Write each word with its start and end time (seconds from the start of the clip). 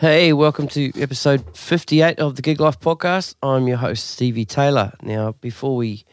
Hey, 0.00 0.32
welcome 0.32 0.66
to 0.68 0.98
episode 0.98 1.44
58 1.54 2.20
of 2.20 2.34
the 2.34 2.40
Gig 2.40 2.58
Life 2.58 2.80
podcast. 2.80 3.34
I'm 3.42 3.68
your 3.68 3.76
host, 3.76 4.08
Stevie 4.08 4.46
Taylor. 4.46 4.94
Now, 5.02 5.32
before 5.42 5.76
we 5.76 6.06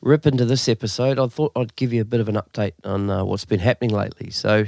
rip 0.00 0.24
into 0.24 0.44
this 0.44 0.68
episode, 0.68 1.18
I 1.18 1.26
thought 1.26 1.50
I'd 1.56 1.74
give 1.74 1.92
you 1.92 2.00
a 2.00 2.04
bit 2.04 2.20
of 2.20 2.28
an 2.28 2.36
update 2.36 2.74
on 2.84 3.10
uh, 3.10 3.24
what's 3.24 3.44
been 3.44 3.58
happening 3.58 3.90
lately. 3.90 4.30
So, 4.30 4.66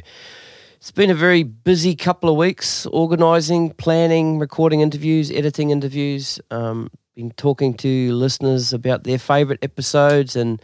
it's 0.78 0.90
been 0.90 1.10
a 1.10 1.14
very 1.14 1.44
busy 1.44 1.94
couple 1.94 2.28
of 2.28 2.34
weeks 2.34 2.86
organising, 2.86 3.70
planning, 3.70 4.40
recording 4.40 4.80
interviews, 4.80 5.30
editing 5.30 5.70
interviews, 5.70 6.40
um, 6.50 6.90
been 7.14 7.30
talking 7.30 7.72
to 7.74 8.12
listeners 8.14 8.72
about 8.72 9.04
their 9.04 9.18
favourite 9.18 9.62
episodes 9.62 10.34
and 10.34 10.60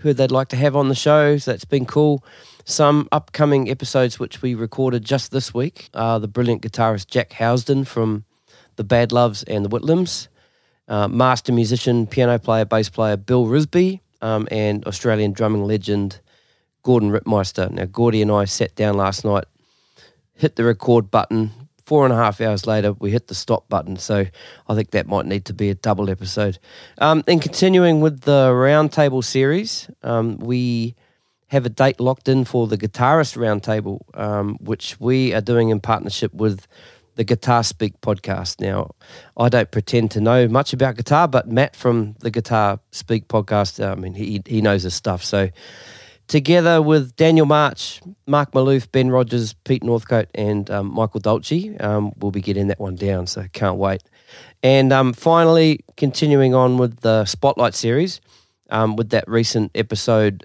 who 0.00 0.12
they'd 0.12 0.30
like 0.30 0.48
to 0.48 0.56
have 0.56 0.76
on 0.76 0.90
the 0.90 0.94
show. 0.94 1.38
So, 1.38 1.52
that's 1.52 1.64
been 1.64 1.86
cool. 1.86 2.22
Some 2.68 3.08
upcoming 3.12 3.70
episodes 3.70 4.18
which 4.18 4.42
we 4.42 4.56
recorded 4.56 5.04
just 5.04 5.30
this 5.30 5.54
week 5.54 5.88
are 5.94 6.18
the 6.18 6.26
brilliant 6.26 6.62
guitarist 6.62 7.06
Jack 7.06 7.30
Housden 7.30 7.86
from 7.86 8.24
the 8.74 8.82
Bad 8.82 9.12
Loves 9.12 9.44
and 9.44 9.64
the 9.64 9.68
Whitlams, 9.68 10.26
uh, 10.88 11.06
master 11.06 11.52
musician, 11.52 12.08
piano 12.08 12.40
player, 12.40 12.64
bass 12.64 12.88
player 12.88 13.16
Bill 13.16 13.46
Risby, 13.46 14.00
um, 14.20 14.48
and 14.50 14.84
Australian 14.84 15.30
drumming 15.30 15.62
legend 15.62 16.18
Gordon 16.82 17.12
Rittmeister. 17.12 17.70
Now, 17.70 17.84
Gordy 17.84 18.20
and 18.20 18.32
I 18.32 18.46
sat 18.46 18.74
down 18.74 18.96
last 18.96 19.24
night, 19.24 19.44
hit 20.34 20.56
the 20.56 20.64
record 20.64 21.08
button. 21.08 21.52
Four 21.84 22.04
and 22.04 22.12
a 22.12 22.16
half 22.16 22.40
hours 22.40 22.66
later, 22.66 22.94
we 22.94 23.12
hit 23.12 23.28
the 23.28 23.36
stop 23.36 23.68
button. 23.68 23.96
So 23.96 24.26
I 24.68 24.74
think 24.74 24.90
that 24.90 25.06
might 25.06 25.26
need 25.26 25.44
to 25.44 25.54
be 25.54 25.70
a 25.70 25.76
double 25.76 26.10
episode. 26.10 26.58
Um, 26.98 27.22
and 27.28 27.40
continuing 27.40 28.00
with 28.00 28.22
the 28.22 28.50
roundtable 28.50 29.22
series, 29.22 29.88
um, 30.02 30.38
we 30.38 30.96
have 31.48 31.64
a 31.66 31.68
date 31.68 32.00
locked 32.00 32.28
in 32.28 32.44
for 32.44 32.66
the 32.66 32.76
Guitarist 32.76 33.36
Roundtable, 33.36 34.00
um, 34.18 34.56
which 34.60 34.98
we 34.98 35.32
are 35.32 35.40
doing 35.40 35.68
in 35.68 35.80
partnership 35.80 36.34
with 36.34 36.66
the 37.14 37.24
Guitar 37.24 37.62
Speak 37.62 38.00
podcast. 38.00 38.60
Now, 38.60 38.90
I 39.36 39.48
don't 39.48 39.70
pretend 39.70 40.10
to 40.12 40.20
know 40.20 40.48
much 40.48 40.72
about 40.72 40.96
guitar, 40.96 41.26
but 41.28 41.48
Matt 41.48 41.74
from 41.74 42.14
the 42.20 42.30
Guitar 42.30 42.78
Speak 42.92 43.28
podcast, 43.28 43.84
I 43.84 43.94
mean, 43.94 44.14
he, 44.14 44.42
he 44.46 44.60
knows 44.60 44.82
his 44.82 44.94
stuff. 44.94 45.24
So, 45.24 45.50
together 46.28 46.82
with 46.82 47.14
Daniel 47.16 47.46
March, 47.46 48.02
Mark 48.26 48.52
Maloof, 48.52 48.90
Ben 48.92 49.10
Rogers, 49.10 49.54
Pete 49.64 49.82
Northcote, 49.82 50.28
and 50.34 50.70
um, 50.70 50.92
Michael 50.92 51.20
Dolce, 51.20 51.76
um, 51.78 52.12
we'll 52.18 52.32
be 52.32 52.40
getting 52.42 52.66
that 52.68 52.80
one 52.80 52.96
down. 52.96 53.26
So, 53.26 53.46
can't 53.52 53.78
wait. 53.78 54.02
And 54.62 54.92
um, 54.92 55.12
finally, 55.12 55.80
continuing 55.96 56.54
on 56.54 56.76
with 56.76 57.00
the 57.00 57.24
Spotlight 57.24 57.74
series, 57.74 58.20
um, 58.70 58.96
with 58.96 59.10
that 59.10 59.28
recent 59.28 59.70
episode 59.74 60.44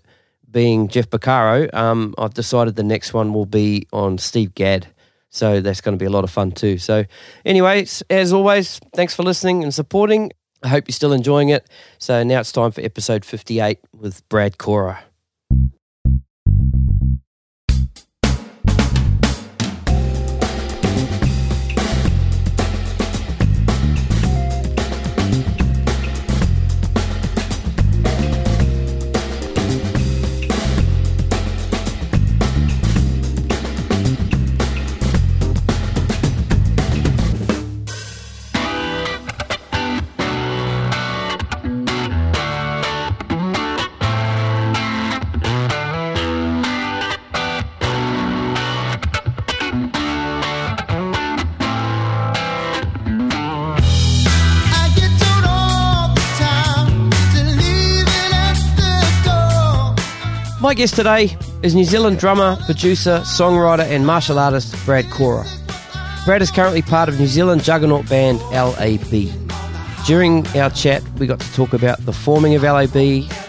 being 0.52 0.88
Jeff 0.88 1.10
Porcaro, 1.10 1.74
um, 1.74 2.14
I've 2.18 2.34
decided 2.34 2.76
the 2.76 2.84
next 2.84 3.14
one 3.14 3.34
will 3.34 3.46
be 3.46 3.88
on 3.94 4.18
Steve 4.18 4.54
Gadd. 4.56 4.88
So 5.30 5.62
that's 5.62 5.80
going 5.80 5.98
to 5.98 6.02
be 6.02 6.06
a 6.06 6.10
lot 6.10 6.26
of 6.26 6.30
fun 6.30 6.52
too. 6.52 6.78
So, 6.78 7.06
anyway, 7.46 7.88
as 8.10 8.34
always, 8.34 8.82
thanks 8.94 9.16
for 9.16 9.24
listening 9.24 9.64
and 9.64 9.74
supporting. 9.74 10.32
I 10.62 10.68
hope 10.68 10.88
you're 10.88 10.94
still 10.94 11.14
enjoying 11.14 11.50
it. 11.50 11.68
So, 12.00 12.22
now 12.24 12.42
it's 12.42 12.52
time 12.52 12.72
for 12.72 12.82
episode 12.82 13.24
58 13.24 13.80
with 13.94 14.28
Brad 14.28 14.58
Kora. 14.58 15.11
My 60.72 60.76
guest 60.76 60.96
today 60.96 61.36
is 61.64 61.76
New 61.76 61.84
Zealand 61.84 62.18
drummer, 62.18 62.56
producer, 62.66 63.20
songwriter, 63.26 63.84
and 63.84 64.08
martial 64.08 64.40
artist 64.40 64.74
Brad 64.86 65.04
Kora. 65.12 65.46
Brad 66.24 66.42
is 66.42 66.50
currently 66.50 66.82
part 66.82 67.10
of 67.10 67.20
New 67.20 67.28
Zealand 67.28 67.62
juggernaut 67.62 68.08
band 68.08 68.40
LAB. 68.52 69.30
During 70.06 70.48
our 70.58 70.70
chat, 70.70 71.04
we 71.20 71.28
got 71.28 71.42
to 71.42 71.54
talk 71.54 71.74
about 71.74 72.00
the 72.06 72.14
forming 72.14 72.56
of 72.56 72.64
LAB 72.64 72.96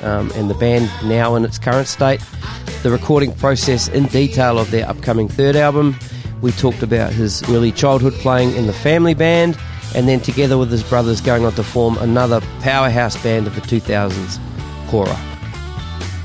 um, 0.02 0.32
and 0.34 0.50
the 0.50 0.56
band 0.58 0.90
now 1.04 1.36
in 1.36 1.44
its 1.44 1.60
current 1.60 1.86
state, 1.86 2.20
the 2.82 2.90
recording 2.90 3.32
process 3.36 3.86
in 3.86 4.06
detail 4.06 4.58
of 4.58 4.72
their 4.72 4.88
upcoming 4.88 5.28
third 5.28 5.54
album. 5.54 5.96
We 6.40 6.50
talked 6.50 6.82
about 6.82 7.12
his 7.12 7.48
early 7.48 7.70
childhood 7.70 8.14
playing 8.14 8.56
in 8.56 8.66
the 8.66 8.72
family 8.72 9.14
band, 9.14 9.56
and 9.94 10.08
then 10.08 10.18
together 10.18 10.58
with 10.58 10.72
his 10.72 10.82
brothers 10.82 11.20
going 11.20 11.44
on 11.44 11.52
to 11.52 11.62
form 11.62 11.98
another 11.98 12.40
powerhouse 12.62 13.16
band 13.22 13.46
of 13.46 13.54
the 13.54 13.60
2000s, 13.60 14.40
Kora. 14.88 15.31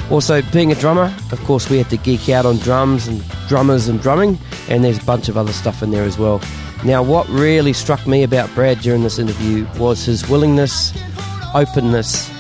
Also, 0.10 0.42
being 0.54 0.72
a 0.72 0.76
drummer, 0.76 1.14
of 1.32 1.40
course, 1.44 1.70
we 1.70 1.78
had 1.78 1.90
to 1.90 1.98
geek 1.98 2.30
out 2.30 2.46
on 2.46 2.58
drums 2.60 3.08
and 3.08 3.22
drummers 3.50 3.90
and 3.90 4.02
drumming, 4.02 4.38
and 4.70 4.84
there's 4.84 5.02
a 5.02 5.06
bunch 5.06 5.28
of 5.28 5.38
other 5.38 5.52
stuff 5.52 5.84
in 5.84 5.92
there 5.92 6.04
as 6.04 6.18
well. 6.18 6.42
Now, 6.86 7.04
what 7.04 7.28
really 7.28 7.74
struck 7.74 8.08
me 8.08 8.24
about 8.24 8.54
Brad 8.56 8.80
during 8.80 9.04
this 9.04 9.20
interview 9.20 9.68
was 9.78 10.06
his 10.06 10.30
willingness, 10.30 10.94
openness 11.54 12.32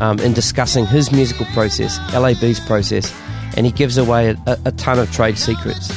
um, 0.00 0.18
in 0.20 0.34
discussing 0.34 0.84
his 0.84 1.10
musical 1.10 1.46
process, 1.46 1.98
LAB's 2.12 2.60
process, 2.60 3.14
and 3.56 3.64
he 3.64 3.72
gives 3.72 3.96
away 3.96 4.36
a, 4.46 4.58
a 4.66 4.72
ton 4.72 4.98
of 4.98 5.10
trade 5.10 5.38
secrets. 5.38 5.90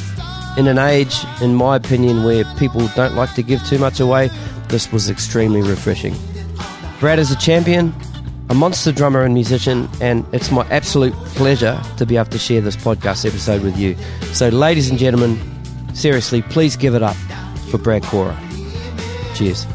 In 0.56 0.66
an 0.68 0.78
age, 0.78 1.14
in 1.42 1.54
my 1.54 1.76
opinion, 1.76 2.24
where 2.24 2.44
people 2.56 2.88
don't 2.96 3.14
like 3.14 3.34
to 3.34 3.42
give 3.42 3.62
too 3.66 3.78
much 3.78 4.00
away, 4.00 4.30
this 4.68 4.90
was 4.90 5.10
extremely 5.10 5.60
refreshing. 5.60 6.14
Brad 6.98 7.18
is 7.18 7.30
a 7.30 7.36
champion, 7.36 7.92
a 8.50 8.54
monster 8.54 8.90
drummer 8.90 9.22
and 9.22 9.32
musician, 9.32 9.88
and 10.00 10.26
it's 10.32 10.50
my 10.50 10.66
absolute 10.70 11.14
pleasure 11.36 11.80
to 11.96 12.04
be 12.04 12.16
able 12.16 12.28
to 12.30 12.38
share 12.38 12.60
this 12.60 12.76
podcast 12.76 13.24
episode 13.24 13.62
with 13.62 13.78
you. 13.78 13.94
So, 14.34 14.48
ladies 14.48 14.90
and 14.90 14.98
gentlemen, 14.98 15.38
seriously, 15.94 16.42
please 16.42 16.76
give 16.76 16.96
it 16.96 17.02
up 17.02 17.16
for 17.70 17.78
Brad 17.78 18.02
Kora. 18.02 18.36
Cheers. 19.36 19.66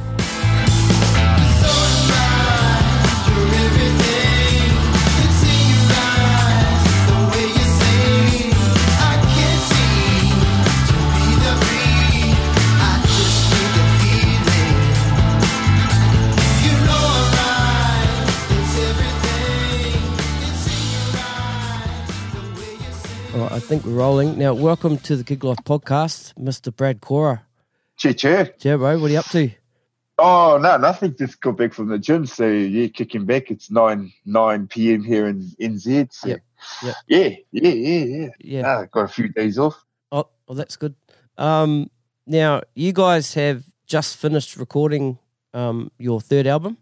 Think 23.67 23.83
we're 23.83 23.93
rolling. 23.93 24.37
Now, 24.37 24.53
welcome 24.53 24.97
to 24.99 25.15
the 25.15 25.23
Gig 25.23 25.43
Life 25.43 25.57
podcast, 25.65 26.35
Mr. 26.35 26.75
Brad 26.75 27.01
Kora. 27.01 27.43
Che 27.97 28.13
che. 28.13 28.53
Yeah, 28.59 28.75
bro, 28.77 28.99
what 28.99 29.09
are 29.09 29.13
you 29.13 29.17
up 29.19 29.25
to? 29.29 29.49
Oh 30.19 30.59
no, 30.61 30.77
nothing. 30.77 31.15
Just 31.17 31.41
got 31.41 31.57
back 31.57 31.73
from 31.73 31.87
the 31.87 31.97
gym, 31.97 32.27
so 32.27 32.47
yeah, 32.47 32.87
kicking 32.87 33.25
back. 33.25 33.49
It's 33.49 33.71
nine 33.71 34.13
nine 34.23 34.67
p.m. 34.67 35.03
here 35.03 35.25
in 35.27 35.41
NZ. 35.59 36.13
So 36.13 36.27
Yep, 36.29 36.41
yep. 36.83 36.95
yeah, 37.07 37.29
yeah, 37.51 37.69
yeah, 37.71 38.05
yeah. 38.05 38.29
Yeah. 38.39 38.61
Ah, 38.65 38.85
got 38.85 39.05
a 39.05 39.07
few 39.07 39.29
days 39.29 39.57
off. 39.57 39.83
Oh, 40.11 40.29
well, 40.47 40.55
that's 40.55 40.77
good. 40.77 40.93
Um, 41.37 41.89
now, 42.27 42.61
you 42.75 42.93
guys 42.93 43.33
have 43.33 43.63
just 43.87 44.17
finished 44.17 44.57
recording 44.57 45.17
um, 45.55 45.91
your 45.97 46.21
third 46.21 46.45
album. 46.45 46.77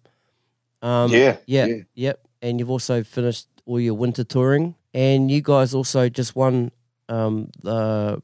Um, 0.81 1.12
yeah, 1.12 1.38
yeah, 1.46 1.66
yeah. 1.66 1.75
yep. 1.96 2.28
And 2.42 2.60
you've 2.60 2.69
also 2.69 3.04
finished 3.04 3.48
all 3.66 3.80
your 3.80 3.94
winter 3.94 4.25
touring, 4.25 4.75
and 4.94 5.31
you 5.31 5.42
guys 5.42 5.74
also 5.74 6.10
just 6.10 6.36
won 6.36 6.72
um, 7.10 7.50
the 7.62 8.22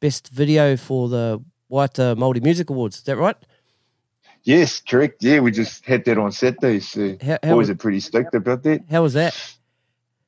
best 0.00 0.28
video 0.28 0.76
for 0.76 1.08
the 1.08 1.42
White 1.68 1.98
uh, 1.98 2.14
Multi 2.14 2.40
Music 2.40 2.70
Awards. 2.70 2.98
Is 2.98 3.02
that 3.04 3.16
right? 3.16 3.36
Yes, 4.42 4.80
correct. 4.80 5.22
Yeah, 5.22 5.40
we 5.40 5.50
just 5.50 5.86
had 5.86 6.04
that 6.04 6.18
on 6.18 6.30
Saturday, 6.30 6.80
so 6.80 7.16
How, 7.22 7.38
how, 7.42 7.54
boys 7.54 7.70
are 7.70 7.74
pretty 7.74 8.00
stoked 8.00 8.34
about 8.34 8.62
that. 8.64 8.82
how 8.90 9.02
was 9.02 9.14
that? 9.14 9.34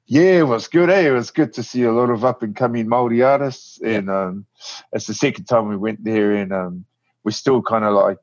Yeah, 0.07 0.39
it 0.39 0.47
was 0.47 0.69
good. 0.69 0.89
Eh? 0.89 1.09
It 1.09 1.11
was 1.11 1.31
good 1.31 1.53
to 1.55 1.63
see 1.63 1.83
a 1.83 1.93
lot 1.93 2.11
of 2.11 2.25
up 2.25 2.43
and 2.43 2.57
coming 2.57 2.89
Maori 2.89 3.23
artists, 3.23 3.79
and 3.85 4.09
um, 4.09 4.47
it's 4.93 5.07
the 5.07 5.15
second 5.15 5.45
time 5.45 5.69
we 5.69 5.77
went 5.77 6.03
there, 6.03 6.33
and 6.33 6.53
um, 6.53 6.85
we're 7.25 7.33
still 7.33 7.61
kind 7.61 7.85
of 7.85 7.93
like 7.93 8.19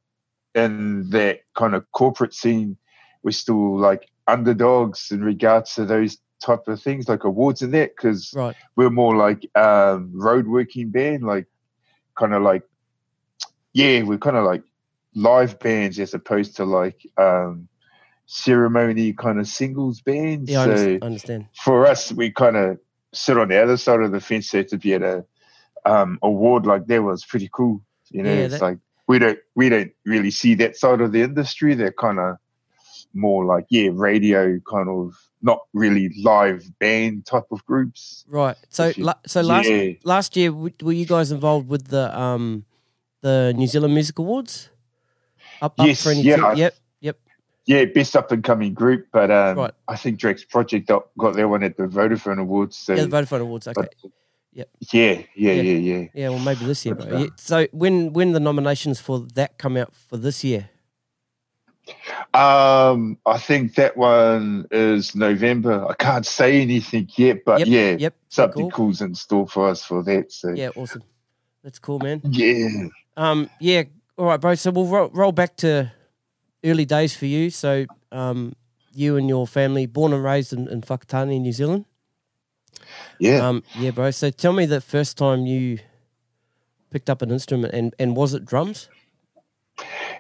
in 0.56 1.10
that 1.10 1.42
kind 1.54 1.76
of 1.76 1.92
corporate 1.92 2.34
scene. 2.34 2.78
We're 3.22 3.32
still 3.32 3.78
like 3.78 4.10
underdogs 4.28 5.12
in 5.12 5.24
regards 5.24 5.76
to 5.76 5.86
those 5.86 6.18
type 6.44 6.68
of 6.68 6.82
things, 6.82 7.08
like 7.10 7.24
awards 7.24 7.62
and 7.62 7.74
that, 7.74 7.96
because 7.96 8.32
Right. 8.36 8.56
we're 8.76 8.90
more 8.90 9.16
like 9.16 9.50
um, 9.56 10.12
road 10.14 10.48
working 10.48 10.90
band, 10.92 11.24
like 11.24 11.48
kind 12.16 12.34
of 12.34 12.42
like 12.44 12.64
yeah, 13.74 14.04
we're 14.04 14.20
kind 14.20 14.38
of 14.38 14.46
like 14.46 14.64
live 15.16 15.58
bands 15.60 16.00
as 16.00 16.14
opposed 16.14 16.56
to 16.58 16.66
like 16.66 17.08
um, 17.18 17.68
ceremony 18.26 19.14
kind 19.14 19.40
of 19.40 19.48
singles 19.48 20.02
bands. 20.02 20.50
Yeah, 20.52 20.62
I 20.62 20.64
so 20.66 20.70
understand. 20.72 21.04
understand. 21.04 21.46
for 21.64 21.88
us, 21.88 22.12
we 22.12 22.32
kind 22.32 22.56
of 22.58 22.78
sit 23.14 23.38
on 23.38 23.48
the 23.50 23.62
other 23.62 23.78
side 23.78 24.02
of 24.02 24.12
the 24.12 24.20
fence. 24.20 24.50
So 24.50 24.64
to 24.64 24.78
be 24.78 24.94
at 24.94 25.02
a 25.02 25.26
um, 25.86 26.20
award 26.22 26.66
like 26.66 26.86
that 26.88 27.02
was 27.04 27.26
pretty 27.26 27.50
cool. 27.52 27.82
You 28.12 28.24
know, 28.24 28.34
Yeah, 28.34 28.42
it's 28.42 28.54
that- 28.60 28.62
like 28.62 28.78
we 29.08 29.20
don't 29.20 29.40
we 29.56 29.70
don't 29.70 29.92
really 30.06 30.32
see 30.32 30.56
that 30.56 30.78
side 30.78 31.02
of 31.02 31.12
the 31.12 31.22
industry. 31.22 31.74
They're 31.74 31.92
kind 31.92 32.20
of 32.20 32.38
more 33.14 33.46
like 33.46 33.66
yeah, 33.70 33.90
radio 33.94 34.60
kind 34.70 34.90
of 34.90 35.16
not 35.42 35.60
really 35.74 36.10
live 36.24 36.64
band 36.80 37.26
type 37.26 37.46
of 37.52 37.66
groups. 37.66 38.26
Right. 38.28 38.56
So, 38.70 38.92
you- 38.96 39.04
la- 39.06 39.14
so 39.26 39.42
last 39.42 39.70
yeah, 39.70 39.92
last 40.04 40.36
year, 40.36 40.52
were 40.54 40.92
you 40.94 41.06
guys 41.06 41.32
involved 41.32 41.68
with 41.70 41.88
the 41.88 42.18
um 42.18 42.66
the 43.22 43.54
New 43.56 43.68
Zealand 43.68 43.94
Music 43.94 44.18
Awards? 44.20 44.70
Up, 45.62 45.76
Yes, 45.78 46.00
up 46.00 46.04
for 46.04 46.12
any 46.12 46.22
yeah, 46.24 46.44
I- 46.46 46.54
Yep. 46.54 46.76
Yep. 47.02 47.18
yeah, 47.66 47.86
best 47.86 48.16
up 48.16 48.32
and 48.32 48.44
coming 48.44 48.74
group. 48.74 49.08
But 49.14 49.32
um, 49.32 49.58
Right. 49.58 49.74
I 49.88 49.96
think 49.96 50.20
Drax 50.20 50.44
Project 50.44 50.88
got, 50.88 51.06
got 51.18 51.36
their 51.36 51.48
one 51.48 51.64
at 51.64 51.78
the 51.78 51.84
Vodafone 51.88 52.40
Awards. 52.40 52.76
So 52.76 52.94
Yeah, 52.96 53.06
the 53.06 53.10
Vodafone 53.18 53.42
Awards. 53.42 53.68
Okay. 53.68 53.82
but- 53.82 54.12
Yep. 54.56 54.70
yeah, 54.92 55.02
yeah, 55.04 55.24
Yeah. 55.36 55.52
yeah, 55.54 55.78
yeah. 55.78 56.08
Yeah. 56.14 56.30
Well, 56.30 56.38
maybe 56.40 56.64
this 56.66 56.86
year, 56.86 56.94
But, 56.94 57.12
uh, 57.12 57.18
Yeah. 57.18 57.28
So 57.38 57.66
when 57.72 58.14
when 58.14 58.34
the 58.34 58.40
nominations 58.40 59.00
for 59.00 59.20
that 59.34 59.58
come 59.58 59.78
out 59.78 59.96
for 59.96 60.16
this 60.18 60.44
year? 60.44 60.70
Um, 62.34 63.18
I 63.26 63.38
think 63.38 63.76
that 63.76 63.98
one 63.98 64.68
is 64.72 65.16
November. 65.16 65.86
I 65.88 65.94
can't 65.96 66.26
say 66.26 66.62
anything 66.62 67.10
yet, 67.16 67.44
but 67.46 67.60
Yep, 67.60 67.68
yeah, 67.68 67.96
Yep. 68.00 68.16
something 68.30 68.62
cool. 68.64 68.72
cool's 68.72 69.02
in 69.02 69.16
store 69.16 69.48
for 69.48 69.68
us 69.70 69.84
for 69.84 70.04
that. 70.04 70.32
So 70.32 70.54
Yeah. 70.54 70.70
Awesome. 70.76 71.04
That's 71.64 71.80
cool, 71.80 72.00
man. 72.00 72.22
yeah, 72.26 72.88
Um. 73.16 73.50
Yeah. 73.60 73.84
All 74.18 74.26
right, 74.26 74.40
bro. 74.40 74.56
So 74.56 74.72
we'll 74.72 74.86
roll, 74.88 75.10
roll 75.10 75.32
back 75.32 75.56
to 75.58 75.92
early 76.64 76.86
days 76.86 77.16
for 77.16 77.26
you. 77.26 77.50
So 77.50 77.86
um, 78.12 78.54
you 78.94 79.18
and 79.18 79.28
your 79.30 79.48
family, 79.48 79.86
born 79.86 80.14
and 80.14 80.24
raised 80.24 80.54
in, 80.54 80.68
in 80.68 80.82
Whakatane, 80.82 81.40
New 81.42 81.52
Zealand. 81.52 81.86
yeah. 83.20 83.48
Um, 83.48 83.64
yeah, 83.76 83.92
bro. 83.92 84.12
So 84.12 84.30
tell 84.30 84.54
me 84.54 84.66
the 84.66 84.82
first 84.82 85.18
time 85.18 85.46
you 85.46 85.80
picked 86.92 87.10
up 87.10 87.22
an 87.22 87.32
instrument, 87.32 87.74
and, 87.74 87.96
and 87.98 88.16
was 88.16 88.34
it 88.34 88.46
drums? 88.46 88.90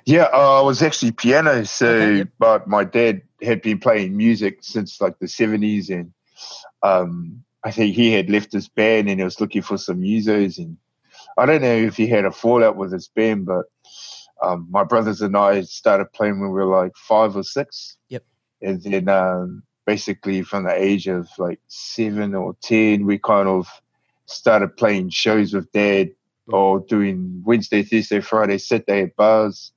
Yeah, 0.05 0.27
uh, 0.33 0.59
I 0.59 0.61
was 0.61 0.81
actually 0.81 1.11
piano. 1.11 1.65
So, 1.65 1.87
Okay, 1.87 2.17
yep. 2.17 2.27
but 2.39 2.67
my 2.67 2.83
dad 2.83 3.21
had 3.41 3.61
been 3.61 3.79
playing 3.79 4.15
music 4.17 4.59
since 4.61 4.99
like 4.99 5.19
the 5.19 5.27
seventies, 5.27 5.89
and 5.89 6.13
um, 6.81 7.43
I 7.63 7.71
think 7.71 7.95
he 7.95 8.11
had 8.11 8.29
left 8.29 8.51
his 8.51 8.67
band 8.67 9.09
and 9.09 9.19
he 9.19 9.23
was 9.23 9.39
looking 9.39 9.61
for 9.61 9.77
some 9.77 10.01
musos. 10.01 10.57
And 10.57 10.77
I 11.37 11.45
don't 11.45 11.61
know 11.61 11.75
if 11.75 11.95
he 11.95 12.07
had 12.07 12.25
a 12.25 12.31
fallout 12.31 12.75
with 12.75 12.91
his 12.91 13.07
band, 13.07 13.45
but 13.45 13.65
um, 14.41 14.67
my 14.69 14.83
brothers 14.83 15.21
and 15.21 15.37
I 15.37 15.61
started 15.61 16.11
playing 16.13 16.39
when 16.39 16.49
we 16.49 16.55
were 16.55 16.65
like 16.65 16.95
five 16.97 17.35
or 17.35 17.43
six. 17.43 17.97
Yep. 18.09 18.23
And 18.61 18.81
then 18.81 19.09
um, 19.09 19.63
basically 19.85 20.41
from 20.41 20.63
the 20.63 20.73
age 20.73 21.07
of 21.07 21.27
like 21.37 21.59
seven 21.67 22.35
or 22.35 22.55
ten, 22.61 23.05
we 23.05 23.17
kind 23.19 23.47
of 23.47 23.67
started 24.25 24.75
playing 24.75 25.09
shows 25.09 25.53
with 25.53 25.71
dad 25.71 26.11
or 26.47 26.81
doing 26.81 27.41
Wednesday, 27.45 27.83
Thursday, 27.83 28.19
Friday, 28.19 28.57
Saturday 28.57 29.03
at 29.03 29.15
bars 29.15 29.72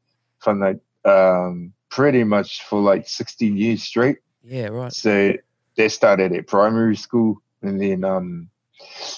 from 0.46 0.60
like 0.60 0.78
um, 1.04 1.72
pretty 1.90 2.22
much 2.22 2.62
for 2.62 2.80
like 2.80 3.08
16 3.08 3.56
years 3.56 3.82
straight. 3.82 4.18
Yeah, 4.44 4.68
right. 4.68 4.92
So 4.92 5.32
they 5.76 5.88
started 5.88 6.32
at 6.32 6.46
primary 6.46 6.94
school, 6.94 7.42
and 7.62 7.80
then 7.80 8.04
um, 8.04 8.48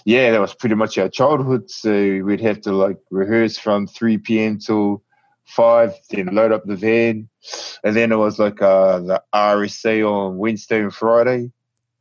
yeah, 0.06 0.30
that 0.30 0.40
was 0.40 0.54
pretty 0.54 0.74
much 0.74 0.96
our 0.96 1.10
childhood. 1.10 1.70
So 1.70 1.90
we'd 2.24 2.40
have 2.40 2.62
to 2.62 2.72
like 2.72 2.96
rehearse 3.10 3.58
from 3.58 3.86
3 3.86 4.16
p.m. 4.18 4.58
till 4.58 5.02
five, 5.44 5.92
then 6.08 6.34
load 6.34 6.52
up 6.52 6.64
the 6.64 6.76
van, 6.76 7.28
and 7.84 7.94
then 7.94 8.10
it 8.10 8.16
was 8.16 8.38
like 8.38 8.62
uh, 8.62 8.98
the 9.00 9.22
RSA 9.34 10.10
on 10.10 10.38
Wednesday 10.38 10.80
and 10.80 10.94
Friday, 10.94 11.52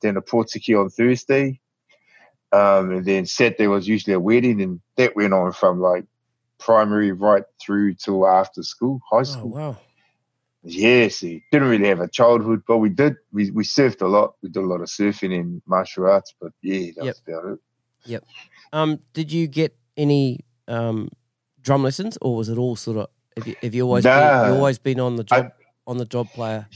then 0.02 0.16
a 0.16 0.22
Portuguese 0.22 0.78
on 0.78 0.90
Thursday, 0.90 1.60
um, 2.54 2.92
and 2.92 3.06
then 3.06 3.26
Saturday 3.26 3.68
was 3.68 3.90
usually 3.90 4.14
a 4.14 4.22
wedding, 4.22 4.62
and 4.62 4.80
that 4.96 5.18
went 5.18 5.34
on 5.34 5.52
from 5.52 5.82
like 5.82 6.06
primary 6.60 7.12
right 7.12 7.44
through 7.62 7.96
till 7.96 8.28
after 8.28 8.64
school, 8.64 9.00
high 9.10 9.20
Oh 9.20 9.24
school. 9.24 9.52
wow. 9.52 9.78
Yeah, 10.64 11.08
see, 11.08 11.44
didn't 11.52 11.70
really 11.70 11.88
have 11.88 12.02
a 12.02 12.08
childhood, 12.10 12.64
but 12.68 12.80
we 12.80 12.90
did. 12.90 13.16
We 13.32 13.52
we 13.52 13.64
surfed 13.64 14.02
a 14.02 14.08
lot. 14.08 14.34
We 14.42 14.50
did 14.50 14.64
a 14.64 14.66
lot 14.66 14.82
of 14.82 14.88
surfing 14.88 15.40
and 15.40 15.62
martial 15.66 16.08
arts, 16.08 16.34
but 16.42 16.52
yeah, 16.62 16.92
that 16.98 17.06
Yep. 17.06 17.16
was 17.16 17.22
about 17.28 17.54
it. 17.54 17.60
Yep. 18.06 18.24
Um, 18.74 19.00
did 19.14 19.32
you 19.32 19.48
get 19.48 19.78
any 19.96 20.42
um 20.68 21.10
drum 21.62 21.84
lessons, 21.84 22.18
or 22.22 22.36
was 22.36 22.50
it 22.50 22.58
all 22.58 22.76
sort 22.76 22.98
of? 22.98 23.08
Have 23.38 23.48
you, 23.48 23.56
have 23.62 23.76
you 23.76 23.84
always 23.84 24.04
been, 24.04 24.48
you 24.48 24.56
always 24.56 24.80
been 24.80 25.00
on 25.00 25.16
the 25.16 25.26
I- 25.32 25.42
job 25.42 25.52
on 25.86 25.98
the 25.98 26.06
job 26.06 26.28
player? 26.34 26.68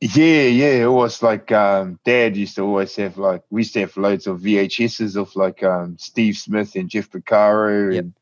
Yeah, 0.00 0.42
yeah. 0.44 0.84
It 0.84 0.90
was 0.92 1.22
like 1.22 1.50
um, 1.50 1.98
Dad 2.04 2.36
used 2.36 2.54
to 2.56 2.62
always 2.62 2.94
have 2.96 3.16
like 3.18 3.42
we 3.50 3.62
used 3.62 3.72
to 3.74 3.80
have 3.80 3.96
loads 3.96 4.26
of 4.26 4.40
VHSs 4.40 5.16
of 5.16 5.34
like 5.34 5.62
um, 5.64 5.96
Steve 5.98 6.36
Smith 6.36 6.74
and 6.76 6.88
Jeff 6.88 7.10
Porcaro 7.10 7.94
Yep. 7.94 8.04
and 8.04 8.12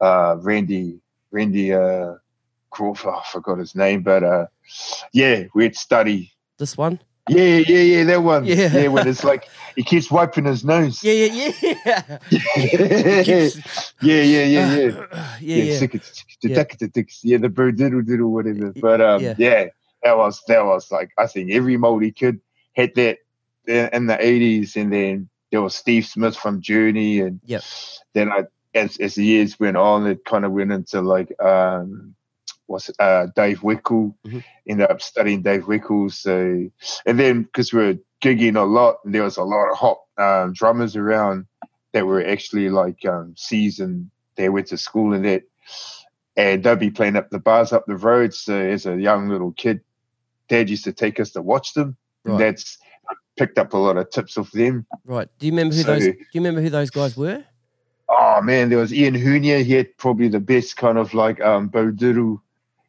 uh, 0.00 0.36
Randy 0.40 1.00
Randy 1.30 1.72
uh, 1.72 2.14
Crawford. 2.70 3.14
I 3.14 3.22
forgot 3.30 3.58
his 3.58 3.74
name, 3.74 4.02
but 4.02 4.22
uh, 4.24 4.46
yeah, 5.12 5.44
we'd 5.54 5.76
study. 5.76 6.32
This 6.58 6.76
one? 6.76 7.00
Yeah, 7.28 7.58
yeah, 7.68 7.78
yeah. 7.78 8.04
That 8.04 8.22
one. 8.22 8.44
Yeah. 8.44 8.72
yeah. 8.72 8.88
When 8.88 9.06
it's 9.06 9.22
like 9.24 9.48
he 9.76 9.82
keeps 9.84 10.10
wiping 10.10 10.46
his 10.46 10.64
nose. 10.64 11.02
Yeah, 11.02 11.12
yeah, 11.12 11.52
yeah. 11.62 12.18
yeah, 12.30 13.22
Keeps- 13.22 13.94
yeah, 14.02 14.22
yeah, 14.22 14.22
yeah. 14.22 14.44
yeah, 14.44 14.76
yeah. 14.76 14.88
it, 14.88 15.40
Yeah. 15.40 15.78
tick 15.78 15.94
it, 15.94 16.22
tick 16.92 17.08
it, 17.08 17.14
yeah, 17.22 17.38
the 17.38 17.48
bird 17.48 17.76
diddle 17.76 18.02
diddle 18.02 18.32
whatever. 18.32 18.72
But 18.72 19.00
um, 19.00 19.22
Yeah. 19.22 19.34
yeah. 19.38 19.66
that 20.02 20.16
was 20.16 20.42
that 20.48 20.64
was 20.64 20.90
like 20.90 21.10
I 21.18 21.26
think 21.26 21.50
every 21.52 21.76
Māori 21.76 22.14
kid 22.14 22.40
had 22.74 22.94
that 22.96 23.18
in 23.66 23.88
in 23.92 24.06
the 24.06 24.18
eighties, 24.24 24.76
and 24.76 24.92
then 24.92 25.28
there 25.52 25.62
was 25.62 25.74
Steve 25.74 26.06
Smith 26.06 26.36
from 26.36 26.60
Journey, 26.60 27.20
and 27.20 27.40
Yep. 27.44 27.62
then 28.14 28.32
I 28.32 28.44
as 28.74 28.96
as 28.98 29.14
the 29.16 29.24
years 29.24 29.58
went 29.58 29.76
on, 29.76 30.06
it 30.06 30.24
kind 30.24 30.44
of 30.44 30.52
went 30.52 30.72
into 30.72 31.00
like 31.00 31.32
um. 31.42 32.14
Was 32.66 32.88
uh, 33.00 33.26
Dave 33.34 33.62
Weckl 33.62 34.14
Mhm. 34.24 34.44
ended 34.68 34.88
up 34.88 35.02
studying 35.02 35.42
Dave 35.42 35.64
Weckl, 35.64 36.08
so 36.12 36.70
and 37.04 37.18
then 37.18 37.42
because 37.42 37.72
we 37.72 37.82
were 37.84 37.98
gigging 38.22 38.54
a 38.54 38.60
lot, 38.62 38.98
and 39.04 39.12
there 39.12 39.24
was 39.24 39.38
a 39.38 39.42
lot 39.42 39.68
of 39.72 39.76
hot 39.76 39.98
um, 40.18 40.52
drummers 40.52 40.94
around 40.94 41.46
that 41.90 42.06
were 42.06 42.24
actually 42.24 42.68
like 42.70 43.04
um, 43.04 43.34
seasoned. 43.36 44.08
They 44.36 44.50
went 44.50 44.68
to 44.68 44.78
school 44.78 45.14
and 45.14 45.24
that, 45.24 45.42
and 46.36 46.62
they'd 46.62 46.78
be 46.78 46.90
playing 46.92 47.16
up 47.16 47.30
the 47.30 47.40
bars 47.40 47.72
up 47.72 47.86
the 47.86 47.96
road. 47.96 48.32
So 48.34 48.54
as 48.54 48.86
a 48.86 48.96
young 48.96 49.28
little 49.28 49.50
kid, 49.50 49.80
Dad 50.48 50.70
used 50.70 50.84
to 50.84 50.92
take 50.92 51.18
us 51.18 51.30
to 51.32 51.42
watch 51.42 51.74
them, 51.74 51.96
Right. 52.24 52.30
and 52.34 52.40
that's 52.40 52.78
I 53.10 53.14
picked 53.36 53.58
up 53.58 53.72
a 53.72 53.78
lot 53.78 53.96
of 53.96 54.10
tips 54.10 54.38
off 54.38 54.52
them. 54.52 54.86
Right. 55.04 55.26
Do 55.40 55.46
you 55.46 55.52
remember 55.52 55.74
who 55.74 55.82
So- 55.82 55.92
those? 55.94 56.04
Do 56.04 56.10
you 56.34 56.40
remember 56.40 56.60
who 56.60 56.70
those 56.70 56.90
guys 56.90 57.16
were? 57.16 57.42
Oh 58.12 58.40
man, 58.42 58.68
there 58.68 58.78
was 58.78 58.92
Ian 58.92 59.14
Hunia. 59.14 59.62
He 59.64 59.74
had 59.74 59.96
probably 59.96 60.28
the 60.28 60.40
best 60.40 60.76
kind 60.76 60.98
of 60.98 61.14
like 61.14 61.40
um, 61.40 61.68
Bo 61.68 61.90
Diddle. 61.92 62.42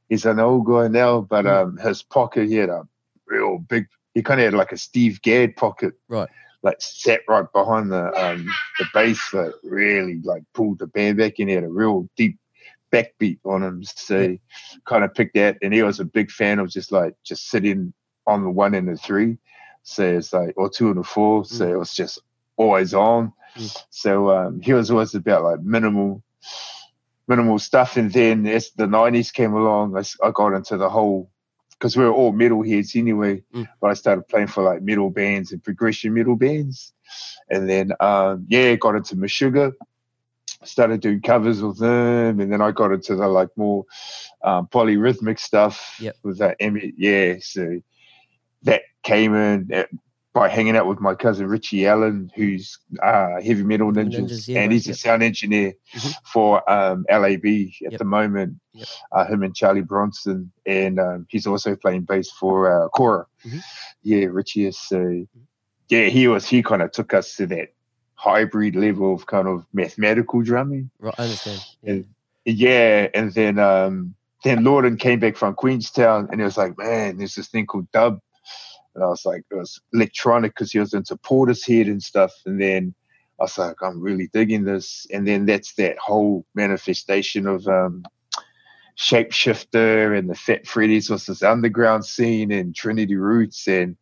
He's 0.09 0.25
an 0.25 0.39
old 0.39 0.65
guy 0.65 0.87
now, 0.87 1.21
but 1.21 1.45
Mm. 1.45 1.61
um, 1.61 1.77
his 1.77 2.01
pocket 2.03 2.47
he 2.49 2.55
had 2.55 2.69
a 2.69 2.87
real 3.27 3.59
big. 3.59 3.87
He 4.13 4.21
kind 4.23 4.39
of 4.41 4.45
had 4.45 4.53
like 4.55 4.71
a 4.71 4.77
Steve 4.77 5.21
Gadd 5.21 5.55
pocket, 5.55 5.93
Right. 6.09 6.29
Like 6.63 6.77
sat 6.79 7.21
right 7.29 7.45
behind 7.53 7.91
the 7.91 8.05
um, 8.21 8.45
the 8.79 8.85
bass 8.93 9.19
that 9.31 9.53
really 9.63 10.19
like 10.23 10.43
pulled 10.53 10.79
the 10.79 10.87
band 10.87 11.17
back, 11.17 11.35
and 11.39 11.49
he 11.49 11.55
had 11.55 11.63
a 11.63 11.69
real 11.69 12.09
deep 12.17 12.37
backbeat 12.91 13.39
on 13.45 13.63
him. 13.63 13.83
So 13.83 14.19
Yeah. 14.19 14.37
kind 14.85 15.03
of 15.03 15.13
picked 15.13 15.35
that, 15.35 15.57
and 15.61 15.73
he 15.73 15.83
was 15.83 15.99
a 15.99 16.05
big 16.05 16.31
fan 16.31 16.59
of 16.59 16.69
just 16.69 16.91
like 16.91 17.13
just 17.23 17.49
sitting 17.49 17.93
on 18.27 18.43
the 18.43 18.49
one 18.49 18.73
and 18.73 18.87
the 18.87 18.97
three. 18.97 19.37
So 19.83 20.03
it's 20.17 20.33
like 20.33 20.53
or 20.57 20.69
two 20.69 20.89
and 20.89 20.97
the 20.97 21.03
four. 21.03 21.45
So 21.45 21.65
Mm. 21.65 21.71
it 21.71 21.77
was 21.77 21.93
just 21.93 22.19
always 22.57 22.93
on. 22.93 23.33
So 23.89 24.29
um, 24.31 24.61
he 24.61 24.73
was 24.73 24.89
always 24.91 25.13
about 25.15 25.43
like 25.43 25.61
minimal, 25.61 26.23
minimal 27.27 27.59
stuff. 27.59 27.97
And 27.97 28.11
then 28.11 28.45
as 28.47 28.71
the 28.71 28.87
nineties 28.87 29.31
came 29.31 29.53
along, 29.53 29.95
I 29.97 30.31
got 30.31 30.53
into 30.53 30.77
the 30.77 30.89
whole 30.89 31.29
because 31.71 31.97
we 31.97 32.03
were 32.03 32.13
all 32.13 32.31
metal 32.31 32.63
heads 32.63 32.95
anyway. 32.95 33.43
Mm. 33.53 33.67
But 33.81 33.91
I 33.91 33.93
started 33.95 34.27
playing 34.27 34.47
for 34.47 34.63
like 34.63 34.81
metal 34.81 35.09
bands 35.09 35.51
and 35.51 35.63
progression 35.63 36.13
metal 36.13 36.35
bands, 36.35 36.93
and 37.49 37.67
then 37.69 37.91
um, 37.99 38.45
yeah, 38.49 38.75
got 38.75 38.95
into 38.95 39.15
Meshuggah. 39.15 39.73
Started 40.63 41.01
doing 41.01 41.21
covers 41.21 41.61
with 41.63 41.79
them, 41.79 42.39
and 42.39 42.53
then 42.53 42.61
I 42.61 42.69
got 42.69 42.91
into 42.91 43.15
the 43.15 43.27
like 43.27 43.49
more 43.55 43.83
um, 44.43 44.67
polyrhythmic 44.67 45.39
stuff 45.39 45.97
Yep. 45.99 46.15
with 46.21 46.37
that. 46.37 46.57
Emmett. 46.59 46.93
Yeah, 46.97 47.37
so 47.39 47.81
that 48.63 48.83
came 49.01 49.33
in 49.33 49.71
uh, 49.73 49.83
by 50.33 50.47
hanging 50.47 50.77
out 50.77 50.87
with 50.87 51.01
my 51.01 51.13
cousin 51.13 51.45
Richie 51.47 51.85
Allen, 51.85 52.31
who's 52.35 52.79
uh, 53.03 53.41
heavy 53.41 53.63
metal 53.63 53.91
ninjas, 53.91 54.19
Ninjas, 54.29 54.47
yeah, 54.47 54.61
and 54.61 54.71
he's 54.71 54.87
a 54.87 54.93
sound 54.93 55.23
engineer 55.23 55.73
Mhm. 55.93 56.13
for 56.31 56.71
um, 56.71 57.05
LAB 57.09 57.45
at 57.85 57.91
Yep. 57.91 57.97
the 57.99 58.05
moment. 58.05 58.55
Yep. 58.73 58.87
Uh, 59.11 59.25
him 59.27 59.43
and 59.43 59.53
Charlie 59.55 59.81
Bronson, 59.81 60.51
and 60.65 60.99
um, 60.99 61.25
he's 61.29 61.45
also 61.47 61.75
playing 61.75 62.03
bass 62.03 62.31
for 62.31 62.85
uh, 62.85 62.87
Kora. 62.89 63.25
Mhm. 63.45 63.61
Yeah, 64.03 64.25
Richie 64.31 64.67
is. 64.67 64.77
So 64.79 65.25
yeah, 65.89 66.05
he 66.05 66.27
was. 66.29 66.47
He 66.47 66.63
kind 66.63 66.81
of 66.81 66.91
took 66.93 67.13
us 67.13 67.35
to 67.35 67.45
that 67.47 67.73
hybrid 68.15 68.75
level 68.75 69.13
of 69.13 69.25
kind 69.25 69.47
of 69.47 69.65
mathematical 69.73 70.41
drumming. 70.43 70.89
Right. 70.99 71.15
I 71.17 71.23
understand. 71.23 71.59
Yeah. 71.81 71.91
And 71.93 72.05
yeah, 72.45 73.07
and 73.13 73.33
then 73.33 73.59
um, 73.59 74.15
then 74.45 74.59
Laughton 74.63 74.97
came 74.97 75.19
back 75.19 75.35
from 75.35 75.55
Queenstown, 75.55 76.29
and 76.31 76.39
he 76.39 76.45
was 76.45 76.57
like, 76.57 76.77
man, 76.77 77.17
there's 77.17 77.35
this 77.35 77.49
thing 77.49 77.65
called 77.65 77.91
dub, 77.91 78.19
and 78.95 79.03
I 79.03 79.07
was 79.07 79.25
like, 79.25 79.43
it 79.49 79.55
was 79.55 79.79
electronic 79.93 80.53
because 80.53 80.71
he 80.71 80.79
was 80.79 80.93
into 80.93 81.15
Portishead 81.15 81.87
and 81.87 82.01
stuff, 82.01 82.33
and 82.45 82.61
then 82.61 82.93
I 83.39 83.43
was 83.43 83.57
like, 83.57 83.81
I'm 83.81 83.99
really 83.99 84.29
digging 84.33 84.63
this, 84.63 85.07
and 85.11 85.27
then 85.27 85.45
that's 85.45 85.73
that 85.75 85.97
whole 85.97 86.45
manifestation 86.53 87.47
of 87.47 87.67
um, 87.67 88.03
Shapeshifter 88.97 90.17
and 90.17 90.29
the 90.29 90.35
Fat 90.35 90.67
Freddy's 90.67 91.09
was 91.09 91.25
this 91.25 91.41
underground 91.41 92.05
scene 92.05 92.51
and 92.51 92.75
Trinity 92.75 93.15
Roots. 93.15 93.67
And 93.67 93.97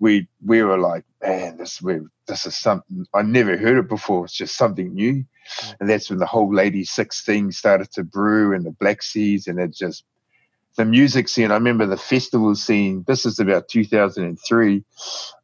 we 0.00 0.26
we 0.44 0.62
were 0.62 0.78
like, 0.78 1.04
man, 1.22 1.56
this 1.56 1.80
we, 1.80 2.00
this 2.26 2.46
is 2.46 2.56
something 2.56 3.06
I 3.14 3.22
never 3.22 3.56
heard 3.56 3.78
it 3.78 3.88
before. 3.88 4.24
It's 4.24 4.34
just 4.34 4.56
something 4.56 4.92
new, 4.92 5.24
and 5.78 5.88
that's 5.88 6.10
when 6.10 6.18
the 6.18 6.26
whole 6.26 6.50
Ladi6 6.50 7.24
thing 7.24 7.52
started 7.52 7.92
to 7.92 8.02
brew 8.02 8.54
and 8.54 8.64
the 8.64 8.72
Black 8.72 9.02
Seeds, 9.02 9.46
and 9.46 9.60
it 9.60 9.72
just 9.72 10.04
the 10.76 10.84
music 10.84 11.28
scene. 11.28 11.50
I 11.50 11.54
remember 11.54 11.86
the 11.86 11.96
festival 11.96 12.54
scene. 12.54 13.04
This 13.06 13.26
is 13.26 13.38
about 13.38 13.68
2003, 13.68 14.84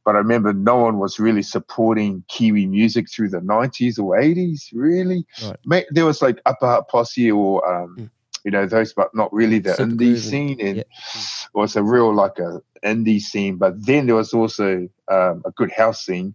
but 0.05 0.15
I 0.15 0.19
remember 0.19 0.53
no 0.53 0.77
one 0.77 0.99
was 0.99 1.19
really 1.19 1.43
supporting 1.43 2.25
Kiwi 2.29 2.67
music 2.67 3.11
through 3.11 3.31
the 3.31 3.41
90s 3.41 3.99
or 3.99 4.19
80s. 4.19 4.65
Really, 4.73 5.25
right. 5.67 5.87
there 5.91 6.05
was 6.05 6.21
like 6.21 6.41
Upper 6.47 6.67
Hutt 6.67 6.89
Posse 6.89 7.31
or 7.31 7.67
um, 7.67 7.97
mm 7.99 8.11
you 8.45 8.51
know 8.51 8.67
those 8.67 8.93
but 8.93 9.15
not 9.15 9.33
really 9.33 9.59
the 9.59 9.75
Super 9.75 9.91
indie 9.91 10.17
scene 10.17 10.61
and 10.61 10.77
yeah. 10.79 10.83
it 10.83 11.55
was 11.55 11.77
a 11.77 11.83
real 11.83 12.15
like 12.15 12.39
a 12.39 12.61
indie 12.85 13.21
scene 13.21 13.57
but 13.57 13.75
then 13.85 14.07
there 14.07 14.15
was 14.15 14.33
also 14.33 14.89
um, 15.11 15.43
a 15.45 15.51
good 15.57 15.71
house 15.71 16.05
scene 16.05 16.35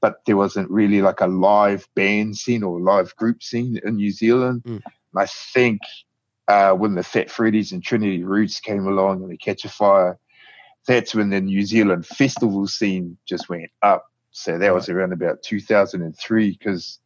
but 0.00 0.16
there 0.26 0.36
wasn't 0.36 0.70
really 0.70 1.02
like 1.02 1.20
a 1.20 1.26
live 1.26 1.86
band 1.94 2.36
scene 2.36 2.62
or 2.62 2.80
live 2.80 3.14
group 3.16 3.42
scene 3.42 3.78
in 3.84 3.96
new 3.96 4.10
zealand 4.10 4.62
mm. 4.64 4.82
i 5.16 5.26
think 5.26 5.80
uh, 6.48 6.72
when 6.72 6.94
the 6.94 7.02
fat 7.02 7.30
freddy's 7.30 7.72
and 7.72 7.82
trinity 7.82 8.22
roots 8.22 8.60
came 8.60 8.86
along 8.86 9.22
and 9.22 9.30
the 9.30 9.38
Katchafire 9.38 10.16
that's 10.86 11.14
when 11.14 11.30
the 11.30 11.40
new 11.40 11.62
zealand 11.62 12.04
festival 12.06 12.66
scene 12.66 13.16
just 13.26 13.48
went 13.48 13.70
up 13.82 14.06
so 14.30 14.58
that 14.58 14.74
was 14.74 14.88
around 14.88 15.12
about 15.12 15.42
2003 15.42 16.50
because 16.50 16.98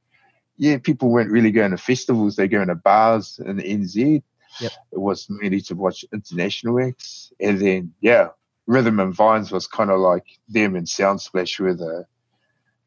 yeah, 0.58 0.76
people 0.78 1.08
weren't 1.08 1.30
really 1.30 1.52
going 1.52 1.70
to 1.70 1.78
festivals; 1.78 2.36
they're 2.36 2.48
going 2.48 2.68
to 2.68 2.74
bars 2.74 3.40
in 3.44 3.56
the 3.56 3.62
NZ. 3.62 4.22
Yep. 4.60 4.72
It 4.92 4.98
was 4.98 5.28
mainly 5.30 5.60
to 5.62 5.74
watch 5.74 6.04
international 6.12 6.80
acts, 6.80 7.32
and 7.40 7.60
then 7.60 7.94
yeah, 8.00 8.28
Rhythm 8.66 8.98
and 8.98 9.14
Vines 9.14 9.52
was 9.52 9.66
kind 9.66 9.90
of 9.90 10.00
like 10.00 10.26
them 10.48 10.74
and 10.74 10.86
Soundsplash 10.86 11.60
were 11.60 11.74
the 11.74 12.06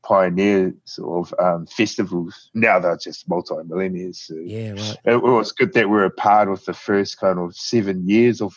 pioneers 0.04 1.00
of 1.04 1.34
um, 1.40 1.66
festivals. 1.68 2.50
Now 2.54 2.80
they're 2.80 2.98
just 2.98 3.30
multi-millionaires. 3.30 4.22
So 4.22 4.36
yeah, 4.36 4.72
right. 4.72 4.98
It, 5.06 5.16
it, 5.16 5.22
was 5.22 5.52
good 5.52 5.74
that 5.74 5.90
we 5.90 5.98
are 5.98 6.06
a 6.06 6.12
part 6.12 6.50
of 6.50 6.64
the 6.66 6.74
first 6.74 7.20
kind 7.20 7.40
of 7.40 7.56
seven 7.56 8.08
years 8.08 8.42
of 8.42 8.54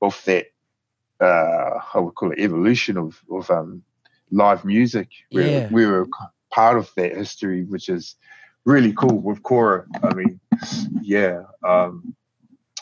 of 0.00 0.20
that. 0.26 0.46
Uh, 1.20 1.80
I 1.94 2.00
would 2.00 2.14
call 2.14 2.32
it 2.32 2.38
evolution 2.38 2.96
of 2.96 3.20
of 3.30 3.50
um, 3.50 3.82
live 4.30 4.64
music. 4.64 5.08
Yeah. 5.30 5.68
We 5.70 5.86
were 5.86 6.06
part 6.50 6.78
of 6.78 6.90
that 6.96 7.16
history, 7.16 7.64
which 7.64 7.88
is 7.88 8.16
really 8.64 8.92
cool 8.92 9.18
with 9.18 9.42
Kora. 9.42 9.86
I 10.02 10.14
mean, 10.14 10.40
yeah. 11.02 11.42
Um, 11.66 12.14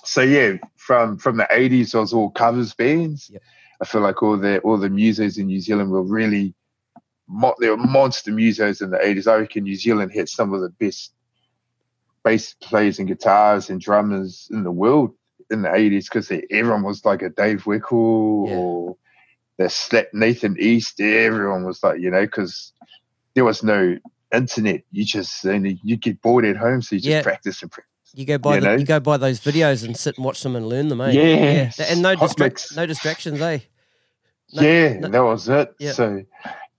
so 0.05 0.21
yeah, 0.21 0.57
from 0.77 1.19
from 1.19 1.37
the 1.37 1.47
eighties, 1.51 1.95
it 1.95 1.99
was 1.99 2.13
all 2.13 2.31
covers 2.31 2.75
bands. 2.75 3.31
Yep. 3.31 3.43
I 3.81 3.85
feel 3.85 4.01
like 4.01 4.23
all 4.23 4.37
the 4.37 4.59
all 4.61 4.79
the 4.79 4.89
musos 4.89 5.39
in 5.39 5.47
New 5.47 5.61
Zealand 5.61 5.91
were 5.91 6.03
really 6.03 6.55
mo- 7.29 7.55
there 7.59 7.71
were 7.71 7.77
monster 7.77 8.31
musos 8.31 8.83
in 8.83 8.91
the 8.91 9.05
eighties. 9.05 9.27
I 9.27 9.37
reckon 9.37 9.65
New 9.65 9.77
Zealand 9.77 10.13
had 10.15 10.29
some 10.29 10.53
of 10.53 10.61
the 10.61 10.71
best 10.71 11.13
bass 12.25 12.55
players 12.55 12.99
and 12.99 13.09
guitars 13.09 13.71
and 13.71 13.81
drummers 13.81 14.49
in 14.51 14.63
the 14.63 14.71
world 14.71 15.15
in 15.51 15.63
the 15.63 15.75
eighties 15.75 16.09
because 16.09 16.31
everyone 16.51 16.83
was 16.83 17.05
like 17.05 17.23
a 17.23 17.31
Dave 17.31 17.65
Weckl 17.65 18.49
yeah. 18.49 18.57
or 18.57 18.97
the 19.59 20.09
Nathan 20.13 20.57
East. 20.59 21.01
Everyone 21.01 21.65
was 21.65 21.83
like, 21.83 22.01
you 22.01 22.11
know, 22.11 22.23
because 22.23 22.73
there 23.35 23.45
was 23.45 23.63
no 23.63 23.97
internet. 24.33 24.83
You 24.91 25.05
just 25.05 25.45
and 25.45 25.79
you 25.83 25.97
get 25.97 26.21
bored 26.23 26.45
at 26.45 26.57
home, 26.57 26.83
so 26.83 26.97
you 26.97 27.01
just 27.01 27.11
yeah. 27.11 27.23
practice 27.23 27.63
and 27.63 27.71
practice. 27.71 27.91
You 28.15 28.27
go 28.27 28.39
buy 28.39 28.57
you, 28.57 28.61
the, 28.61 28.79
you 28.79 28.85
go 28.85 29.01
buy 29.01 29.17
those 29.17 29.41
videos 29.41 29.85
and 29.87 29.97
sit 29.97 30.17
and 30.17 30.25
watch 30.25 30.43
them 30.43 30.55
and 30.55 30.67
learn 30.67 30.89
them, 30.89 31.01
eh? 31.01 31.13
Yeah, 31.13 31.71
yeah. 31.79 31.85
and 31.89 32.03
no 32.03 32.15
distra- 32.15 32.77
no 32.77 32.85
distractions, 32.85 33.41
eh? 33.41 33.61
No, 34.53 34.63
yeah, 34.63 34.99
no. 34.99 35.09
that 35.09 35.25
was 35.25 35.49
it. 35.49 35.75
Yeah. 35.79 35.93
So, 35.93 36.23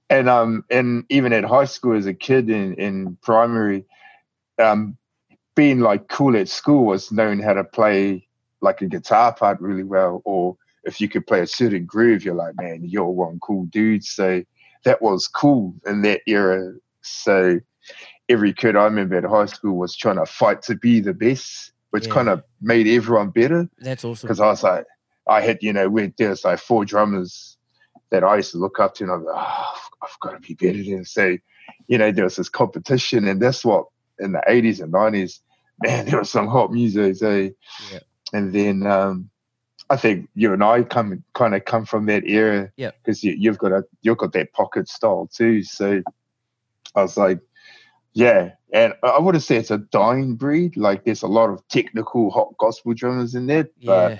and 0.09 0.29
um, 0.29 0.65
and 0.69 1.05
even 1.09 1.33
at 1.33 1.43
high 1.43 1.65
school 1.65 1.95
as 1.95 2.05
a 2.05 2.13
kid 2.13 2.49
in 2.49 2.75
in 2.75 3.17
primary, 3.21 3.85
um, 4.59 4.97
being 5.55 5.79
like 5.79 6.07
cool 6.07 6.35
at 6.37 6.49
school 6.49 6.85
was 6.85 7.11
knowing 7.11 7.39
how 7.39 7.53
to 7.53 7.63
play 7.63 8.27
like 8.61 8.81
a 8.81 8.87
guitar 8.87 9.33
part 9.33 9.59
really 9.61 9.83
well, 9.83 10.21
or 10.25 10.57
if 10.83 10.99
you 10.99 11.07
could 11.09 11.25
play 11.25 11.41
a 11.41 11.47
certain 11.47 11.85
groove, 11.85 12.23
you're 12.23 12.35
like, 12.35 12.55
man, 12.57 12.81
you're 12.83 13.09
one 13.09 13.39
cool 13.41 13.65
dude. 13.65 14.03
So 14.03 14.43
that 14.83 15.01
was 15.01 15.27
cool 15.27 15.73
in 15.85 16.01
that 16.01 16.21
era. 16.27 16.73
So 17.01 17.59
every 18.29 18.53
kid 18.53 18.75
I 18.75 18.85
remember 18.85 19.17
at 19.17 19.23
high 19.23 19.45
school 19.45 19.77
was 19.77 19.95
trying 19.95 20.17
to 20.17 20.25
fight 20.25 20.61
to 20.63 20.75
be 20.75 20.99
the 20.99 21.13
best, 21.13 21.71
which 21.91 22.07
yeah. 22.07 22.13
kind 22.13 22.29
of 22.29 22.43
made 22.61 22.87
everyone 22.87 23.29
better. 23.29 23.69
That's 23.79 24.03
awesome. 24.03 24.27
Because 24.27 24.39
I 24.39 24.47
was 24.47 24.63
like, 24.63 24.85
I 25.27 25.41
had, 25.41 25.59
you 25.61 25.71
know, 25.71 25.87
we 25.87 26.13
there's 26.17 26.43
like 26.43 26.59
four 26.59 26.83
drummers 26.85 27.57
that 28.13 28.23
I 28.23 28.37
used 28.37 28.51
to 28.51 28.59
look 28.59 28.79
up 28.79 28.93
to, 28.95 29.03
and 29.03 29.11
I 29.11 29.15
was 29.15 29.25
like, 29.25 29.35
oh, 29.35 29.75
I've 30.03 30.19
got 30.21 30.31
to 30.33 30.39
be 30.39 30.53
better 30.53 30.83
than. 30.83 31.03
So, 31.03 31.35
you 31.87 31.97
know, 31.97 32.11
there 32.11 32.23
was 32.23 32.35
this 32.35 32.47
competition, 32.47 33.27
and 33.27 33.41
that's 33.41 33.65
what 33.65 33.87
in 34.19 34.33
the 34.33 34.43
80s 34.47 34.81
and 34.81 34.93
90s, 34.93 35.39
man, 35.81 36.05
there 36.05 36.19
was 36.19 36.29
some 36.29 36.47
hot 36.47 36.71
music, 36.71 37.21
eh? 37.23 37.49
Yeah. 37.91 37.99
And 38.31 38.53
then 38.53 38.85
um, 38.85 39.31
I 39.89 39.97
think 39.97 40.29
you 40.35 40.53
and 40.53 40.63
I 40.63 40.83
come 40.83 41.23
kind 41.33 41.55
of 41.55 41.65
come 41.65 41.85
from 41.85 42.05
that 42.05 42.23
era, 42.25 42.71
yeah. 42.77 42.91
Because 43.03 43.23
you, 43.23 43.49
have 43.49 43.57
got 43.57 43.71
a 43.71 43.83
you've 44.03 44.19
got 44.19 44.33
that 44.33 44.53
pocket 44.53 44.87
style 44.87 45.27
too. 45.33 45.63
So 45.63 46.03
I 46.95 47.01
was 47.01 47.17
like, 47.17 47.39
yeah, 48.13 48.51
and 48.71 48.93
I 49.01 49.17
wouldn't 49.17 49.43
say 49.43 49.57
it's 49.57 49.71
a 49.71 49.79
dying 49.79 50.35
breed. 50.35 50.77
Like 50.77 51.03
there's 51.03 51.23
a 51.23 51.27
lot 51.27 51.49
of 51.49 51.67
technical 51.67 52.29
hot 52.29 52.55
gospel 52.59 52.93
drummers 52.93 53.33
in 53.33 53.47
there, 53.47 53.69
but 53.83 54.19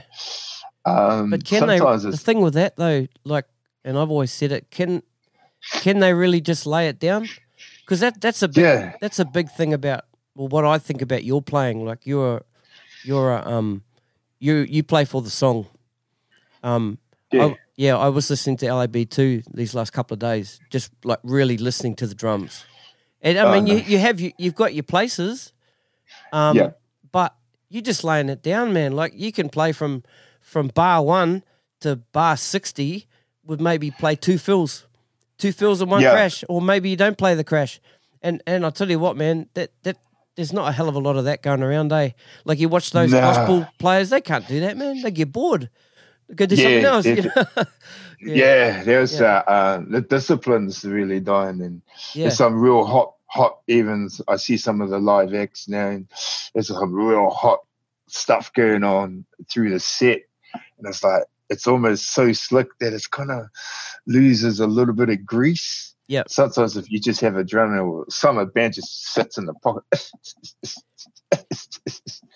yeah. 0.87 0.91
um, 0.91 1.29
but 1.29 1.45
can 1.45 1.67
they? 1.67 1.77
The 1.77 2.17
thing 2.17 2.41
with 2.41 2.55
that 2.55 2.75
though, 2.75 3.07
like, 3.23 3.45
and 3.83 3.97
I've 3.97 4.09
always 4.09 4.31
said 4.31 4.51
it, 4.51 4.69
can 4.71 5.03
can 5.71 5.99
they 5.99 6.13
really 6.13 6.41
just 6.41 6.65
lay 6.65 6.87
it 6.87 6.99
down? 6.99 7.27
Because 7.81 7.99
that 7.99 8.21
that's 8.21 8.41
a 8.41 8.47
big, 8.47 8.63
yeah. 8.63 8.93
that's 9.01 9.19
a 9.19 9.25
big 9.25 9.49
thing 9.49 9.73
about 9.73 10.05
well, 10.35 10.47
what 10.47 10.65
I 10.65 10.77
think 10.77 11.01
about 11.01 11.23
your 11.23 11.41
playing. 11.41 11.85
Like 11.85 12.05
you're 12.05 12.43
you're 13.03 13.33
a 13.33 13.45
um 13.47 13.83
you 14.39 14.55
you 14.57 14.83
play 14.83 15.05
for 15.05 15.21
the 15.21 15.29
song. 15.29 15.67
Um, 16.63 16.97
yeah. 17.31 17.45
I, 17.45 17.57
yeah, 17.75 17.97
I 17.97 18.09
was 18.09 18.29
listening 18.29 18.57
to 18.57 18.73
LAB 18.73 19.09
two 19.09 19.41
these 19.53 19.73
last 19.73 19.91
couple 19.93 20.15
of 20.15 20.19
days, 20.19 20.59
just 20.69 20.91
like 21.03 21.19
really 21.23 21.57
listening 21.57 21.95
to 21.95 22.07
the 22.07 22.15
drums. 22.15 22.65
And 23.21 23.37
I 23.37 23.43
oh, 23.43 23.51
mean, 23.51 23.67
you, 23.67 23.77
you 23.77 23.97
have 23.99 24.19
you, 24.19 24.31
you've 24.37 24.55
got 24.55 24.73
your 24.73 24.83
places, 24.83 25.53
um, 26.31 26.57
yeah. 26.57 26.71
but 27.11 27.35
you're 27.69 27.81
just 27.81 28.03
laying 28.03 28.29
it 28.29 28.43
down, 28.43 28.73
man. 28.73 28.93
Like 28.93 29.13
you 29.15 29.31
can 29.31 29.49
play 29.49 29.71
from 29.71 30.03
from 30.41 30.67
bar 30.67 31.01
one 31.03 31.43
to 31.79 31.95
bar 31.95 32.37
sixty 32.37 33.07
with 33.45 33.59
maybe 33.59 33.91
play 33.91 34.15
two 34.15 34.37
fills, 34.37 34.85
two 35.37 35.51
fills 35.51 35.81
and 35.81 35.89
one 35.89 36.01
yeah. 36.01 36.11
crash, 36.11 36.43
or 36.49 36.61
maybe 36.61 36.89
you 36.89 36.95
don't 36.95 37.17
play 37.17 37.35
the 37.35 37.43
crash. 37.43 37.79
And 38.21 38.41
and 38.47 38.63
I'll 38.63 38.71
tell 38.71 38.89
you 38.89 38.99
what, 38.99 39.17
man, 39.17 39.49
that 39.53 39.71
that 39.83 39.97
there's 40.35 40.53
not 40.53 40.69
a 40.69 40.71
hell 40.71 40.89
of 40.89 40.95
a 40.95 40.99
lot 40.99 41.15
of 41.15 41.25
that 41.25 41.43
going 41.43 41.61
around, 41.61 41.91
eh? 41.91 42.11
Like 42.45 42.59
you 42.59 42.69
watch 42.69 42.91
those 42.91 43.11
nah. 43.11 43.19
gospel 43.19 43.67
players, 43.77 44.09
they 44.09 44.21
can't 44.21 44.47
do 44.47 44.61
that, 44.61 44.77
man. 44.77 45.01
They 45.01 45.11
get 45.11 45.31
bored. 45.31 45.69
They 46.27 46.35
go 46.35 46.45
do 46.45 46.55
yeah, 46.55 46.63
something 46.63 46.85
else. 46.85 47.05
You 47.05 47.23
know? 47.23 47.45
yeah. 48.21 48.35
yeah. 48.35 48.83
there's 48.83 49.19
yeah. 49.19 49.43
Uh, 49.47 49.51
uh, 49.51 49.83
the 49.87 50.01
disciplines 50.01 50.83
really 50.83 51.19
dying, 51.19 51.61
and 51.61 51.81
there's 52.15 52.37
some 52.37 52.59
real 52.59 52.83
hot, 52.85 53.13
hot 53.27 53.59
evens. 53.67 54.21
I 54.27 54.37
see 54.37 54.57
some 54.57 54.81
of 54.81 54.89
the 54.89 54.99
live 54.99 55.33
acts 55.33 55.67
now, 55.67 55.89
and 55.89 56.07
there's 56.53 56.67
some 56.67 56.93
real 56.93 57.29
hot 57.29 57.59
stuff 58.07 58.53
going 58.53 58.83
on 58.83 59.25
through 59.49 59.71
the 59.71 59.79
set, 59.79 60.21
and 60.53 60.87
it's 60.87 61.03
like 61.03 61.23
it's 61.53 61.67
almost 61.67 62.13
so 62.13 62.33
slick 62.33 62.67
that 62.79 62.93
it's 62.93 63.07
kind 63.07 63.31
of 63.31 63.45
loses 64.05 64.59
a 64.59 64.67
little 64.67 64.93
bit 64.93 65.09
of 65.09 65.25
grease 65.25 65.93
yeah. 66.07 66.23
Sometimes 66.27 66.77
if 66.77 66.91
you 66.91 66.99
just 66.99 67.21
have 67.21 67.37
a 67.37 67.43
drummer, 67.43 67.81
or 67.81 68.05
some 68.09 68.37
of 68.37 68.47
the 68.47 68.51
band 68.51 68.73
just 68.73 69.13
sits 69.13 69.37
in 69.37 69.45
the 69.45 69.53
pocket. 69.53 69.83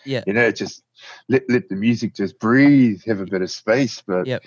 yeah. 0.06 0.24
You 0.26 0.34
know, 0.34 0.52
just 0.52 0.84
let 1.30 1.44
let 1.50 1.70
the 1.70 1.76
music 1.76 2.16
just 2.16 2.40
breathe, 2.40 3.02
have 3.06 3.20
a 3.20 3.26
bit 3.26 3.42
of 3.42 3.52
space. 3.52 4.02
But 4.02 4.26
yep. 4.26 4.44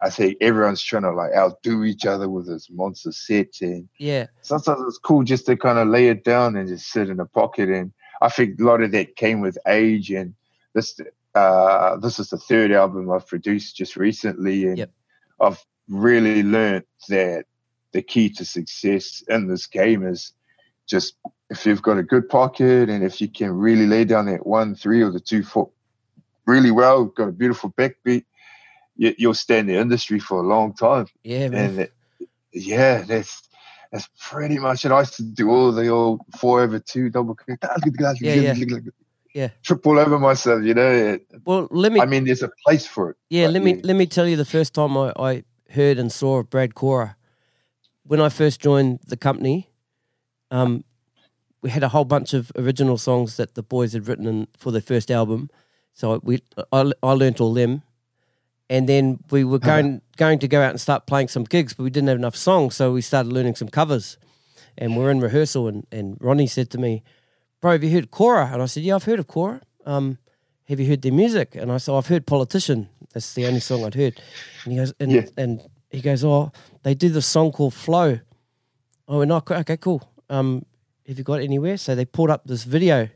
I 0.00 0.10
think 0.10 0.38
everyone's 0.40 0.82
trying 0.82 1.02
to 1.02 1.12
like 1.12 1.32
outdo 1.32 1.84
each 1.84 2.06
other 2.06 2.28
with 2.28 2.46
this 2.46 2.68
monster 2.70 3.12
set. 3.12 3.60
And 3.60 3.88
yeah. 3.98 4.26
Sometimes 4.40 4.82
it's 4.86 4.98
cool 4.98 5.22
just 5.22 5.46
to 5.46 5.56
kind 5.56 5.78
of 5.78 5.88
lay 5.88 6.08
it 6.08 6.24
down 6.24 6.56
and 6.56 6.68
just 6.68 6.86
sit 6.86 7.10
in 7.10 7.20
a 7.20 7.26
pocket. 7.26 7.68
And 7.68 7.92
I 8.22 8.30
think 8.30 8.58
a 8.58 8.64
lot 8.64 8.82
of 8.82 8.92
that 8.92 9.16
came 9.16 9.40
with 9.40 9.58
age 9.66 10.10
and 10.10 10.34
this 10.74 10.98
uh 11.34 11.96
this 11.96 12.18
is 12.18 12.30
the 12.30 12.38
third 12.38 12.72
album 12.72 13.10
I've 13.10 13.26
produced 13.26 13.76
just 13.76 13.96
recently 13.96 14.66
and 14.66 14.78
yep. 14.78 14.90
I've 15.40 15.64
really 15.88 16.42
learned 16.42 16.84
that 17.08 17.46
the 17.92 18.02
key 18.02 18.30
to 18.30 18.44
success 18.44 19.22
in 19.28 19.48
this 19.48 19.66
game 19.66 20.06
is 20.06 20.32
just 20.86 21.14
if 21.50 21.66
you've 21.66 21.82
got 21.82 21.98
a 21.98 22.02
good 22.02 22.28
pocket 22.28 22.88
and 22.88 23.04
if 23.04 23.20
you 23.20 23.28
can 23.28 23.50
really 23.52 23.86
lay 23.86 24.04
down 24.04 24.26
that 24.26 24.46
one, 24.46 24.74
three, 24.74 25.02
or 25.02 25.10
the 25.10 25.20
two 25.20 25.42
foot 25.42 25.68
really 26.46 26.70
well, 26.70 27.04
got 27.04 27.28
a 27.28 27.32
beautiful 27.32 27.70
backbeat, 27.72 28.24
you, 28.96 29.14
you'll 29.18 29.34
stay 29.34 29.58
in 29.58 29.66
the 29.66 29.76
industry 29.76 30.18
for 30.18 30.38
a 30.42 30.46
long 30.46 30.74
time. 30.74 31.06
Yeah, 31.22 31.48
man. 31.48 31.70
And 31.70 31.80
it, 31.80 31.92
yeah, 32.52 33.02
that's 33.02 33.42
that's 33.90 34.08
pretty 34.18 34.58
much 34.58 34.84
it. 34.84 34.92
I 34.92 35.00
used 35.00 35.16
to 35.16 35.22
do 35.22 35.50
all 35.50 35.72
the 35.72 35.88
old 35.88 36.22
four 36.38 36.62
over 36.62 36.78
two 36.78 37.10
double 37.10 37.34
kick. 37.34 37.60
Yeah, 38.20 38.34
yeah. 38.34 38.54
Yeah. 39.34 39.48
Trip 39.62 39.86
all 39.86 39.98
over 39.98 40.18
myself, 40.18 40.62
you 40.64 40.74
know. 40.74 41.18
Well, 41.44 41.68
let 41.70 41.92
me. 41.92 42.00
I 42.00 42.06
mean, 42.06 42.24
there's 42.24 42.42
a 42.42 42.50
place 42.64 42.86
for 42.86 43.10
it. 43.10 43.16
Yeah, 43.30 43.46
let 43.46 43.62
me 43.62 43.80
let 43.82 43.96
me 43.96 44.06
tell 44.06 44.28
you 44.28 44.36
the 44.36 44.44
first 44.44 44.74
time 44.74 44.96
I, 44.96 45.12
I 45.16 45.44
heard 45.70 45.98
and 45.98 46.12
saw 46.12 46.38
of 46.38 46.50
Brad 46.50 46.74
Kora. 46.74 47.16
When 48.04 48.20
I 48.20 48.28
first 48.28 48.60
joined 48.60 49.00
the 49.06 49.16
company, 49.16 49.70
um, 50.50 50.84
we 51.62 51.70
had 51.70 51.82
a 51.82 51.88
whole 51.88 52.04
bunch 52.04 52.34
of 52.34 52.52
original 52.56 52.98
songs 52.98 53.36
that 53.36 53.54
the 53.54 53.62
boys 53.62 53.94
had 53.94 54.06
written 54.06 54.26
in, 54.26 54.48
for 54.58 54.70
their 54.70 54.82
first 54.82 55.10
album. 55.10 55.48
So 55.94 56.20
we 56.22 56.42
I, 56.72 56.92
I 57.02 57.12
learnt 57.12 57.40
all 57.40 57.54
them, 57.54 57.82
and 58.68 58.88
then 58.88 59.18
we 59.30 59.44
were 59.44 59.58
going 59.58 60.02
going 60.16 60.40
to 60.40 60.48
go 60.48 60.60
out 60.60 60.70
and 60.70 60.80
start 60.80 61.06
playing 61.06 61.28
some 61.28 61.44
gigs, 61.44 61.72
but 61.72 61.84
we 61.84 61.90
didn't 61.90 62.08
have 62.08 62.18
enough 62.18 62.36
songs, 62.36 62.74
so 62.74 62.92
we 62.92 63.00
started 63.00 63.32
learning 63.32 63.54
some 63.54 63.68
covers, 63.68 64.18
and 64.76 64.96
we're 64.96 65.10
in 65.10 65.20
rehearsal, 65.20 65.68
and, 65.68 65.86
and 65.90 66.18
Ronnie 66.20 66.46
said 66.46 66.70
to 66.70 66.78
me, 66.78 67.02
"Bro, 67.62 67.72
have 67.72 67.82
you 67.84 67.90
heard 67.90 68.10
Kora?" 68.10 68.50
And 68.52 68.60
I 68.60 68.66
said, 68.66 68.82
"Yeah, 68.82 68.96
I've 68.96 69.04
heard 69.04 69.18
of 69.20 69.26
Kora. 69.28 69.62
Um, 69.86 70.18
have 70.68 70.78
you 70.78 70.86
heard 70.86 71.00
their 71.00 71.12
music?" 71.12 71.54
And 71.56 71.72
I 71.72 71.78
said, 71.78 71.94
"I've 71.94 72.06
heard 72.08 72.26
Politician. 72.26 72.88
That's 73.14 73.32
the 73.32 73.46
only 73.46 73.60
song 73.60 73.84
I'd 73.84 73.94
heard." 73.94 74.20
And 74.64 74.72
he 74.74 74.78
goes, 74.78 74.92
and 75.00 75.10
Yeah. 75.12 75.22
and 75.38 75.62
he 75.90 76.00
goes, 76.02 76.22
"Oh, 76.24 76.52
they 76.82 76.94
do 76.94 77.08
this 77.08 77.24
song 77.26 77.52
called 77.52 77.72
Flow." 77.72 78.18
Oh, 79.08 79.20
and 79.22 79.32
I 79.32 79.40
okay, 79.50 79.76
cool. 79.78 80.02
Um, 80.28 80.64
have 81.06 81.16
you 81.18 81.24
got 81.24 81.40
anywhere? 81.40 81.76
So 81.78 81.94
they 81.94 82.04
pulled 82.04 82.30
up 82.30 82.42
this 82.46 82.64
video, 82.64 83.08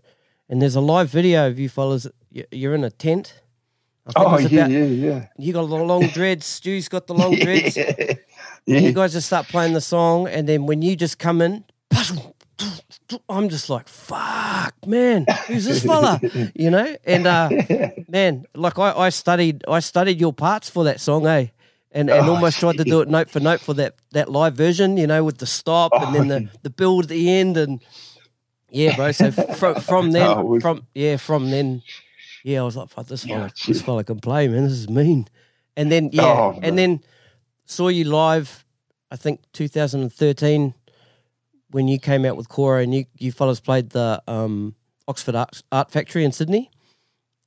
and 0.49 0.63
there's 0.63 0.77
a 0.77 0.81
live 0.81 1.11
video 1.11 1.47
of 1.49 1.59
you 1.59 1.69
fellas. 1.69 2.07
You're 2.31 2.75
in 2.75 2.85
a 2.85 2.91
tent. 2.91 3.43
I 4.09 4.13
think 4.13 4.27
Oh 4.27 4.39
yeah, 4.39 4.61
about- 4.67 4.71
yeah, 4.71 4.85
yeah. 4.85 5.27
You 5.39 5.53
got 5.53 5.67
the 5.67 5.75
long 5.77 6.07
dreads. 6.09 6.47
Stu's 6.47 6.89
got 6.89 7.07
the 7.09 7.15
long 7.15 7.35
dreads. 7.45 7.77
yeah. 7.77 8.15
And 8.69 8.85
you 8.85 8.93
guys 8.93 9.13
just 9.13 9.27
start 9.27 9.49
playing 9.49 9.73
the 9.75 9.81
song, 9.81 10.29
and 10.29 10.47
then 10.49 10.67
when 10.67 10.83
you 10.83 10.95
just 10.95 11.19
come 11.19 11.41
in, 11.41 11.65
I'm 13.29 13.49
just 13.49 13.69
like, 13.71 13.89
"Fuck, 13.89 14.75
man, 14.87 15.27
who's 15.47 15.65
this 15.65 15.85
fella?" 15.85 16.21
You 16.55 16.71
know, 16.71 16.97
and 17.05 17.27
uh, 17.27 17.51
man, 18.09 18.47
like 18.55 18.79
I, 18.79 18.93
I 18.93 19.09
studied, 19.11 19.65
I 19.69 19.81
studied 19.81 20.21
your 20.21 20.33
parts 20.33 20.69
for 20.71 20.85
that 20.85 21.01
song, 21.01 21.27
eh? 21.27 21.47
And, 21.93 22.11
and 22.11 22.29
Oh, 22.29 22.35
almost 22.35 22.61
tried 22.61 22.77
to 22.79 22.85
do 22.85 23.01
it 23.01 23.09
note 23.09 23.31
for 23.31 23.41
note 23.41 23.61
for 23.61 23.73
that, 23.75 23.95
that 24.13 24.29
live 24.31 24.55
version, 24.55 24.97
you 24.99 25.07
know, 25.07 25.25
with 25.25 25.39
the 25.39 25.47
stop 25.47 25.93
and 25.95 26.15
then 26.15 26.29
the, 26.29 26.51
the 26.63 26.69
build 26.71 27.05
at 27.05 27.09
the 27.11 27.31
end 27.31 27.57
and 27.57 27.83
yeah, 28.71 28.95
bro. 28.97 29.13
So 29.13 29.31
from 29.31 29.77
from 29.81 30.11
then, 30.13 30.29
Oh, 30.37 30.43
we- 30.45 30.61
from 30.61 30.87
yeah, 30.95 31.17
from 31.17 31.51
then, 31.51 31.83
yeah, 32.43 32.61
I 32.61 32.65
was 32.65 32.77
like, 32.77 32.89
"Fuck, 32.91 33.07
this 33.07 33.25
fella, 33.25 33.45
Yeah, 33.45 33.49
this 33.67 33.81
fella 33.83 34.05
can 34.05 34.21
play, 34.21 34.47
man. 34.49 34.65
This 34.65 34.73
is 34.73 34.89
mean." 34.91 35.27
And 35.77 35.91
then 35.91 36.11
yeah, 36.13 36.23
Oh, 36.39 36.59
and 36.63 36.77
then 36.77 37.01
saw 37.67 37.89
you 37.89 38.05
live. 38.05 38.65
I 39.11 39.17
think 39.17 39.41
2013 39.53 40.75
when 41.77 41.89
you 41.89 41.99
came 41.99 42.25
out 42.25 42.39
with 42.39 42.49
Kora 42.49 42.83
and 42.83 42.95
you 42.95 43.05
you 43.19 43.31
fellas 43.31 43.61
played 43.61 43.91
the 43.91 44.23
um, 44.27 44.75
Oxford 45.07 45.35
Art, 45.35 45.63
Art 45.71 45.91
Factory 45.91 46.25
in 46.25 46.33
Sydney. 46.33 46.71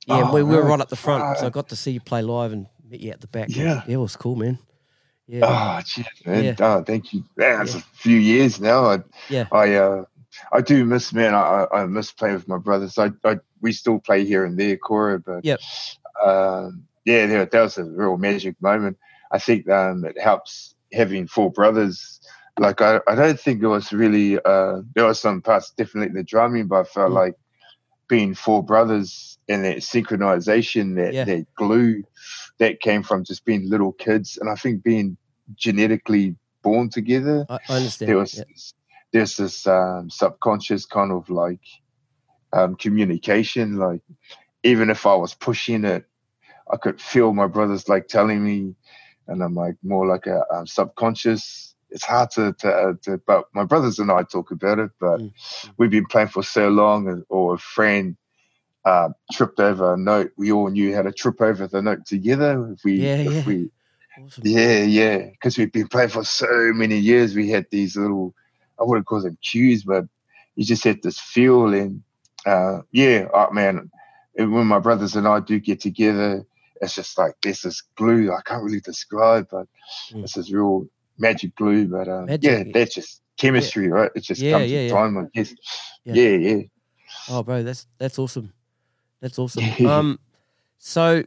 Yeah, 0.06 0.28
Oh, 0.30 0.32
we, 0.32 0.44
we 0.44 0.54
were 0.54 0.62
right 0.62 0.80
up 0.80 0.88
the 0.88 0.94
front, 0.94 1.38
so 1.38 1.46
I 1.46 1.50
got 1.50 1.68
to 1.70 1.76
see 1.76 1.90
you 1.90 2.00
play 2.00 2.22
live 2.22 2.52
and 2.52 2.68
meet 2.88 3.00
you 3.00 3.10
at 3.10 3.20
the 3.20 3.26
back. 3.26 3.48
Yeah. 3.48 3.82
yeah, 3.88 3.94
it 3.94 3.96
was 3.96 4.14
cool, 4.14 4.36
man. 4.36 4.56
Yeah, 5.26 5.40
Oh, 5.78 5.82
geez, 5.84 6.06
man. 6.24 6.44
Yeah. 6.44 6.54
Oh, 6.60 6.84
thank 6.84 7.12
you. 7.12 7.24
Man, 7.36 7.62
it's 7.62 7.74
Yeah. 7.74 7.80
a 7.80 7.96
few 7.96 8.18
years 8.18 8.60
now. 8.60 8.84
I, 8.84 8.98
Yeah. 9.28 9.46
I, 9.50 9.74
uh, 9.74 10.04
I 10.52 10.60
do 10.60 10.84
miss, 10.84 11.12
man. 11.12 11.34
I, 11.34 11.40
I 11.72 11.82
I 11.82 11.86
miss 11.86 12.12
playing 12.12 12.36
with 12.36 12.46
my 12.46 12.58
brothers. 12.58 12.98
I, 12.98 13.10
I, 13.24 13.40
we 13.60 13.72
still 13.72 13.98
play 13.98 14.24
here 14.24 14.44
and 14.44 14.56
there, 14.56 14.76
Kora, 14.76 15.18
but 15.18 15.44
Yep. 15.44 15.58
um, 16.24 16.84
yeah, 17.04 17.26
that, 17.26 17.50
that 17.50 17.62
was 17.62 17.78
a 17.78 17.84
real 17.84 18.16
magic 18.16 18.54
moment. 18.62 18.96
I 19.32 19.40
think 19.40 19.68
um, 19.68 20.04
it 20.04 20.16
helps 20.20 20.76
having 20.92 21.26
four 21.26 21.50
brothers. 21.50 22.20
Like 22.60 22.82
I, 22.82 23.00
I 23.08 23.14
don't 23.16 23.40
think 23.40 23.62
it 23.62 23.68
was 23.68 23.92
really. 23.92 24.38
Uh, 24.38 24.82
there 24.94 25.06
was 25.06 25.18
some 25.18 25.40
parts 25.42 25.72
definitely 25.78 26.08
in 26.10 26.14
the 26.14 26.24
drumming, 26.24 26.68
but 26.68 26.80
I 26.82 26.84
felt 26.84 27.12
Mm. 27.12 27.14
like 27.14 27.34
being 28.08 28.34
four 28.34 28.62
brothers 28.62 29.38
and 29.48 29.64
that 29.64 29.78
synchronization, 29.78 30.96
that 30.96 31.14
Yeah. 31.14 31.24
that 31.24 31.46
glue, 31.56 32.04
that 32.58 32.80
came 32.80 33.02
from 33.02 33.24
just 33.24 33.46
being 33.46 33.68
little 33.70 33.92
kids, 33.92 34.38
and 34.38 34.50
I 34.50 34.56
think 34.56 34.84
being 34.84 35.16
genetically 35.56 36.36
born 36.62 36.90
together 36.90 37.46
I, 37.48 37.58
I 37.68 37.76
understand. 37.76 38.08
there 38.10 38.18
was 38.18 38.36
yeah. 38.36 38.44
this, 38.48 38.74
there's 39.12 39.36
this 39.38 39.66
um, 39.66 40.10
subconscious 40.10 40.84
kind 40.86 41.12
of 41.12 41.30
like 41.30 41.64
um, 42.52 42.76
communication. 42.76 43.78
Like 43.78 44.02
even 44.64 44.90
if 44.90 45.06
I 45.06 45.14
was 45.14 45.34
pushing 45.34 45.84
it, 45.86 46.04
I 46.72 46.76
could 46.76 47.00
feel 47.00 47.32
my 47.32 47.46
brothers 47.46 47.88
like 47.88 48.08
telling 48.08 48.44
me, 48.44 48.76
and 49.28 49.42
I'm 49.42 49.54
like 49.54 49.76
more 49.82 50.06
like 50.06 50.26
a, 50.26 50.44
um 50.54 50.66
subconscious. 50.66 51.69
It's 51.90 52.04
hard 52.04 52.30
to, 52.32 52.52
to, 52.60 52.72
uh, 52.72 52.92
to, 53.02 53.18
but 53.26 53.46
my 53.54 53.64
brothers 53.64 53.98
and 53.98 54.10
I 54.10 54.22
talk 54.22 54.50
about 54.50 54.78
it. 54.78 54.90
But 55.00 55.20
Mm. 55.20 55.32
we've 55.76 55.90
been 55.90 56.06
playing 56.06 56.28
for 56.28 56.42
so 56.42 56.68
long, 56.68 57.08
and- 57.08 57.24
or 57.28 57.54
a 57.54 57.58
friend 57.58 58.16
uh, 58.84 59.10
tripped 59.32 59.60
over 59.60 59.94
a 59.94 59.96
note. 59.98 60.32
We 60.38 60.52
all 60.52 60.68
knew 60.70 60.94
how 60.94 61.02
to 61.02 61.12
trip 61.12 61.40
over 61.40 61.66
the 61.66 61.82
note 61.82 62.06
together. 62.06 62.72
If 62.72 62.84
we, 62.84 62.92
Yeah, 63.02 63.16
if 63.16 63.34
yeah. 63.34 63.42
we 63.44 63.70
Awesome. 64.18 64.42
yeah, 64.46 64.82
yeah. 64.82 65.18
Because 65.30 65.58
we've 65.58 65.72
been 65.72 65.88
playing 65.88 66.08
for 66.10 66.24
so 66.24 66.72
many 66.74 66.96
years. 66.96 67.34
We 67.36 67.50
had 67.50 67.66
these 67.70 67.96
little, 67.96 68.34
I 68.80 68.84
wouldn't 68.84 69.06
call 69.06 69.20
them 69.20 69.36
cues, 69.42 69.84
but 69.84 70.06
you 70.56 70.64
just 70.64 70.84
had 70.84 71.02
this 71.02 71.20
feel. 71.20 71.74
And 71.74 72.02
uh, 72.46 72.80
yeah, 72.92 73.28
oh, 73.34 73.50
man, 73.52 73.90
when 74.34 74.66
my 74.66 74.78
brothers 74.78 75.14
and 75.16 75.28
I 75.28 75.40
do 75.40 75.60
get 75.60 75.80
together, 75.80 76.44
it's 76.80 76.94
just 76.94 77.18
like 77.18 77.34
this 77.42 77.64
is 77.66 77.82
glue. 77.96 78.32
I 78.32 78.40
can't 78.42 78.64
really 78.64 78.80
describe, 78.80 79.48
but 79.50 79.66
Mm. 80.12 80.22
this 80.22 80.36
is 80.38 80.50
real 80.52 80.86
magic 81.20 81.54
glue. 81.56 81.86
But 81.86 82.08
um, 82.08 82.26
Magic, 82.26 82.50
yeah, 82.50 82.62
yeah. 82.66 82.72
that's 82.74 82.94
just 82.94 83.22
chemistry, 83.36 83.88
right? 83.88 84.10
It 84.14 84.22
just 84.24 84.40
Yeah, 84.40 84.58
comes 84.58 84.70
yeah, 84.70 84.80
yeah. 84.82 84.92
time, 84.92 85.18
I 85.18 85.24
guess. 85.34 85.54
Yeah. 86.04 86.14
Yeah, 86.14 86.36
yeah. 86.36 86.62
Oh, 87.28 87.42
bro, 87.42 87.62
that's 87.62 87.86
that's 87.98 88.18
awesome. 88.18 88.52
That's 89.20 89.38
awesome. 89.38 89.64
Yeah. 89.78 89.98
um, 89.98 90.18
so 90.78 91.22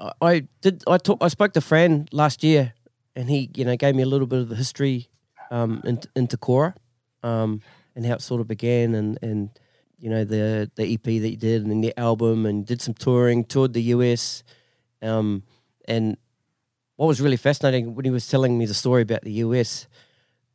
I, 0.00 0.12
I 0.22 0.48
did. 0.60 0.84
I 0.86 0.98
talk. 0.98 1.18
I 1.20 1.28
spoke 1.28 1.52
to 1.54 1.60
Fran 1.60 2.08
last 2.12 2.44
year, 2.44 2.72
and 3.14 3.28
he, 3.28 3.50
you 3.54 3.64
know, 3.64 3.76
gave 3.76 3.94
me 3.94 4.02
a 4.02 4.06
little 4.06 4.26
bit 4.26 4.40
of 4.40 4.48
the 4.48 4.56
history 4.56 5.08
um, 5.50 5.80
into, 5.84 6.08
into 6.14 6.36
Kora, 6.36 6.74
um, 7.22 7.60
and 7.94 8.06
how 8.06 8.14
it 8.14 8.22
sort 8.22 8.40
of 8.40 8.46
began, 8.48 8.94
and 8.94 9.18
and 9.22 9.50
you 9.98 10.10
know 10.10 10.24
the 10.24 10.70
the 10.76 10.94
EP 10.94 11.02
that 11.02 11.30
you 11.30 11.36
did, 11.36 11.62
and 11.62 11.70
then 11.70 11.80
the 11.80 11.98
album, 11.98 12.46
and 12.46 12.66
did 12.66 12.80
some 12.80 12.94
touring, 12.94 13.44
toured 13.44 13.72
the 13.72 13.82
US, 13.82 14.44
um, 15.02 15.42
and 15.88 16.16
what 16.96 17.06
was 17.06 17.20
really 17.20 17.36
fascinating 17.36 17.94
when 17.94 18.04
he 18.04 18.10
was 18.10 18.28
telling 18.28 18.58
me 18.58 18.66
the 18.66 18.74
story 18.74 19.02
about 19.02 19.22
the 19.22 19.32
US, 19.44 19.86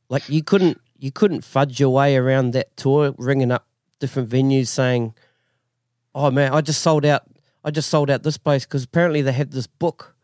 like 0.10 0.28
you 0.30 0.44
couldn't 0.44 0.80
you 1.00 1.12
couldn't 1.12 1.44
fudge 1.44 1.80
your 1.80 1.90
way 1.90 2.16
around 2.16 2.52
that 2.52 2.76
tour, 2.78 3.14
ringing 3.18 3.52
up 3.52 3.66
different 4.00 4.30
venues 4.30 4.68
saying, 4.68 5.14
"Oh 6.14 6.30
man, 6.32 6.54
I 6.54 6.62
just 6.62 6.82
sold 6.82 7.06
out. 7.06 7.24
I 7.64 7.72
just 7.72 7.90
sold 7.90 8.10
out 8.10 8.24
this 8.24 8.38
place 8.38 8.66
because 8.66 8.84
apparently 8.84 9.22
they 9.22 9.32
had 9.32 9.52
this 9.52 9.68
book, 9.68 10.16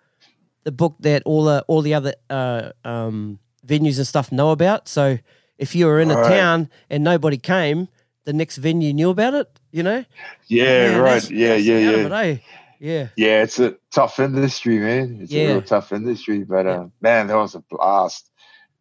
the 0.63 0.71
book 0.71 0.95
that 1.01 1.23
all 1.25 1.43
the 1.45 1.63
all 1.67 1.81
the 1.81 1.93
other 1.93 2.13
uh, 2.29 2.71
um, 2.83 3.39
venues 3.65 3.97
and 3.97 4.07
stuff 4.07 4.31
know 4.31 4.51
about. 4.51 4.87
So 4.87 5.19
if 5.57 5.75
you 5.75 5.85
were 5.85 5.99
in 5.99 6.11
a 6.11 6.15
Right. 6.17 6.29
town 6.29 6.69
and 6.89 7.03
nobody 7.03 7.37
came, 7.37 7.87
the 8.25 8.33
next 8.33 8.57
venue 8.57 8.93
knew 8.93 9.09
about 9.09 9.33
it. 9.35 9.47
You 9.71 9.83
know? 9.83 10.05
Yeah, 10.47 10.97
right. 10.97 11.03
that's- 11.21 11.29
Yeah, 11.29 11.49
that's 11.49 11.63
yeah, 11.65 11.77
yeah. 11.79 12.05
it, 12.07 12.11
eh? 12.11 12.37
Yeah. 12.79 13.07
Yeah, 13.15 13.43
it's 13.43 13.59
a 13.59 13.75
tough 13.91 14.19
industry, 14.19 14.79
man. 14.79 15.19
It's 15.21 15.31
Yeah. 15.31 15.43
a 15.43 15.47
real 15.53 15.61
tough 15.61 15.91
industry. 15.91 16.43
But 16.43 16.65
Yeah. 16.65 16.71
uh, 16.73 16.87
man, 17.01 17.27
that 17.27 17.35
was 17.37 17.55
a 17.55 17.63
blast. 17.69 18.29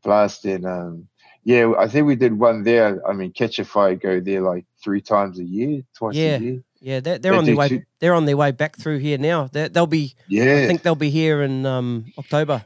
Blast 0.03 0.45
and 0.45 0.65
um 0.67 1.09
yeah, 1.45 1.73
I 1.79 1.87
think 1.89 2.07
we 2.09 2.17
did 2.17 2.37
one 2.39 2.65
there. 2.65 3.01
I 3.09 3.13
mean, 3.13 3.33
Katchafire 3.33 4.01
go 4.01 4.19
there 4.21 4.41
like 4.41 4.65
three 4.83 5.01
times 5.01 5.39
a 5.39 5.45
year, 5.45 5.83
twice 5.95 6.17
Yeah. 6.17 6.37
a 6.37 6.41
year. 6.41 6.63
Yeah, 6.81 7.01
they're, 7.01 7.19
they're 7.19 7.33
They 7.33 7.39
on 7.39 7.45
their 7.45 7.57
way. 7.57 7.69
two- 7.69 7.83
They're 8.01 8.15
on 8.15 8.25
their 8.27 8.37
way 8.37 8.51
back 8.51 8.77
through 8.77 8.99
here 8.99 9.17
now. 9.19 9.49
They're, 9.53 9.69
they'll 9.69 9.87
be. 9.87 10.15
Yeah, 10.29 10.43
I 10.43 10.47
Yeah. 10.47 10.67
think 10.67 10.83
they'll 10.83 10.95
be 10.97 11.11
here 11.11 11.43
in 11.43 11.65
um, 11.65 12.13
October, 12.19 12.65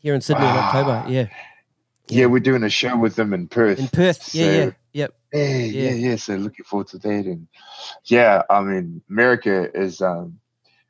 here 0.00 0.14
in 0.14 0.20
Sydney 0.20 0.44
in 0.44 0.50
Ah. 0.50 0.66
October. 0.68 1.04
Yeah, 1.12 1.26
yeah, 2.08 2.26
we're 2.26 2.40
doing 2.40 2.62
a 2.64 2.68
show 2.70 2.96
with 2.96 3.14
them 3.16 3.32
in 3.32 3.46
Perth. 3.48 3.78
in 3.78 3.88
Perth. 3.88 4.34
Yeah, 4.34 4.44
So- 4.44 4.52
yeah, 4.58 4.70
yep. 4.92 5.14
Yeah, 5.32 5.48
Yeah. 5.48 5.64
yeah, 5.90 5.90
yeah. 6.10 6.16
So 6.16 6.34
looking 6.36 6.64
forward 6.64 6.88
to 6.88 6.98
that. 6.98 7.08
And 7.26 7.46
yeah, 8.04 8.42
I 8.50 8.60
mean, 8.62 9.00
America 9.08 9.70
is 9.74 10.00
um 10.02 10.38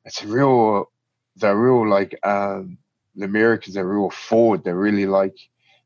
it's 0.05 0.23
a 0.23 0.27
real 0.27 0.91
they're 1.37 1.57
real 1.57 1.89
like 1.89 2.19
um 2.27 2.79
the 3.15 3.25
Americans 3.25 3.77
are 3.77 3.87
real 3.87 4.11
forward. 4.11 4.65
They're 4.65 4.77
really 4.77 5.07
like 5.07 5.37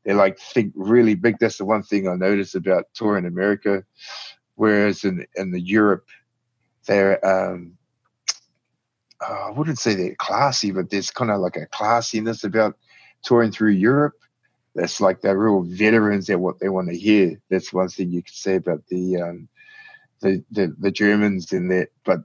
they 0.05 0.13
like 0.13 0.39
think 0.39 0.73
really 0.75 1.15
big. 1.15 1.37
That's 1.39 1.57
the 1.57 1.65
one 1.65 1.83
thing 1.83 2.07
I 2.07 2.15
noticed 2.15 2.55
about 2.55 2.85
touring 2.93 3.25
America. 3.25 3.83
Whereas 4.55 5.03
in 5.03 5.25
in 5.35 5.51
the 5.51 5.61
Europe, 5.61 6.07
they're 6.87 7.23
um 7.25 7.77
uh, 9.21 9.47
I 9.47 9.51
wouldn't 9.51 9.79
say 9.79 9.95
they're 9.95 10.15
classy, 10.15 10.71
but 10.71 10.89
there's 10.89 11.09
kind 11.11 11.31
of 11.31 11.39
like 11.39 11.57
a 11.57 11.65
classiness 11.67 12.43
about 12.43 12.77
touring 13.23 13.51
through 13.51 13.71
Europe. 13.71 14.13
that's 14.75 15.01
like 15.01 15.21
they're 15.21 15.37
real 15.37 15.63
veterans 15.63 16.29
at 16.29 16.39
what 16.39 16.59
they 16.59 16.69
want 16.69 16.87
to 16.89 16.97
hear. 16.97 17.41
That's 17.49 17.73
one 17.73 17.89
thing 17.89 18.11
you 18.11 18.21
could 18.23 18.35
say 18.35 18.55
about 18.55 18.85
the 18.87 19.21
um, 19.21 19.49
the, 20.21 20.43
the 20.51 20.75
the 20.79 20.91
Germans 20.91 21.51
in 21.51 21.67
that. 21.69 21.89
But 22.05 22.21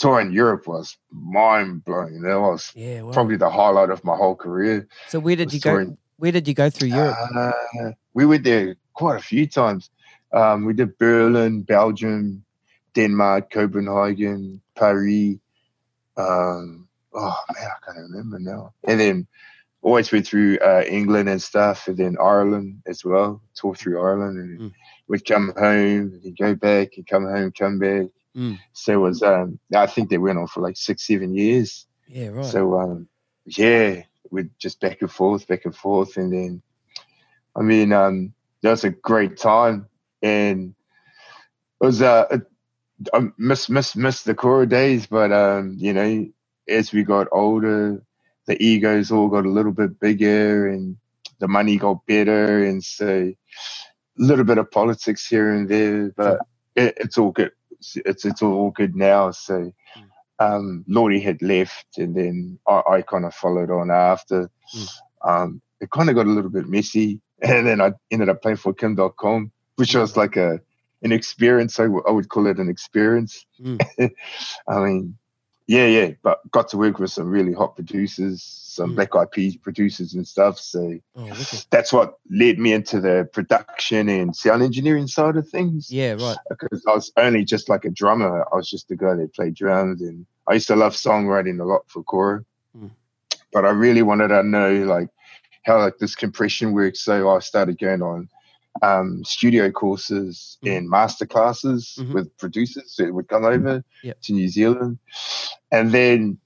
touring 0.00 0.32
Europe 0.32 0.66
was 0.66 0.96
mind 1.12 1.84
blowing. 1.84 2.22
That 2.22 2.40
was 2.40 2.72
Yeah. 2.74 3.02
Wow. 3.02 3.12
probably 3.12 3.36
the 3.36 3.50
highlight 3.50 3.90
of 3.90 4.02
my 4.02 4.16
whole 4.16 4.34
career. 4.34 4.88
So 5.08 5.20
where 5.20 5.36
did 5.36 5.52
you 5.52 5.60
go? 5.60 5.96
Where 6.16 6.32
did 6.32 6.48
you 6.48 6.54
go 6.54 6.68
through 6.70 6.88
Europe? 6.88 7.16
Uh, 7.34 7.52
we 8.14 8.26
went 8.26 8.44
there 8.44 8.76
quite 8.94 9.16
a 9.20 9.22
few 9.22 9.46
times. 9.46 9.90
Um, 10.32 10.64
we 10.64 10.72
did 10.74 10.96
Berlin, 10.98 11.62
Belgium, 11.62 12.44
Denmark, 12.94 13.50
Copenhagen, 13.52 14.60
Paris. 14.74 15.36
Um, 16.16 16.88
oh 17.14 17.36
man, 17.54 17.68
I 17.70 17.84
can't 17.84 18.10
remember 18.10 18.38
now. 18.38 18.74
And 18.84 18.98
then 19.00 19.26
always 19.82 20.12
went 20.12 20.26
through 20.26 20.58
uh, 20.58 20.82
England 20.86 21.28
and 21.28 21.40
stuff, 21.42 21.88
and 21.88 21.96
then 21.96 22.16
Ireland 22.20 22.82
as 22.86 23.04
well. 23.04 23.40
Tour 23.54 23.74
through 23.74 24.00
Ireland, 24.00 24.38
and 24.38 24.60
Mm. 24.60 24.72
we'd 25.08 25.24
come 25.24 25.52
home, 25.56 26.20
and 26.24 26.36
go 26.38 26.54
back, 26.54 26.88
and 26.96 27.06
come 27.06 27.24
home, 27.24 27.52
come 27.52 27.78
back. 27.78 28.06
Mm. 28.36 28.58
So 28.72 28.92
it 28.92 28.96
was. 28.96 29.22
Um, 29.22 29.58
I 29.74 29.86
think 29.86 30.10
they 30.10 30.18
went 30.18 30.38
on 30.38 30.46
for 30.46 30.60
like 30.60 30.76
six, 30.76 31.06
seven 31.06 31.34
years. 31.34 31.86
yeah. 32.08 32.28
Right. 32.28 32.44
So 32.44 32.78
um, 32.78 33.08
yeah, 33.46 34.02
we're 34.30 34.50
just 34.58 34.80
back 34.80 35.02
and 35.02 35.10
forth, 35.10 35.46
back 35.48 35.64
and 35.64 35.74
forth, 35.74 36.16
and 36.16 36.32
then 36.32 36.62
I 37.56 37.62
mean, 37.62 37.92
um, 37.92 38.32
that 38.62 38.70
was 38.70 38.84
a 38.84 38.90
great 38.90 39.36
time, 39.36 39.88
and 40.22 40.74
it 41.80 41.84
was 41.84 42.02
uh, 42.02 42.26
a- 42.30 43.16
I 43.16 43.28
miss 43.38 43.68
miss 43.70 43.96
miss 43.96 44.22
the 44.22 44.34
Kora 44.34 44.66
days, 44.66 45.06
but 45.06 45.32
um, 45.32 45.74
you 45.78 45.92
know, 45.92 46.26
as 46.68 46.92
we 46.92 47.02
got 47.02 47.28
older, 47.32 48.02
the 48.46 48.62
egos 48.62 49.10
all 49.10 49.28
got 49.28 49.46
a 49.46 49.50
little 49.50 49.72
bit 49.72 49.98
bigger, 49.98 50.68
and 50.68 50.96
the 51.38 51.48
money 51.48 51.78
got 51.78 52.04
better, 52.06 52.62
and 52.64 52.84
so 52.84 53.08
a 53.08 53.36
little 54.18 54.44
bit 54.44 54.58
of 54.58 54.70
politics 54.70 55.26
here 55.26 55.50
and 55.50 55.68
there, 55.68 56.10
but 56.10 56.40
it, 56.76 56.94
it's 56.98 57.16
all 57.18 57.30
good. 57.32 57.52
It's, 58.04 58.24
it's 58.24 58.42
all 58.42 58.70
good 58.70 58.94
now. 58.94 59.30
So 59.30 59.72
um, 60.40 60.84
Lordy 60.88 61.20
had 61.20 61.40
left, 61.42 61.98
and 61.98 62.16
then 62.16 62.58
I, 62.66 62.82
I 62.90 63.02
kind 63.02 63.24
of 63.24 63.34
followed 63.34 63.70
on 63.70 63.90
after. 63.90 64.50
Mm. 64.74 64.88
Um, 65.22 65.62
it 65.80 65.90
kind 65.90 66.08
of 66.08 66.16
got 66.16 66.26
a 66.26 66.30
little 66.30 66.50
bit 66.50 66.66
messy, 66.66 67.20
and 67.42 67.66
then 67.66 67.80
I 67.80 67.92
ended 68.10 68.28
up 68.28 68.42
playing 68.42 68.56
for 68.56 68.72
Kim 68.72 68.96
Dotcom, 68.96 69.50
which 69.76 69.94
was 69.94 70.16
like 70.16 70.36
a 70.36 70.60
an 71.02 71.12
experience. 71.12 71.78
I, 71.78 71.84
w- 71.84 72.04
I 72.06 72.10
would 72.10 72.28
call 72.28 72.46
it 72.46 72.58
an 72.58 72.68
experience. 72.68 73.46
Mm. 73.60 73.80
I 74.68 74.78
mean, 74.80 75.16
yeah, 75.70 75.86
yeah, 75.86 76.10
but 76.24 76.40
got 76.50 76.66
to 76.70 76.76
work 76.76 76.98
with 76.98 77.12
some 77.12 77.28
really 77.30 77.52
hot 77.52 77.76
producers, 77.76 78.42
some 78.42 78.96
Mm. 78.96 79.08
Black 79.12 79.30
Peas 79.30 79.56
producers 79.56 80.14
and 80.14 80.26
stuff. 80.26 80.58
So 80.58 80.98
oh, 81.14 81.64
that's 81.70 81.92
what 81.92 82.14
led 82.28 82.58
me 82.58 82.72
into 82.72 83.00
the 83.00 83.28
production 83.32 84.08
and 84.08 84.34
sound 84.34 84.64
engineering 84.64 85.06
side 85.06 85.36
of 85.36 85.48
things 85.48 85.88
Yeah. 85.88 86.14
Right. 86.14 86.36
because 86.48 86.84
I 86.88 86.92
was 86.92 87.12
only 87.16 87.44
just 87.44 87.68
like 87.68 87.84
a 87.84 87.90
drummer. 87.90 88.44
I 88.52 88.56
was 88.56 88.68
just 88.68 88.90
a 88.90 88.96
guy 88.96 89.14
that 89.14 89.32
played 89.32 89.54
drums, 89.54 90.02
and 90.02 90.26
I 90.48 90.54
used 90.54 90.66
to 90.66 90.74
love 90.76 90.94
songwriting 90.94 91.60
a 91.60 91.64
lot 91.64 91.82
for 91.86 92.02
Kora. 92.02 92.44
Mm. 92.76 92.90
But 93.52 93.64
I 93.64 93.70
really 93.70 94.02
wanted 94.02 94.28
to 94.28 94.42
know 94.42 94.72
like 94.72 95.08
how 95.62 95.78
like 95.78 95.98
this 95.98 96.16
compression 96.16 96.72
works. 96.72 96.98
So 96.98 97.30
I 97.30 97.38
started 97.38 97.78
going 97.78 98.02
on 98.02 98.28
um, 98.82 99.24
studio 99.24 99.70
courses 99.70 100.58
Mhm. 100.62 100.76
and 100.78 100.88
master 100.90 101.26
classes 101.26 101.96
Mhm. 101.98 102.14
with 102.14 102.36
producers 102.38 102.94
that 102.98 103.12
would 103.12 103.28
come 103.28 103.44
over 103.44 103.84
Yep. 104.02 104.20
to 104.22 104.32
New 104.32 104.48
Zealand. 104.48 104.98
And 105.72 105.92
then 105.92 106.38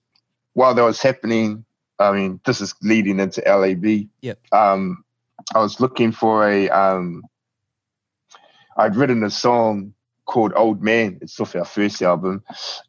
while 0.54 0.74
that 0.74 0.82
was 0.82 1.00
happening, 1.02 1.64
I 1.98 2.12
mean, 2.12 2.40
this 2.44 2.60
is 2.60 2.74
leading 2.82 3.20
into 3.20 3.46
LAB. 3.46 4.08
Yep. 4.22 4.38
Um, 4.52 5.04
I 5.54 5.58
was 5.60 5.80
looking 5.80 6.12
for 6.12 6.48
a 6.48 6.68
um, 6.70 7.22
I'd 8.76 8.96
written 8.96 9.22
a 9.22 9.30
song 9.30 9.94
called 10.26 10.52
Old 10.56 10.82
Man. 10.82 11.18
It's 11.20 11.38
off 11.38 11.54
our 11.54 11.64
first 11.64 12.02
album. 12.02 12.42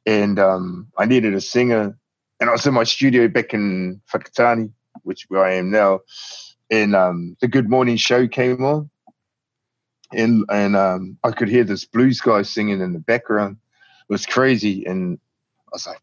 And 0.06 0.40
um, 0.40 0.88
I 0.98 1.06
needed 1.06 1.34
a 1.36 1.42
singer. 1.42 1.98
And 2.40 2.50
I 2.50 2.54
was 2.54 2.66
in 2.66 2.74
my 2.74 2.84
studio 2.86 3.28
back 3.28 3.54
in 3.54 4.02
Whakatane, 4.12 4.72
which 5.04 5.26
where 5.30 5.46
I 5.46 5.54
am 5.56 5.70
now. 5.70 6.00
And 6.72 6.96
um, 6.96 7.38
the 7.42 7.48
Good 7.48 7.70
Morning 7.70 7.98
Show 7.98 8.28
came 8.28 8.64
on. 8.66 8.90
And 10.16 10.46
and 10.50 10.76
um, 10.76 11.18
I 11.24 11.32
could 11.32 11.50
hear 11.50 11.64
this 11.64 11.86
blues 11.86 12.22
guy 12.22 12.42
singing 12.44 12.82
in 12.82 12.94
the 12.94 13.00
background. 13.00 13.58
It 14.10 14.14
was 14.14 14.26
crazy. 14.26 14.86
And 14.86 15.20
I 15.68 15.70
was 15.74 15.88
like, 15.88 16.02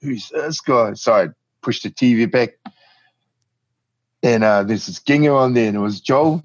who's 0.00 0.28
this 0.30 0.60
guy? 0.60 0.94
So 0.94 1.12
I 1.14 1.28
pushed 1.62 1.82
the 1.82 1.90
TV 1.90 2.30
back. 2.30 2.50
And 4.22 4.44
uh, 4.44 4.62
there's 4.62 4.86
this 4.86 5.02
ginger 5.02 5.34
on 5.34 5.54
there, 5.54 5.66
and 5.66 5.76
it 5.76 5.80
was 5.80 6.00
Joel 6.00 6.44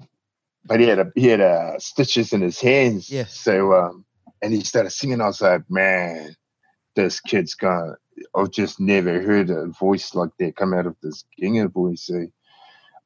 but 0.68 0.80
he 0.80 0.86
had 0.86 0.98
a, 0.98 1.10
he 1.16 1.26
had 1.26 1.40
uh, 1.40 1.78
stitches 1.78 2.32
in 2.32 2.42
his 2.42 2.60
hands. 2.60 3.10
Yeah. 3.10 3.24
So 3.24 3.72
um, 3.72 4.04
and 4.42 4.52
he 4.52 4.62
started 4.62 4.90
singing. 4.90 5.20
I 5.20 5.26
was 5.26 5.40
like, 5.40 5.62
man, 5.68 6.36
this 6.94 7.20
kid's 7.20 7.54
gonna. 7.54 7.94
I've 8.34 8.50
just 8.50 8.78
never 8.78 9.20
heard 9.22 9.50
a 9.50 9.66
voice 9.66 10.14
like 10.14 10.30
that 10.38 10.56
come 10.56 10.74
out 10.74 10.86
of 10.86 10.96
this 11.02 11.24
Ginger 11.38 11.68
voice. 11.68 12.02
So 12.02 12.26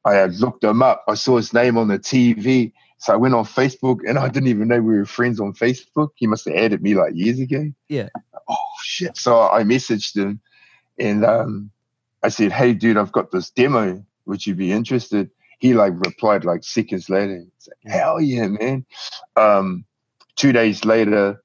I 0.05 0.15
had 0.15 0.35
looked 0.35 0.63
him 0.63 0.83
up. 0.83 1.03
I 1.07 1.13
saw 1.13 1.37
his 1.37 1.53
name 1.53 1.77
on 1.77 1.87
the 1.87 1.99
TV. 1.99 2.73
So 3.03 3.11
I 3.11 3.17
went 3.17 3.33
on 3.33 3.43
Facebook, 3.43 3.99
and 4.07 4.17
I 4.17 4.29
didn't 4.29 4.47
even 4.47 4.69
know 4.69 4.79
we 4.79 4.97
were 4.97 5.05
friends 5.05 5.41
on 5.41 5.51
Facebook. 5.51 6.11
He 6.15 6.25
must 6.25 6.45
have 6.47 6.55
added 6.55 6.81
me 6.81 6.95
like 6.95 7.11
years 7.13 7.37
ago. 7.37 7.69
Yeah. 7.89 8.07
Oh 8.47 8.55
shit! 8.81 9.17
So 9.17 9.41
I 9.41 9.63
messaged 9.63 10.15
him, 10.15 10.39
and 10.97 11.25
um, 11.25 11.69
I 12.23 12.29
said, 12.29 12.53
"Hey, 12.53 12.73
dude, 12.73 12.95
I've 12.95 13.11
got 13.11 13.29
this 13.29 13.49
demo. 13.49 14.01
Would 14.25 14.47
you 14.47 14.55
be 14.55 14.71
interested?" 14.71 15.29
He 15.59 15.73
like 15.73 15.91
replied 15.97 16.45
like 16.45 16.63
seconds 16.63 17.09
later. 17.09 17.43
He's 17.43 17.67
like, 17.67 17.93
Hell 17.93 18.21
yeah, 18.21 18.47
man. 18.47 18.85
Um, 19.35 19.83
two 20.37 20.53
days 20.53 20.85
later, 20.85 21.43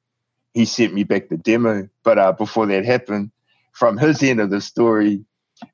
he 0.55 0.65
sent 0.65 0.95
me 0.95 1.03
back 1.03 1.29
the 1.29 1.39
demo. 1.39 1.89
But 2.05 2.19
uh, 2.19 2.33
before 2.35 2.67
that 2.67 2.85
happened, 2.85 3.33
from 3.73 3.99
his 3.99 4.23
end 4.23 4.39
of 4.39 4.51
the 4.51 4.61
story, 4.61 5.25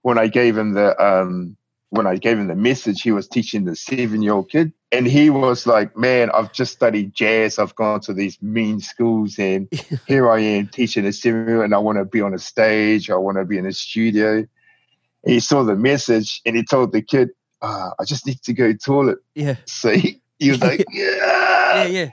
when 0.01 0.17
I 0.17 0.29
gave 0.29 0.57
him 0.57 0.73
the 0.73 0.99
um, 0.99 1.59
when 1.95 2.09
I 2.09 2.17
gave 2.17 2.39
him 2.39 2.49
the 2.49 2.57
message, 2.57 3.03
he 3.03 3.13
was 3.13 3.29
teaching 3.29 3.65
the 3.65 3.77
seven 3.77 4.21
year 4.21 4.33
old 4.33 4.51
kid, 4.51 4.73
and 4.91 5.07
he 5.07 5.31
was 5.31 5.65
like, 5.65 5.97
"Man, 5.97 6.29
I've 6.31 6.53
just 6.53 6.73
studied 6.73 7.15
jazz. 7.15 7.59
I've 7.59 7.75
gone 7.77 8.01
to 8.01 8.13
these 8.13 8.41
mean 8.43 8.81
schools, 8.81 9.39
and 9.39 9.69
here 10.07 10.29
I 10.29 10.41
am 10.41 10.67
teaching 10.67 11.07
a 11.07 11.13
seven 11.13 11.47
year 11.47 11.57
old, 11.57 11.65
and 11.67 11.75
I 11.75 11.79
want 11.79 11.99
to 11.99 12.05
be 12.05 12.21
on 12.21 12.35
a 12.35 12.39
stage. 12.39 13.11
I 13.11 13.17
want 13.17 13.39
to 13.39 13.45
be 13.45 13.59
in 13.59 13.67
a 13.67 13.73
studio." 13.73 14.39
And 14.39 15.33
he 15.33 15.39
saw 15.39 15.63
the 15.63 15.77
message, 15.77 16.43
and 16.45 16.57
he 16.57 16.65
told 16.65 16.93
the 16.93 17.01
kid, 17.01 17.31
uh, 17.63 17.91
"I 17.99 18.05
just 18.05 18.27
need 18.27 18.43
to 18.43 18.53
go 18.53 18.73
to 18.73 18.79
toilet." 18.79 19.19
Yeah. 19.35 19.57
So 19.67 19.91
he, 19.91 20.21
he 20.41 20.51
was 20.51 20.61
like, 20.61 20.85
Yeah. 20.91 21.15
"Yeah." 21.15 21.87
Yeah. 21.87 22.11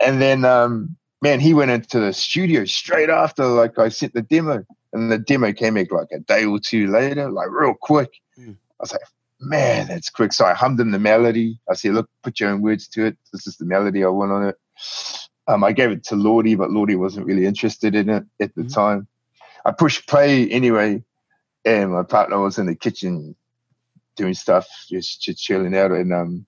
And 0.00 0.22
then, 0.22 0.44
um, 0.44 0.96
man, 1.20 1.40
he 1.40 1.52
went 1.52 1.70
into 1.70 2.00
the 2.00 2.12
studio 2.12 2.64
straight 2.64 3.10
after, 3.10 3.44
like, 3.44 3.78
I 3.78 3.88
sent 3.88 4.14
the 4.14 4.22
demo. 4.22 4.64
And 4.92 5.12
the 5.12 5.18
demo 5.18 5.52
came 5.52 5.74
back 5.74 5.92
like 5.92 6.08
a 6.12 6.20
day 6.20 6.46
or 6.46 6.58
two 6.58 6.86
later, 6.86 7.30
like 7.30 7.50
real 7.50 7.74
quick. 7.74 8.10
Mm. 8.38 8.52
I 8.54 8.80
was 8.80 8.92
like, 8.92 9.02
man, 9.40 9.88
that's 9.88 10.10
quick. 10.10 10.32
So 10.32 10.44
I 10.44 10.54
hummed 10.54 10.80
him 10.80 10.90
the 10.90 10.98
melody. 10.98 11.58
I 11.68 11.74
said, 11.74 11.94
look, 11.94 12.08
put 12.22 12.40
your 12.40 12.50
own 12.50 12.62
words 12.62 12.88
to 12.88 13.06
it. 13.06 13.16
This 13.32 13.46
is 13.46 13.56
the 13.56 13.64
melody 13.64 14.04
I 14.04 14.08
want 14.08 14.32
on 14.32 14.48
it. 14.48 14.56
Um, 15.46 15.64
I 15.64 15.72
gave 15.72 15.90
it 15.90 16.04
to 16.04 16.14
Lordy, 16.16 16.54
but 16.54 16.70
Lordy 16.70 16.96
wasn't 16.96 17.26
really 17.26 17.46
interested 17.46 17.94
in 17.94 18.10
it 18.10 18.24
at 18.40 18.54
the 18.54 18.62
Mhm. 18.62 18.74
time. 18.74 19.08
I 19.64 19.72
pushed 19.72 20.06
play 20.06 20.48
anyway, 20.50 21.02
and 21.64 21.92
my 21.92 22.02
partner 22.02 22.38
was 22.38 22.58
in 22.58 22.66
the 22.66 22.74
kitchen 22.74 23.34
doing 24.16 24.34
stuff, 24.34 24.68
just, 24.88 25.22
just 25.22 25.42
chilling 25.42 25.76
out, 25.76 25.90
and 25.92 26.12
um, 26.12 26.46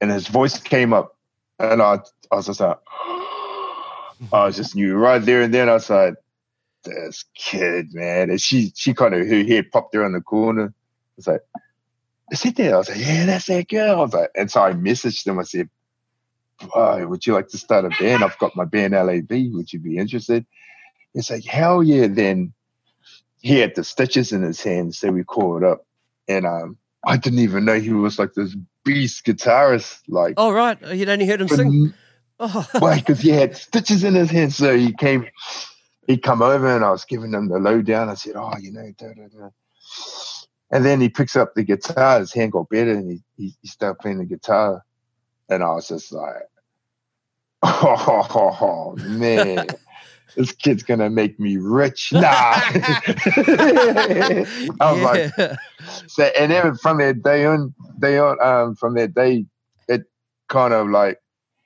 and 0.00 0.10
his 0.10 0.26
voice 0.26 0.58
came 0.58 0.92
up, 0.92 1.16
and 1.58 1.80
I, 1.80 2.00
I 2.30 2.34
was 2.36 2.46
just 2.46 2.60
like, 2.60 2.78
I 4.32 4.50
just 4.50 4.74
knew 4.74 4.96
right 4.96 5.20
there 5.24 5.42
and 5.42 5.54
then. 5.54 5.68
I 5.68 5.74
was 5.74 5.88
like, 5.90 6.14
this 6.84 7.24
kid, 7.34 7.94
man, 7.94 8.30
and 8.30 8.40
she, 8.40 8.72
she 8.74 8.94
kind 8.94 9.14
of 9.14 9.26
her 9.26 9.44
head 9.44 9.70
popped 9.70 9.94
around 9.94 10.12
the 10.12 10.20
corner. 10.20 10.66
I 10.66 11.14
was 11.16 11.26
like, 11.28 11.42
is 12.32 12.46
it 12.46 12.56
there? 12.56 12.74
I 12.74 12.78
was 12.78 12.88
like, 12.88 12.98
yeah, 12.98 13.26
that's 13.26 13.44
that 13.46 13.68
girl. 13.68 13.98
I 13.98 14.02
was 14.02 14.14
like, 14.14 14.30
and 14.34 14.50
so 14.50 14.62
I 14.62 14.72
messaged 14.72 15.26
him. 15.26 15.38
I 15.38 15.42
said, 15.42 15.68
"Boy, 16.74 17.06
would 17.06 17.26
you 17.26 17.34
like 17.34 17.48
to 17.48 17.58
start 17.58 17.84
a 17.84 17.90
band? 17.90 18.24
I've 18.24 18.38
got 18.38 18.56
my 18.56 18.64
band 18.64 18.94
LAB. 18.94 19.30
Would 19.52 19.70
you 19.70 19.78
be 19.78 19.98
interested? 19.98 20.46
He's 21.12 21.30
like, 21.30 21.44
hell 21.44 21.82
yeah. 21.82 22.06
Then 22.06 22.54
he 23.40 23.58
had 23.58 23.74
the 23.74 23.84
stitches 23.84 24.32
in 24.32 24.42
his 24.42 24.62
hands, 24.62 24.98
so 24.98 25.10
we 25.10 25.24
called 25.24 25.62
up. 25.62 25.84
And 26.26 26.46
um, 26.46 26.78
I 27.04 27.18
didn't 27.18 27.40
even 27.40 27.66
know 27.66 27.78
he 27.78 27.92
was 27.92 28.18
like 28.18 28.32
this 28.32 28.56
beast 28.82 29.26
guitarist. 29.26 30.00
Like, 30.08 30.34
Oh 30.38 30.52
right. 30.52 30.80
You'd 30.94 31.10
only 31.10 31.26
heard 31.26 31.40
him 31.42 31.48
sing. 31.48 31.94
Oh. 32.44 32.66
Why? 32.80 32.96
Because 32.96 33.20
he 33.20 33.28
had 33.28 33.56
stitches 33.56 34.02
in 34.02 34.14
his 34.16 34.28
hands. 34.28 34.56
So 34.56 34.76
he 34.76 34.92
came, 34.92 35.28
he'd 36.08 36.24
come 36.24 36.42
over 36.42 36.74
and 36.74 36.84
I 36.84 36.90
was 36.90 37.04
giving 37.04 37.32
him 37.32 37.46
the 37.48 37.60
lowdown. 37.60 38.08
I 38.08 38.14
said, 38.14 38.34
oh, 38.34 38.56
you 38.58 38.72
know, 38.72 38.90
da, 38.98 39.12
da, 39.14 39.28
da. 39.28 39.48
And 40.72 40.84
then 40.84 41.00
he 41.00 41.08
picks 41.08 41.36
up 41.36 41.54
the 41.54 41.62
guitar. 41.62 42.18
His 42.18 42.32
hand 42.32 42.52
got 42.52 42.68
better 42.70 42.92
and 42.92 43.10
he, 43.10 43.22
he, 43.36 43.54
he 43.60 43.68
started 43.68 44.00
playing 44.00 44.18
the 44.18 44.24
guitar. 44.24 44.82
And 45.48 45.62
I 45.62 45.74
was 45.74 45.86
just 45.86 46.12
like, 46.12 46.42
oh, 47.62 48.96
man. 48.98 49.68
this 50.36 50.52
kid's 50.52 50.82
gonna 50.82 51.10
make 51.10 51.38
me 51.38 51.58
rich. 51.58 52.12
Nah. 52.12 52.22
I 52.24 54.46
was 54.80 55.02
like, 55.02 55.30
so, 56.06 56.24
and 56.38 56.50
then 56.50 56.74
from 56.76 56.98
that 56.98 57.22
day 57.22 57.44
on, 57.44 57.74
day 57.98 58.18
on, 58.18 58.40
um, 58.42 58.74
from 58.74 58.94
that 58.94 59.14
day, 59.14 59.44
it 59.88 60.04
kind 60.48 60.72
of 60.72 60.88
like 60.88 61.18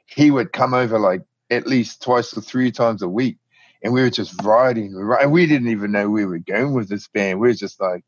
he 0.07 0.31
would 0.31 0.53
come 0.53 0.75
over 0.75 0.99
like 0.99 1.23
at 1.51 1.67
least 1.67 2.03
twice 2.03 2.37
or 2.37 2.41
three 2.41 2.73
times 2.73 3.03
a 3.03 3.09
week, 3.09 3.39
and 3.83 3.93
we 3.93 4.03
were 4.03 4.11
just 4.11 4.43
riding, 4.43 4.95
and 5.21 5.33
we 5.33 5.47
didn't 5.47 5.69
even 5.69 5.93
know 5.93 6.11
where 6.11 6.27
we 6.27 6.39
were 6.39 6.41
going 6.41 6.75
with 6.75 6.89
this 6.89 7.09
band. 7.09 7.41
We 7.41 7.49
were 7.49 7.55
just 7.55 7.81
like, 7.81 8.05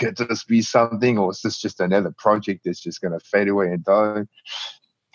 could 0.00 0.16
this 0.16 0.44
be 0.44 0.62
something, 0.62 1.18
or 1.18 1.30
is 1.30 1.42
this 1.42 1.58
just 1.58 1.80
another 1.80 2.12
project 2.16 2.62
that's 2.64 2.80
just 2.80 3.00
gonna 3.00 3.20
fade 3.20 3.48
away 3.48 3.72
and 3.72 3.84
die? 3.84 4.24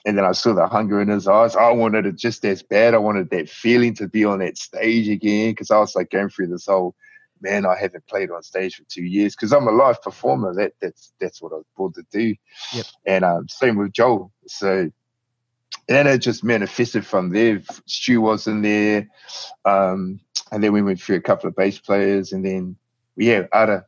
And 0.05 0.17
then 0.17 0.23
I 0.23 0.33
saw 0.33 0.53
the 0.53 0.67
hunger 0.67 1.01
in 1.01 1.07
his 1.07 1.27
eyes. 1.27 1.55
I 1.55 1.71
wanted 1.71 2.05
it 2.05 2.15
just 2.15 2.45
as 2.45 2.61
bad. 2.61 2.93
I 2.93 2.99
wanted 2.99 3.31
that 3.31 3.49
feeling 3.49 3.95
to 3.95 4.07
be 4.07 4.23
on 4.23 4.39
that 4.39 4.57
stage 4.57 5.09
again 5.09 5.51
because 5.51 5.71
I 5.71 5.79
was 5.79 5.95
like 5.95 6.11
going 6.11 6.29
through 6.29 6.47
this 6.47 6.67
whole 6.67 6.95
man, 7.41 7.65
I 7.65 7.75
haven't 7.75 8.07
played 8.07 8.31
on 8.31 8.43
stage 8.43 8.75
for 8.75 8.83
two 8.83 9.03
years 9.03 9.35
because 9.35 9.51
I'm 9.51 9.67
a 9.67 9.71
live 9.71 10.01
performer. 10.01 10.53
That 10.53 10.73
that's 10.81 11.13
that's 11.19 11.41
what 11.41 11.53
I 11.53 11.55
was 11.55 11.65
born 11.75 11.93
to 11.93 12.05
do. 12.11 12.35
Yep. 12.73 12.85
And 13.05 13.25
um, 13.25 13.47
same 13.47 13.77
with 13.77 13.93
Joel. 13.93 14.31
So 14.47 14.91
and 15.87 16.07
it 16.07 16.19
just 16.19 16.43
manifested 16.43 17.05
from 17.05 17.31
there. 17.31 17.61
Stu 17.85 18.21
was 18.21 18.47
in 18.47 18.61
there, 18.61 19.07
um, 19.65 20.19
and 20.51 20.63
then 20.63 20.73
we 20.73 20.81
went 20.81 21.01
through 21.01 21.17
a 21.17 21.21
couple 21.21 21.47
of 21.47 21.55
bass 21.55 21.79
players, 21.79 22.31
and 22.31 22.45
then 22.45 22.75
yeah, 23.15 23.43
Ada 23.53 23.85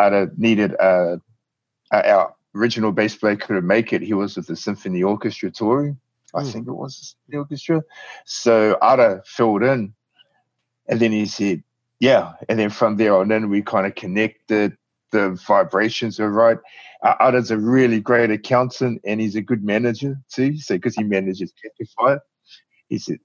Ada 0.00 0.30
needed 0.36 0.74
uh, 0.80 1.16
our 1.92 2.34
original 2.54 2.92
bass 2.92 3.14
player 3.16 3.36
couldn't 3.36 3.66
make 3.66 3.92
it. 3.92 4.02
He 4.02 4.14
was 4.14 4.36
with 4.36 4.46
the 4.46 4.56
symphony 4.56 5.02
orchestra 5.02 5.50
touring. 5.50 5.98
I 6.34 6.42
Mm. 6.42 6.52
think 6.52 6.68
it 6.68 6.72
was 6.72 7.16
the 7.28 7.38
orchestra. 7.38 7.82
So 8.24 8.76
Ada 8.82 9.22
filled 9.24 9.62
in, 9.62 9.94
and 10.88 11.00
then 11.00 11.12
he 11.12 11.26
said, 11.26 11.62
"Yeah." 12.00 12.34
And 12.48 12.58
then 12.58 12.70
from 12.70 12.96
there 12.96 13.14
on 13.16 13.30
in, 13.32 13.48
we 13.48 13.62
kind 13.62 13.86
of 13.86 13.94
connected. 13.94 14.76
The 15.12 15.30
vibrations 15.46 16.18
are 16.20 16.30
right. 16.30 16.58
Uh, 17.02 17.14
Ada's 17.20 17.50
a 17.50 17.56
really 17.58 18.00
great 18.00 18.30
accountant, 18.30 19.00
and 19.06 19.20
he's 19.20 19.36
a 19.36 19.40
good 19.40 19.62
manager 19.64 20.18
too. 20.30 20.58
So 20.58 20.74
because 20.74 20.96
he 20.96 21.04
manages 21.04 21.52
Katchafire, 21.52 22.20
he 22.88 22.98
said, 22.98 23.18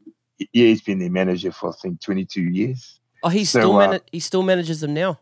"Yeah, 0.53 0.67
he's 0.67 0.81
been 0.83 0.99
their 0.99 1.09
manager 1.09 1.51
for 1.51 1.69
I 1.69 1.73
think 1.81 1.99
22 2.01 2.43
years." 2.43 2.99
Oh, 3.23 3.29
he 3.29 3.43
So, 3.45 3.59
still 3.59 3.75
uh, 3.75 3.87
mana- 3.87 4.01
he 4.11 4.19
still 4.19 4.43
manages 4.43 4.79
them 4.81 4.93
now. 4.93 5.19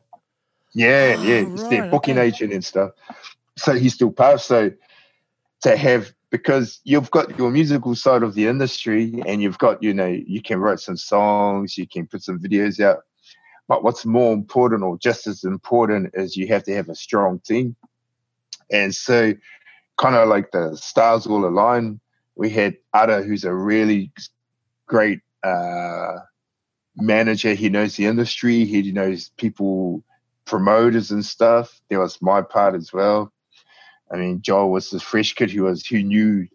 Yeah, 0.73 1.15
Oh, 1.17 1.23
yeah, 1.23 1.35
it's 1.53 1.67
their 1.67 1.83
booking 1.83 2.17
okay. 2.17 2.27
agent 2.27 2.53
and 2.53 2.63
stuff. 2.63 2.91
So 3.57 3.73
he's 3.75 3.93
still 3.93 4.11
part. 4.11 4.41
So 4.41 4.71
to 5.61 5.77
have 5.77 6.13
because 6.29 6.79
you've 6.83 7.09
got 7.11 7.37
your 7.37 7.49
musical 7.49 7.95
side 7.95 8.23
of 8.23 8.35
the 8.35 8.47
industry, 8.47 9.21
and 9.25 9.41
you've 9.41 9.57
got 9.57 9.81
you 9.81 9.93
know 9.93 10.07
you 10.07 10.41
can 10.41 10.59
write 10.59 10.79
some 10.79 10.97
songs, 10.97 11.77
you 11.77 11.87
can 11.87 12.07
put 12.07 12.23
some 12.23 12.39
videos 12.39 12.79
out. 12.79 12.99
But 13.67 13.83
what's 13.83 14.05
more 14.05 14.33
important, 14.33 14.83
or 14.83 14.97
just 14.97 15.27
as 15.27 15.43
important, 15.43 16.11
is 16.13 16.35
you 16.35 16.47
have 16.47 16.63
to 16.63 16.75
have 16.75 16.89
a 16.89 16.95
strong 16.95 17.39
team. 17.39 17.75
And 18.71 18.93
so, 18.93 19.33
kind 19.97 20.15
of 20.15 20.27
like 20.27 20.51
the 20.51 20.75
stars 20.75 21.27
all 21.27 21.45
align. 21.45 21.99
We 22.35 22.49
had 22.49 22.77
Ada, 22.95 23.23
who's 23.23 23.43
a 23.43 23.53
really 23.53 24.11
great 24.87 25.19
uh, 25.43 26.17
manager. 26.95 27.53
He 27.53 27.69
knows 27.69 27.95
the 27.95 28.05
industry. 28.05 28.65
He 28.65 28.91
knows 28.91 29.29
people 29.37 30.03
promoters 30.49 31.11
and 31.11 31.23
stuff. 31.23 31.79
There 31.89 31.99
was 31.99 32.21
my 32.21 32.41
part 32.41 32.75
as 32.75 32.91
well. 32.91 33.31
I 34.11 34.17
mean, 34.17 34.41
Joel 34.41 34.71
was 34.71 34.89
this 34.89 35.03
fresh 35.03 35.33
kid 35.35 35.51
who 35.51 35.63
was 35.63 35.85
who 35.85 36.01
knew 36.01 36.47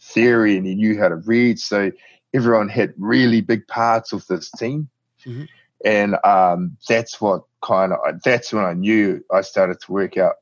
theory 0.00 0.56
and 0.56 0.66
he 0.66 0.74
knew 0.74 0.98
how 0.98 1.08
to 1.08 1.16
read. 1.16 1.58
So 1.58 1.92
everyone 2.32 2.68
had 2.68 2.94
really 2.96 3.40
big 3.42 3.66
parts 3.68 4.12
of 4.12 4.26
this 4.26 4.50
team, 4.50 4.88
Mhm. 5.26 5.48
and 5.84 6.16
um, 6.24 6.76
that's 6.88 7.20
what 7.20 7.42
kind 7.62 7.92
of 7.92 7.98
that's 8.22 8.52
when 8.52 8.64
I 8.64 8.72
knew 8.72 9.22
I 9.30 9.42
started 9.42 9.80
to 9.82 9.92
work 9.92 10.16
out. 10.16 10.36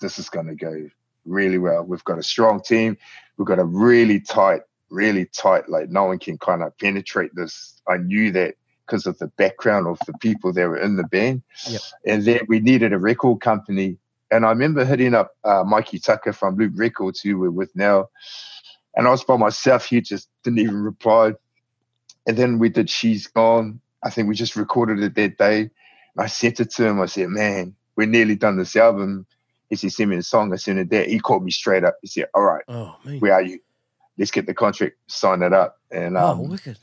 This 0.00 0.18
is 0.18 0.28
going 0.28 0.46
to 0.48 0.54
go 0.54 0.88
really 1.24 1.58
well. 1.58 1.84
We've 1.84 2.04
got 2.04 2.18
a 2.18 2.22
strong 2.22 2.60
team. 2.60 2.96
We've 3.36 3.46
got 3.46 3.58
a 3.58 3.64
really 3.64 4.20
tight, 4.20 4.62
really 4.90 5.26
tight. 5.26 5.68
Like 5.68 5.90
no 5.90 6.04
one 6.04 6.18
can 6.18 6.38
kind 6.38 6.62
of 6.62 6.76
penetrate 6.78 7.34
this. 7.34 7.80
I 7.88 7.96
knew 7.98 8.32
that 8.32 8.56
because 8.86 9.06
of 9.06 9.18
the 9.18 9.26
background 9.28 9.86
of 9.86 9.98
the 10.06 10.14
people 10.18 10.52
that 10.52 10.68
were 10.68 10.78
in 10.78 10.96
the 10.96 11.04
band. 11.04 11.42
Yep. 11.68 11.80
And 12.06 12.24
then 12.24 12.40
we 12.48 12.60
needed 12.60 12.92
a 12.92 12.98
record 12.98 13.40
company. 13.40 13.98
And 14.30 14.44
I 14.44 14.50
remember 14.50 14.84
hitting 14.84 15.14
up 15.14 15.36
uh, 15.44 15.64
Mikey 15.64 15.98
Tucker 15.98 16.32
from 16.32 16.56
Loop 16.56 16.72
Records, 16.76 17.20
who 17.20 17.38
we're 17.38 17.50
with 17.50 17.74
now. 17.74 18.08
And 18.94 19.06
I 19.06 19.10
was 19.10 19.24
by 19.24 19.36
myself. 19.36 19.86
He 19.86 20.00
just 20.00 20.28
didn't 20.42 20.60
even 20.60 20.82
reply. 20.82 21.34
And 22.26 22.36
then 22.36 22.58
we 22.58 22.68
did 22.68 22.90
She's 22.90 23.26
Gone. 23.26 23.80
I 24.02 24.10
think 24.10 24.28
we 24.28 24.34
just 24.34 24.56
recorded 24.56 25.00
it 25.00 25.14
that 25.14 25.38
day. 25.38 25.60
And 25.60 25.70
I 26.18 26.26
sent 26.26 26.60
it 26.60 26.70
to 26.72 26.86
him. 26.86 27.00
I 27.00 27.06
said, 27.06 27.28
Man, 27.28 27.74
we're 27.94 28.06
nearly 28.06 28.36
done 28.36 28.56
this 28.56 28.76
album. 28.76 29.26
He 29.68 29.76
said, 29.76 29.92
Send 29.92 30.10
me 30.10 30.16
the 30.16 30.22
song. 30.22 30.52
I 30.52 30.56
sent 30.56 30.78
it 30.78 30.90
there. 30.90 31.04
He 31.04 31.18
called 31.18 31.44
me 31.44 31.50
straight 31.50 31.84
up. 31.84 31.96
He 32.00 32.08
said, 32.08 32.26
All 32.34 32.42
right, 32.42 32.64
Oh 32.68 32.96
where 33.18 33.34
are 33.34 33.42
you? 33.42 33.60
Let's 34.18 34.30
get 34.30 34.46
the 34.46 34.54
contract, 34.54 34.96
sign 35.08 35.42
it 35.42 35.52
up. 35.52 35.78
And 35.90 36.16
oh, 36.16 36.28
um, 36.28 36.48
wicked. 36.48 36.78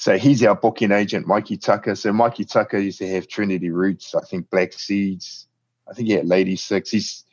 So 0.00 0.16
he's 0.16 0.44
our 0.44 0.54
booking 0.54 0.92
agent, 0.92 1.26
Mikey 1.26 1.56
Tucker. 1.56 1.96
So 1.96 2.12
Mikey 2.12 2.44
Tucker 2.44 2.78
used 2.78 3.00
to 3.00 3.08
have 3.08 3.26
Trinity 3.26 3.70
Roots, 3.70 4.14
I 4.14 4.20
think 4.20 4.48
Black 4.48 4.72
Seeds. 4.72 5.48
I 5.90 5.92
think 5.92 6.06
he 6.06 6.14
had 6.14 6.24
Ladi6. 6.24 6.88
He's 6.88 7.24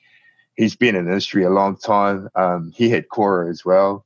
he's 0.55 0.75
been 0.75 0.95
in 0.95 1.05
the 1.05 1.11
industry 1.11 1.43
a 1.43 1.51
long 1.51 1.77
time. 1.77 2.27
Um, 2.33 2.71
he 2.75 2.89
had 2.89 3.07
Kora 3.07 3.51
as 3.51 3.63
well. 3.63 4.03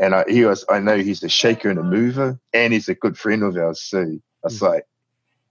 And 0.00 0.16
I, 0.16 0.24
he 0.26 0.44
was, 0.44 0.64
I 0.68 0.80
know 0.80 0.96
he's 0.96 1.22
a 1.22 1.28
shaker 1.28 1.70
and 1.70 1.78
a 1.78 1.84
mover, 1.84 2.40
and 2.52 2.72
he's 2.72 2.88
a 2.88 2.94
good 2.96 3.16
friend 3.16 3.44
of 3.44 3.56
ours. 3.56 3.80
So 3.80 4.00
I 4.00 4.18
was 4.42 4.60
like, 4.60 4.84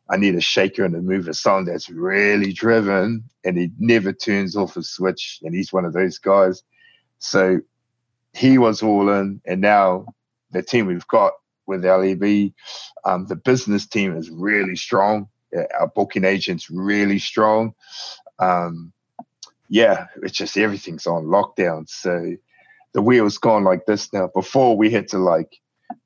I 0.10 0.18
need 0.18 0.36
a 0.36 0.42
shaker 0.42 0.84
and 0.84 0.94
a 0.94 1.02
mover 1.02 1.32
song 1.32 1.64
that's 1.64 1.90
really 1.90 2.52
driven, 2.52 3.24
and 3.46 3.58
he 3.58 3.72
never 3.80 4.12
turns 4.12 4.58
off 4.58 4.76
a 4.76 4.84
switch. 4.84 5.40
And 5.42 5.56
he's 5.56 5.72
one 5.72 5.86
of 5.86 5.94
those 5.94 6.18
guys. 6.18 6.64
So 7.20 7.62
he 8.34 8.58
was 8.58 8.84
all 8.84 9.10
in, 9.10 9.40
and 9.46 9.62
now 9.62 10.08
the 10.52 10.62
team 10.62 10.88
we've 10.88 11.08
got 11.08 11.32
with 11.68 11.86
LAB, 11.86 12.52
um, 13.04 13.26
the 13.28 13.36
business 13.36 13.86
team 13.88 14.16
is 14.16 14.30
really 14.30 14.76
strong. 14.76 15.28
Our 15.80 15.88
booking 15.88 16.26
agent's 16.26 16.70
really 16.70 17.20
strong. 17.20 17.74
Um, 18.40 18.92
yeah, 19.70 20.08
it's 20.22 20.38
just 20.38 20.58
everything's 20.58 21.08
on 21.08 21.26
lockdown. 21.26 21.90
So 21.90 22.36
the 22.94 23.02
wheel's 23.02 23.38
gone 23.38 23.64
like 23.64 23.86
this 23.86 24.12
now. 24.14 24.30
Before 24.34 24.78
we 24.78 24.92
had 24.92 25.08
to 25.10 25.18
like 25.18 25.58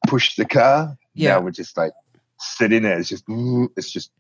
push 0.08 0.36
the 0.36 0.46
car. 0.46 0.98
Yeah. 1.14 1.36
Now 1.36 1.42
we're 1.42 1.52
just 1.52 1.78
like 1.78 1.94
sitting 2.40 2.84
there. 2.84 3.00
It's 3.00 3.10
just 3.10 3.26
it's 3.76 3.92
just 3.92 4.12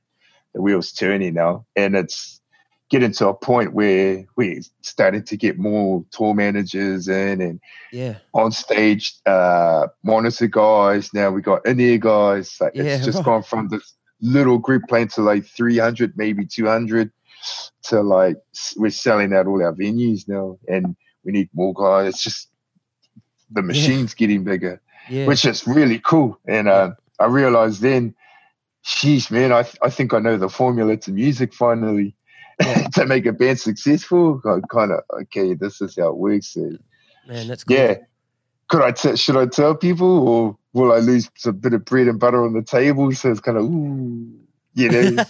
the 0.53 0.61
wheel's 0.61 0.91
turning 0.91 1.33
now, 1.33 1.65
and 1.75 1.95
it's 1.95 2.41
getting 2.89 3.11
to 3.13 3.27
a 3.27 3.33
point 3.33 3.73
where 3.73 4.25
we're 4.35 4.61
starting 4.81 5.23
to 5.23 5.37
get 5.37 5.59
more 5.59 6.03
tour 6.11 6.33
managers 6.33 7.07
in 7.07 7.41
and 7.41 7.59
Yeah. 7.91 8.15
on 8.33 8.51
stage 8.51 9.13
uh 9.25 9.87
monitor 10.03 10.47
guys. 10.47 11.13
Now 11.13 11.31
we 11.31 11.41
got 11.41 11.65
in 11.65 11.79
ear 11.79 11.97
guys. 11.99 12.57
Like 12.59 12.73
Yeah, 12.75 12.83
it's 12.95 13.05
just 13.05 13.23
gone 13.29 13.43
from 13.43 13.67
this 13.69 13.93
little 14.21 14.57
group 14.57 14.83
playing 14.89 15.09
to 15.09 15.21
like 15.21 15.45
300 15.45 16.13
maybe 16.17 16.45
200 16.45 17.11
to 17.83 18.01
like 18.01 18.37
we're 18.75 18.89
selling 18.89 19.33
out 19.33 19.47
all 19.47 19.63
our 19.63 19.73
venues 19.73 20.27
now 20.27 20.57
and 20.67 20.95
we 21.23 21.31
need 21.31 21.49
more 21.53 21.73
guys. 21.73 22.13
It's 22.15 22.23
just 22.23 22.49
the 23.51 23.61
machine's 23.61 24.13
getting 24.13 24.43
bigger 24.43 24.81
Yeah. 25.09 25.25
which 25.25 25.45
is 25.45 25.65
really 25.67 25.99
cool. 25.99 26.39
And 26.47 26.67
uh, 26.67 26.91
i 27.19 27.25
realized 27.25 27.81
then 27.81 28.15
sheesh 28.85 29.29
man 29.29 29.51
I, 29.51 29.65
I 29.83 29.89
think 29.89 30.13
i 30.13 30.19
know 30.19 30.37
the 30.37 30.47
formula 30.49 30.95
to 30.97 31.11
music 31.11 31.53
finally 31.53 32.15
Yeah. 32.61 32.87
to 32.93 33.05
make 33.05 33.25
a 33.25 33.31
band 33.31 33.59
successful 33.59 34.41
I 34.45 34.59
kind 34.69 34.91
of 34.91 35.01
okay 35.21 35.53
this 35.53 35.81
is 35.81 35.95
how 35.95 36.09
it 36.09 36.17
works 36.17 36.55
and 36.55 36.79
man, 37.27 37.47
that's 37.47 37.63
cool. 37.63 37.77
yeah. 37.77 37.95
Could 38.67 38.81
I 38.81 38.91
t- 38.91 39.15
should 39.15 39.37
I 39.37 39.45
tell 39.47 39.75
people 39.75 40.27
or 40.27 40.57
will 40.73 40.91
I 40.91 40.97
lose 40.99 41.29
a 41.45 41.51
bit 41.51 41.73
of 41.73 41.85
bread 41.85 42.07
and 42.07 42.19
butter 42.19 42.43
on 42.43 42.53
the 42.53 42.61
table? 42.61 43.11
So 43.13 43.31
it's 43.31 43.39
kind 43.39 43.57
of 43.57 43.63
ooh, 43.63 44.31
you 44.73 44.89
know. 44.89 45.25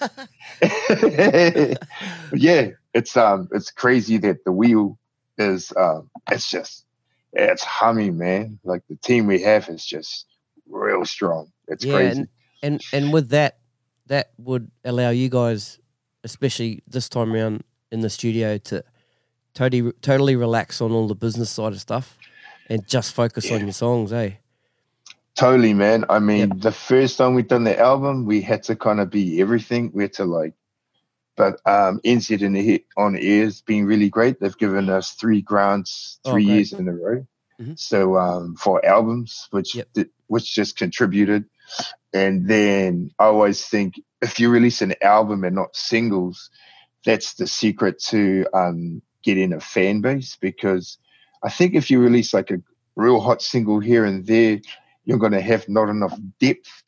yeah, 2.33 2.69
it's 2.93 3.15
um 3.15 3.47
it's 3.51 3.71
crazy 3.71 4.17
that 4.17 4.43
the 4.43 4.51
wheel 4.51 4.97
is 5.37 5.71
um 5.77 6.09
it's 6.29 6.49
just 6.49 6.85
it's 7.33 7.63
humming, 7.63 8.17
man. 8.17 8.59
Like 8.63 8.81
the 8.89 8.95
team 8.95 9.27
we 9.27 9.41
have 9.43 9.69
is 9.69 9.85
just 9.85 10.25
real 10.67 11.05
strong. 11.05 11.51
It's 11.67 11.85
yeah, 11.85 11.93
crazy. 11.93 12.19
and, 12.19 12.27
and 12.63 12.81
and 12.91 13.13
with 13.13 13.29
that, 13.29 13.59
that 14.07 14.31
would 14.37 14.71
allow 14.83 15.11
you 15.11 15.29
guys, 15.29 15.79
especially 16.23 16.81
this 16.87 17.09
time 17.09 17.33
around 17.33 17.63
in 17.91 18.01
the 18.01 18.09
studio, 18.09 18.57
to 18.57 18.83
totally 19.53 19.91
totally 20.01 20.35
relax 20.35 20.81
on 20.81 20.91
all 20.91 21.07
the 21.07 21.15
business 21.15 21.49
side 21.49 21.73
of 21.73 21.79
stuff, 21.81 22.17
and 22.67 22.87
just 22.87 23.13
focus 23.13 23.51
on 23.51 23.61
your 23.61 23.73
songs, 23.73 24.13
eh? 24.13 24.31
Totally, 25.35 25.73
man. 25.73 26.05
I 26.09 26.19
mean, 26.19 26.49
Yep. 26.49 26.59
the 26.59 26.71
first 26.71 27.17
time 27.17 27.33
we 27.33 27.43
done 27.43 27.63
the 27.63 27.79
album, 27.79 28.25
we 28.25 28.41
had 28.41 28.63
to 28.63 28.75
kind 28.75 28.99
of 28.99 29.09
be 29.09 29.39
everything. 29.41 29.89
We 29.93 30.03
had 30.03 30.13
to 30.13 30.25
like, 30.25 30.53
but 31.37 31.61
um, 31.65 32.01
NZ 32.03 32.41
in 32.41 32.53
the 32.53 32.61
hit 32.61 32.85
on 32.97 33.17
ears 33.17 33.61
been 33.61 33.85
really 33.85 34.09
great. 34.09 34.39
They've 34.39 34.57
given 34.57 34.89
us 34.89 35.11
three 35.13 35.41
grants, 35.41 36.19
Oh, 36.25 36.31
three 36.31 36.43
great. 36.45 36.53
years 36.55 36.73
in 36.73 36.87
a 36.89 36.93
row. 36.93 37.25
Mhm. 37.61 37.79
So 37.79 38.17
um, 38.17 38.55
for 38.55 38.85
albums, 38.85 39.47
which 39.51 39.75
Yep. 39.75 39.87
did, 39.93 40.09
which 40.27 40.53
just 40.53 40.77
contributed. 40.77 41.45
And 42.13 42.47
then 42.47 43.11
I 43.19 43.25
always 43.25 43.65
think 43.65 43.95
if 44.21 44.39
you 44.39 44.49
release 44.49 44.81
an 44.81 44.95
album 45.01 45.43
and 45.43 45.55
not 45.55 45.75
singles, 45.75 46.49
that's 47.05 47.35
the 47.35 47.47
secret 47.47 47.99
to 48.05 48.45
um, 48.53 49.01
getting 49.23 49.53
a 49.53 49.59
fan 49.59 50.01
base. 50.01 50.35
Because 50.39 50.97
I 51.43 51.49
think 51.49 51.75
if 51.75 51.91
you 51.91 51.99
release 51.99 52.33
like 52.33 52.51
a 52.51 52.61
real 52.95 53.19
hot 53.19 53.41
single 53.41 53.79
here 53.79 54.05
and 54.05 54.25
there, 54.25 54.59
you're 55.05 55.19
going 55.19 55.33
to 55.33 55.41
have 55.41 55.67
not 55.69 55.89
enough 55.89 56.17
depth. 56.39 56.83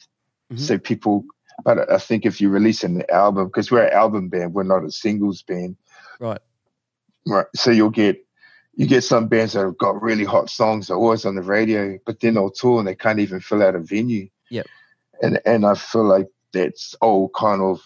Mm-hmm. 0.52 0.58
So 0.58 0.78
people, 0.78 1.26
but 1.64 1.90
I 1.92 1.98
think 1.98 2.26
if 2.26 2.42
you 2.42 2.50
release 2.50 2.84
an 2.84 3.04
album, 3.10 3.48
because 3.48 3.72
we're 3.72 3.86
an 3.86 3.94
album 3.94 4.30
band, 4.30 4.54
we're 4.54 4.64
not 4.64 4.84
a 4.84 4.92
singles 4.92 5.44
band. 5.44 5.78
Right. 6.20 6.42
Right. 7.28 7.46
So 7.56 7.72
you'll 7.72 7.92
get 7.92 8.26
you 8.74 8.88
get 8.88 9.04
some 9.04 9.28
bands 9.28 9.54
that 9.54 9.66
have 9.66 9.78
got 9.78 10.02
really 10.02 10.24
hot 10.24 10.50
songs 10.50 10.88
that 10.88 10.94
are 10.94 11.00
always 11.00 11.26
on 11.26 11.36
the 11.36 11.42
radio, 11.42 12.00
but 12.06 12.20
then 12.20 12.36
they'll 12.36 12.50
tour 12.50 12.80
and 12.80 12.88
they 12.88 12.96
can't 12.96 13.20
even 13.20 13.40
fill 13.40 13.62
out 13.62 13.76
a 13.76 13.80
venue. 13.80 14.30
Yep. 14.50 14.66
And 15.22 15.40
and 15.46 15.66
I 15.66 15.76
feel 15.76 16.04
like 16.04 16.28
that's 16.54 16.96
all 17.02 17.30
kind 17.30 17.62
of 17.62 17.82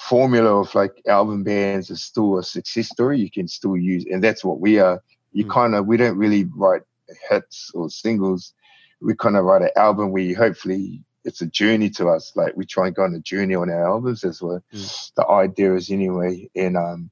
formula 0.00 0.60
of 0.60 0.74
like 0.74 1.02
album 1.06 1.42
bands 1.42 1.90
is 1.90 2.02
still 2.02 2.38
a 2.38 2.42
success 2.42 2.88
story 2.88 3.20
you 3.20 3.30
can 3.30 3.46
still 3.46 3.76
use 3.76 4.06
and 4.10 4.24
that's 4.24 4.42
what 4.42 4.58
we 4.58 4.78
are 4.78 5.02
you 5.32 5.44
mm. 5.44 5.50
kind 5.50 5.74
of 5.74 5.86
we 5.86 5.96
don't 5.96 6.16
really 6.16 6.44
write 6.56 6.82
hits 7.28 7.70
or 7.74 7.90
singles 7.90 8.54
we 9.02 9.14
kind 9.14 9.36
of 9.36 9.44
write 9.44 9.62
an 9.62 9.70
album 9.76 10.10
where 10.10 10.34
hopefully 10.34 11.04
it's 11.24 11.42
a 11.42 11.46
journey 11.46 11.90
to 11.90 12.08
us 12.08 12.32
like 12.34 12.56
we 12.56 12.64
try 12.64 12.86
and 12.86 12.96
go 12.96 13.02
on 13.02 13.14
a 13.14 13.20
journey 13.20 13.54
on 13.54 13.68
our 13.68 13.86
albums 13.86 14.24
as 14.24 14.40
well 14.40 14.62
mm. 14.72 15.12
the 15.16 15.28
idea 15.28 15.74
is 15.74 15.90
anyway 15.90 16.48
and 16.54 16.76
um 16.76 17.10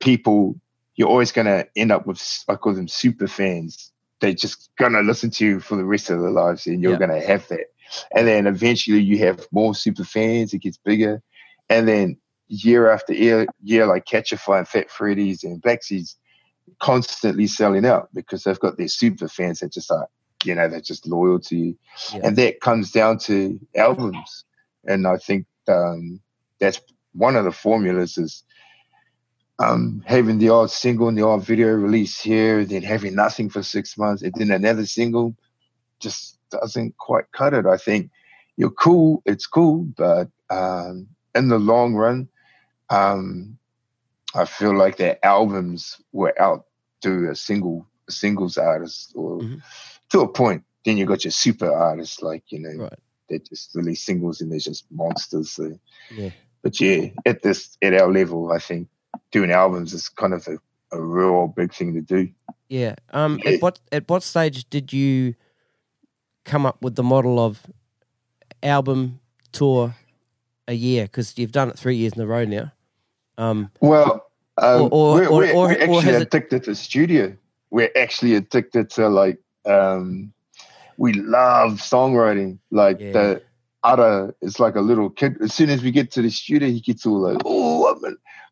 people 0.00 0.58
you're 0.94 1.08
always 1.08 1.32
going 1.32 1.46
to 1.46 1.68
end 1.76 1.92
up 1.92 2.06
with 2.06 2.44
i 2.48 2.54
call 2.54 2.72
them 2.72 2.88
super 2.88 3.26
fans 3.26 3.92
they're 4.20 4.32
just 4.32 4.70
going 4.78 4.92
to 4.92 5.00
listen 5.00 5.28
to 5.28 5.44
you 5.44 5.60
for 5.60 5.76
the 5.76 5.84
rest 5.84 6.08
of 6.08 6.20
their 6.20 6.30
lives 6.30 6.66
and 6.66 6.82
you're 6.82 6.92
yeah. 6.92 6.98
going 6.98 7.20
to 7.20 7.26
have 7.26 7.46
that 7.48 7.66
and 8.14 8.26
then 8.26 8.46
eventually 8.46 9.00
you 9.00 9.18
have 9.18 9.46
more 9.52 9.74
super 9.74 10.04
fans, 10.04 10.52
it 10.52 10.58
gets 10.58 10.78
bigger. 10.78 11.22
And 11.68 11.88
then 11.88 12.16
year 12.48 12.90
after 12.90 13.12
year, 13.12 13.46
year 13.62 13.86
like 13.86 14.04
Katchafire 14.06 14.58
and 14.58 14.68
Fat 14.68 14.90
Freddy's 14.90 15.44
and 15.44 15.60
Black 15.60 15.82
Seeds 15.82 16.16
constantly 16.80 17.46
selling 17.46 17.86
out 17.86 18.08
because 18.14 18.44
they've 18.44 18.60
got 18.60 18.76
their 18.76 18.88
super 18.88 19.28
fans 19.28 19.60
that 19.60 19.72
just 19.72 19.90
are, 19.90 20.08
you 20.44 20.54
know, 20.54 20.68
they're 20.68 20.80
just 20.80 21.06
loyal 21.06 21.40
to 21.40 21.56
you. 21.56 21.78
Yeah. 22.12 22.20
And 22.24 22.36
that 22.36 22.60
comes 22.60 22.90
down 22.90 23.18
to 23.20 23.58
albums. 23.74 24.44
And 24.84 25.06
I 25.06 25.16
think 25.16 25.46
um, 25.68 26.20
that's 26.60 26.80
one 27.12 27.36
of 27.36 27.44
the 27.44 27.52
formulas 27.52 28.18
is 28.18 28.44
um, 29.58 30.02
having 30.06 30.38
the 30.38 30.50
odd 30.50 30.70
single 30.70 31.08
and 31.08 31.16
the 31.16 31.26
odd 31.26 31.44
video 31.44 31.68
release 31.68 32.20
here, 32.20 32.64
then 32.64 32.82
having 32.82 33.14
nothing 33.14 33.48
for 33.48 33.62
six 33.62 33.96
months, 33.96 34.22
and 34.22 34.34
then 34.36 34.50
another 34.50 34.86
single. 34.86 35.34
Just 36.00 36.38
doesn't 36.50 36.96
quite 36.98 37.30
cut 37.32 37.54
it. 37.54 37.66
I 37.66 37.76
think 37.76 38.10
you're 38.56 38.70
cool, 38.70 39.22
it's 39.26 39.46
cool, 39.46 39.84
but 39.96 40.28
um, 40.50 41.08
in 41.34 41.48
the 41.48 41.58
long 41.58 41.94
run, 41.94 42.28
um, 42.90 43.58
I 44.34 44.44
feel 44.44 44.76
like 44.76 44.96
their 44.96 45.18
albums 45.24 46.00
were 46.12 46.34
out 46.40 46.66
outdo 47.06 47.30
a 47.30 47.34
single 47.34 47.86
a 48.08 48.12
singles 48.12 48.56
artist 48.56 49.12
or 49.14 49.38
mm-hmm. 49.38 49.56
to 50.10 50.20
a 50.20 50.28
point. 50.28 50.64
Then 50.84 50.96
you 50.96 51.06
got 51.06 51.24
your 51.24 51.32
super 51.32 51.70
artists 51.70 52.22
like 52.22 52.44
you 52.48 52.60
know 52.60 52.84
right. 52.84 52.98
they 53.28 53.38
just 53.40 53.74
release 53.74 54.04
singles 54.04 54.40
and 54.40 54.50
they're 54.50 54.58
just 54.58 54.86
monsters. 54.90 55.50
So. 55.50 55.78
Yeah. 56.10 56.30
But 56.62 56.80
yeah, 56.80 57.08
at 57.24 57.42
this 57.42 57.76
at 57.82 57.94
our 57.94 58.10
level, 58.10 58.52
I 58.52 58.58
think 58.58 58.88
doing 59.30 59.50
albums 59.50 59.92
is 59.92 60.08
kind 60.08 60.34
of 60.34 60.46
a, 60.48 60.58
a 60.92 61.00
real 61.00 61.48
big 61.48 61.72
thing 61.72 61.94
to 61.94 62.00
do. 62.00 62.28
Yeah. 62.68 62.96
Um. 63.10 63.40
Yeah. 63.44 63.52
At 63.52 63.62
what 63.62 63.80
at 63.92 64.08
what 64.08 64.22
stage 64.22 64.68
did 64.70 64.92
you 64.92 65.34
come 66.46 66.64
up 66.64 66.80
with 66.80 66.94
the 66.94 67.02
model 67.02 67.38
of 67.38 67.60
album 68.62 69.20
tour 69.52 69.94
a 70.68 70.72
year 70.72 71.04
because 71.04 71.36
you've 71.36 71.52
done 71.52 71.68
it 71.68 71.78
three 71.78 71.96
years 71.96 72.14
in 72.14 72.22
a 72.22 72.26
row 72.26 72.44
now. 72.44 72.72
Um, 73.36 73.70
well, 73.80 74.30
um, 74.58 74.82
or, 74.84 74.90
or, 74.92 75.14
we're, 75.14 75.52
or, 75.52 75.66
we're, 75.68 75.72
actually 75.72 76.14
addicted 76.14 76.62
it... 76.62 76.64
to 76.64 76.74
studio. 76.74 77.36
We're 77.70 77.90
actually 77.96 78.34
addicted 78.34 78.88
to 78.90 79.08
like 79.08 79.38
um, 79.66 80.32
we 80.96 81.12
love 81.12 81.72
songwriting. 81.72 82.58
Like 82.70 83.00
yeah. 83.00 83.12
the 83.12 83.42
other 83.82 84.34
is 84.40 84.58
like 84.58 84.76
a 84.76 84.80
little 84.80 85.10
kid. 85.10 85.36
As 85.42 85.52
soon 85.52 85.68
as 85.68 85.82
we 85.82 85.90
get 85.90 86.10
to 86.12 86.22
the 86.22 86.30
studio, 86.30 86.68
he 86.68 86.80
gets 86.80 87.04
all 87.04 87.20
like, 87.20 87.42
oh, 87.44 87.94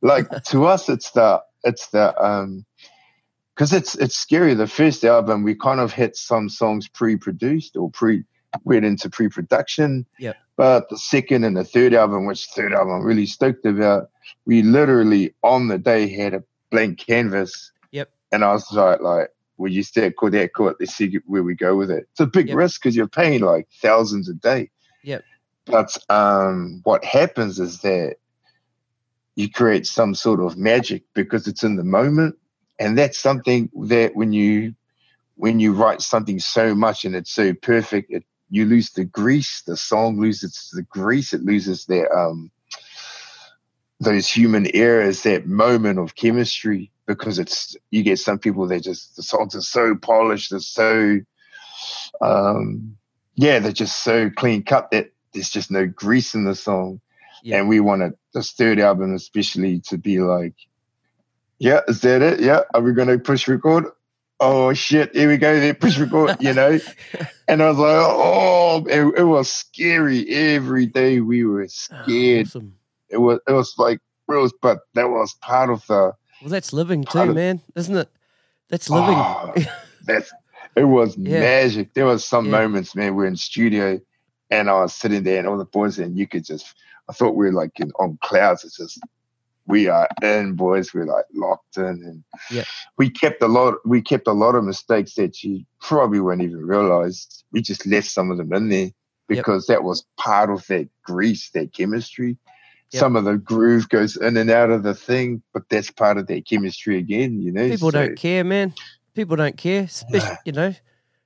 like 0.02 0.28
to 0.44 0.66
us, 0.66 0.88
it's 0.88 1.10
the 1.12 1.42
it's 1.62 1.88
the 1.88 2.22
um 2.22 2.66
because 3.54 3.72
it's 3.72 3.94
it's 3.96 4.16
scary. 4.16 4.54
The 4.54 4.66
first 4.66 5.04
album 5.04 5.42
we 5.42 5.54
kind 5.54 5.80
of 5.80 5.92
had 5.92 6.16
some 6.16 6.48
songs 6.48 6.88
pre-produced 6.88 7.76
or 7.76 7.90
pre 7.90 8.24
went 8.64 8.84
into 8.84 9.10
pre-production. 9.10 10.06
Yeah. 10.18 10.34
But 10.56 10.88
the 10.88 10.98
second 10.98 11.44
and 11.44 11.56
the 11.56 11.64
third 11.64 11.94
album, 11.94 12.26
which 12.26 12.46
third 12.46 12.72
album 12.72 12.94
I'm 12.94 13.02
really 13.02 13.26
stoked 13.26 13.66
about, 13.66 14.10
we 14.46 14.62
literally 14.62 15.34
on 15.42 15.68
the 15.68 15.78
day 15.78 16.08
had 16.08 16.34
a 16.34 16.44
blank 16.70 16.98
canvas. 16.98 17.72
Yep. 17.90 18.10
And 18.30 18.44
I 18.44 18.52
was 18.52 18.70
like, 18.72 19.00
like, 19.00 19.30
well, 19.56 19.70
you 19.70 19.82
stay 19.82 20.12
cool, 20.16 20.30
that 20.30 20.54
cool. 20.54 20.74
Let's 20.78 20.94
see 20.94 21.18
where 21.26 21.42
we 21.42 21.54
go 21.54 21.74
with 21.76 21.90
it. 21.90 22.08
It's 22.12 22.20
a 22.20 22.26
big 22.26 22.48
yep. 22.48 22.56
risk 22.56 22.82
because 22.82 22.94
you're 22.94 23.08
paying 23.08 23.40
like 23.40 23.68
thousands 23.82 24.28
a 24.28 24.34
day. 24.34 24.70
Yep. 25.02 25.24
But 25.66 25.96
um, 26.08 26.80
what 26.84 27.04
happens 27.04 27.58
is 27.58 27.80
that 27.80 28.16
you 29.34 29.50
create 29.50 29.86
some 29.86 30.14
sort 30.14 30.40
of 30.40 30.56
magic 30.56 31.02
because 31.14 31.48
it's 31.48 31.64
in 31.64 31.76
the 31.76 31.84
moment 31.84 32.36
and 32.78 32.98
that's 32.98 33.18
something 33.18 33.70
that 33.84 34.14
when 34.14 34.32
you 34.32 34.74
when 35.36 35.58
you 35.60 35.72
write 35.72 36.00
something 36.00 36.38
so 36.38 36.74
much 36.74 37.04
and 37.04 37.14
it's 37.14 37.32
so 37.32 37.52
perfect, 37.54 38.10
it, 38.10 38.24
you 38.50 38.66
lose 38.66 38.90
the 38.90 39.04
grease. 39.04 39.62
The 39.62 39.76
song 39.76 40.20
loses 40.20 40.70
the 40.72 40.82
grease. 40.82 41.32
It 41.32 41.42
loses 41.42 41.86
that 41.86 42.08
um, 42.12 42.52
those 43.98 44.28
human 44.28 44.68
errors, 44.74 45.22
that 45.22 45.46
moment 45.46 45.98
of 45.98 46.14
chemistry, 46.14 46.92
because 47.06 47.38
it's 47.38 47.76
you 47.90 48.02
get 48.02 48.18
some 48.18 48.38
people 48.38 48.66
that 48.68 48.82
just 48.82 49.16
the 49.16 49.22
songs 49.22 49.54
are 49.54 49.60
so 49.60 49.94
polished, 49.96 50.50
they're 50.50 50.60
so 50.60 51.18
um, 52.20 52.96
yeah, 53.34 53.58
they're 53.58 53.72
just 53.72 54.02
so 54.02 54.30
clean 54.30 54.62
cut 54.62 54.90
that 54.92 55.10
there's 55.32 55.50
just 55.50 55.70
no 55.70 55.86
grease 55.86 56.34
in 56.34 56.44
the 56.44 56.54
song. 56.54 57.00
Yeah. 57.42 57.58
And 57.58 57.68
we 57.68 57.80
wanted 57.80 58.14
this 58.32 58.52
third 58.52 58.78
album 58.78 59.14
especially 59.14 59.80
to 59.88 59.98
be 59.98 60.20
like 60.20 60.54
yeah, 61.58 61.80
is 61.88 62.00
that 62.00 62.22
it? 62.22 62.40
Yeah. 62.40 62.60
Are 62.74 62.80
we 62.80 62.92
going 62.92 63.08
to 63.08 63.18
push 63.18 63.48
record? 63.48 63.86
Oh 64.40 64.74
shit, 64.74 65.14
here 65.14 65.28
we 65.28 65.36
go. 65.36 65.58
There, 65.58 65.74
push 65.74 65.98
record, 65.98 66.36
you 66.40 66.52
know? 66.52 66.78
and 67.48 67.62
I 67.62 67.68
was 67.68 67.78
like, 67.78 67.96
oh, 67.96 68.84
it, 68.88 69.20
it, 69.20 69.24
was 69.24 69.50
scary. 69.50 70.28
Every 70.28 70.86
day 70.86 71.20
we 71.20 71.44
were 71.44 71.64
ah, 71.64 72.02
scared. 72.04 72.48
Awesome. 72.48 72.74
It 73.08 73.18
was, 73.18 73.38
it 73.46 73.52
was 73.52 73.74
like, 73.78 74.00
it 74.28 74.32
was, 74.32 74.52
but 74.60 74.80
that 74.94 75.08
was 75.08 75.34
part 75.34 75.70
of 75.70 75.86
the. 75.86 76.12
Well, 76.42 76.50
that's 76.50 76.72
living 76.72 77.04
too, 77.04 77.20
of, 77.20 77.34
man, 77.34 77.62
isn't 77.76 77.96
it? 77.96 78.10
That's 78.68 78.90
living. 78.90 79.14
Oh, 79.16 79.54
that's, 80.04 80.32
it 80.76 80.84
was 80.84 81.16
yeah. 81.16 81.40
magic. 81.40 81.94
There 81.94 82.06
was 82.06 82.24
some 82.24 82.46
yeah. 82.46 82.50
moments, 82.50 82.96
man, 82.96 83.14
we're 83.14 83.26
in 83.26 83.36
studio 83.36 84.00
and 84.50 84.68
I 84.68 84.74
was 84.74 84.94
sitting 84.94 85.22
there 85.22 85.38
and 85.38 85.46
all 85.46 85.58
the 85.58 85.64
boys 85.64 85.98
and 85.98 86.18
you 86.18 86.26
could 86.26 86.44
just, 86.44 86.74
I 87.08 87.12
thought 87.12 87.36
we 87.36 87.46
were 87.46 87.52
like 87.52 87.78
in, 87.80 87.92
on 87.98 88.18
clouds. 88.22 88.64
It's 88.64 88.76
just 88.76 89.00
we 89.66 89.88
are 89.88 90.08
in, 90.22 90.54
boys. 90.54 90.92
We're 90.92 91.06
like 91.06 91.24
locked 91.32 91.76
in, 91.76 91.84
and 91.84 92.24
yeah. 92.50 92.64
we 92.98 93.10
kept 93.10 93.42
a 93.42 93.48
lot. 93.48 93.74
We 93.84 94.02
kept 94.02 94.26
a 94.26 94.32
lot 94.32 94.54
of 94.54 94.64
mistakes 94.64 95.14
that 95.14 95.42
you 95.42 95.64
probably 95.80 96.20
won't 96.20 96.42
even 96.42 96.66
realize. 96.66 97.44
We 97.52 97.62
just 97.62 97.86
left 97.86 98.08
some 98.08 98.30
of 98.30 98.36
them 98.36 98.52
in 98.52 98.68
there 98.68 98.90
because 99.28 99.68
yep. 99.68 99.78
that 99.78 99.84
was 99.84 100.04
part 100.18 100.50
of 100.50 100.66
that 100.66 100.88
grease, 101.04 101.50
that 101.50 101.72
chemistry. 101.72 102.36
Yep. 102.90 103.00
Some 103.00 103.16
of 103.16 103.24
the 103.24 103.38
groove 103.38 103.88
goes 103.88 104.16
in 104.16 104.36
and 104.36 104.50
out 104.50 104.70
of 104.70 104.82
the 104.82 104.94
thing, 104.94 105.42
but 105.52 105.68
that's 105.68 105.90
part 105.90 106.18
of 106.18 106.26
that 106.26 106.46
chemistry 106.46 106.98
again. 106.98 107.40
You 107.40 107.52
know, 107.52 107.68
people 107.68 107.90
so, 107.90 108.04
don't 108.04 108.16
care, 108.16 108.44
man. 108.44 108.74
People 109.14 109.36
don't 109.36 109.56
care, 109.56 109.82
especially 109.84 110.28
nah. 110.28 110.36
you 110.44 110.52
know, 110.52 110.74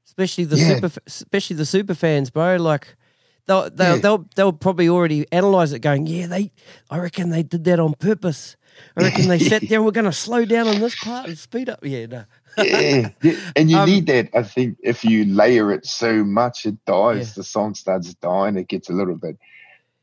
especially 0.07 0.45
the 0.45 0.57
yeah. 0.57 0.75
super, 0.75 1.01
especially 1.07 1.57
the 1.57 1.67
super 1.67 1.95
fans, 1.95 2.31
bro. 2.31 2.57
Like 2.57 2.97
They'll 3.49 3.71
they'll, 3.71 3.95
yeah. 3.95 4.01
they'll 4.03 4.29
they'll 4.37 4.53
probably 4.53 4.91
already 4.91 5.27
analyze 5.33 5.73
it, 5.73 5.79
going, 5.79 6.07
yeah, 6.07 6.27
they, 6.27 6.53
I 6.91 6.99
reckon 6.99 7.31
they 7.31 7.43
did 7.43 7.65
that 7.65 7.81
on 7.81 7.95
purpose. 7.95 8.59
I 8.95 9.05
reckon 9.05 9.27
they 9.27 9.39
sat 9.39 9.63
down. 9.69 9.87
We're 9.87 9.91
going 9.91 10.05
to 10.05 10.13
slow 10.13 10.45
down 10.45 10.69
on 10.69 10.81
this 10.81 10.95
part 10.95 11.29
and 11.29 11.39
speed 11.39 11.71
up. 11.71 11.83
Yeah, 11.83 12.07
no. 12.07 12.25
yeah, 12.59 13.09
and 13.57 13.71
you 13.71 13.79
um, 13.79 13.89
need 13.89 14.07
that. 14.09 14.29
I 14.35 14.43
think 14.43 14.77
if 14.83 15.03
you 15.03 15.25
layer 15.25 15.73
it 15.73 15.87
so 15.87 16.23
much, 16.25 16.67
it 16.67 16.85
dies. 16.85 17.29
Yeah. 17.29 17.33
The 17.37 17.45
song 17.45 17.75
starts 17.75 18.13
dying. 18.13 18.59
It 18.59 18.69
gets 18.69 18.91
a 18.91 18.93
little 18.93 19.17
bit 19.17 19.39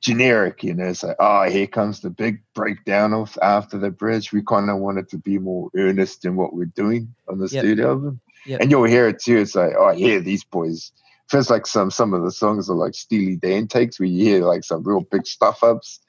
generic, 0.01 0.63
you 0.63 0.73
know. 0.73 0.87
It's 0.87 1.03
like, 1.03 1.17
oh, 1.19 1.43
here 1.43 1.67
comes 1.67 1.99
the 1.99 2.09
big 2.09 2.41
breakdown 2.55 3.13
of 3.13 3.37
after 3.43 3.77
the 3.77 3.91
bridge. 3.91 4.33
We 4.33 4.41
kind 4.41 4.71
of 4.71 4.79
wanted 4.79 5.07
to 5.09 5.19
be 5.19 5.37
more 5.37 5.69
earnest 5.75 6.25
in 6.25 6.35
what 6.35 6.55
we're 6.55 6.65
doing 6.65 7.13
on 7.29 7.37
the 7.37 7.47
yep. 7.47 7.63
studio 7.63 7.89
album. 7.89 8.21
Yep. 8.47 8.61
And 8.61 8.71
you'll 8.71 8.85
hear 8.85 9.07
it 9.07 9.19
too. 9.19 9.37
It's 9.37 9.53
like, 9.53 9.73
oh, 9.77 9.91
yeah, 9.91 10.17
these 10.17 10.43
boys 10.43 10.91
feels 11.29 11.49
like 11.49 11.65
some 11.65 11.91
some 11.91 12.13
of 12.13 12.23
the 12.23 12.31
songs 12.31 12.69
are 12.69 12.75
like 12.75 12.95
Steely 12.95 13.35
Dan 13.35 13.67
takes 13.67 13.99
where 13.99 14.07
you 14.07 14.25
hear 14.25 14.45
like 14.45 14.63
some 14.63 14.83
real 14.83 15.01
big 15.01 15.25
stuff 15.25 15.63
ups, 15.63 15.99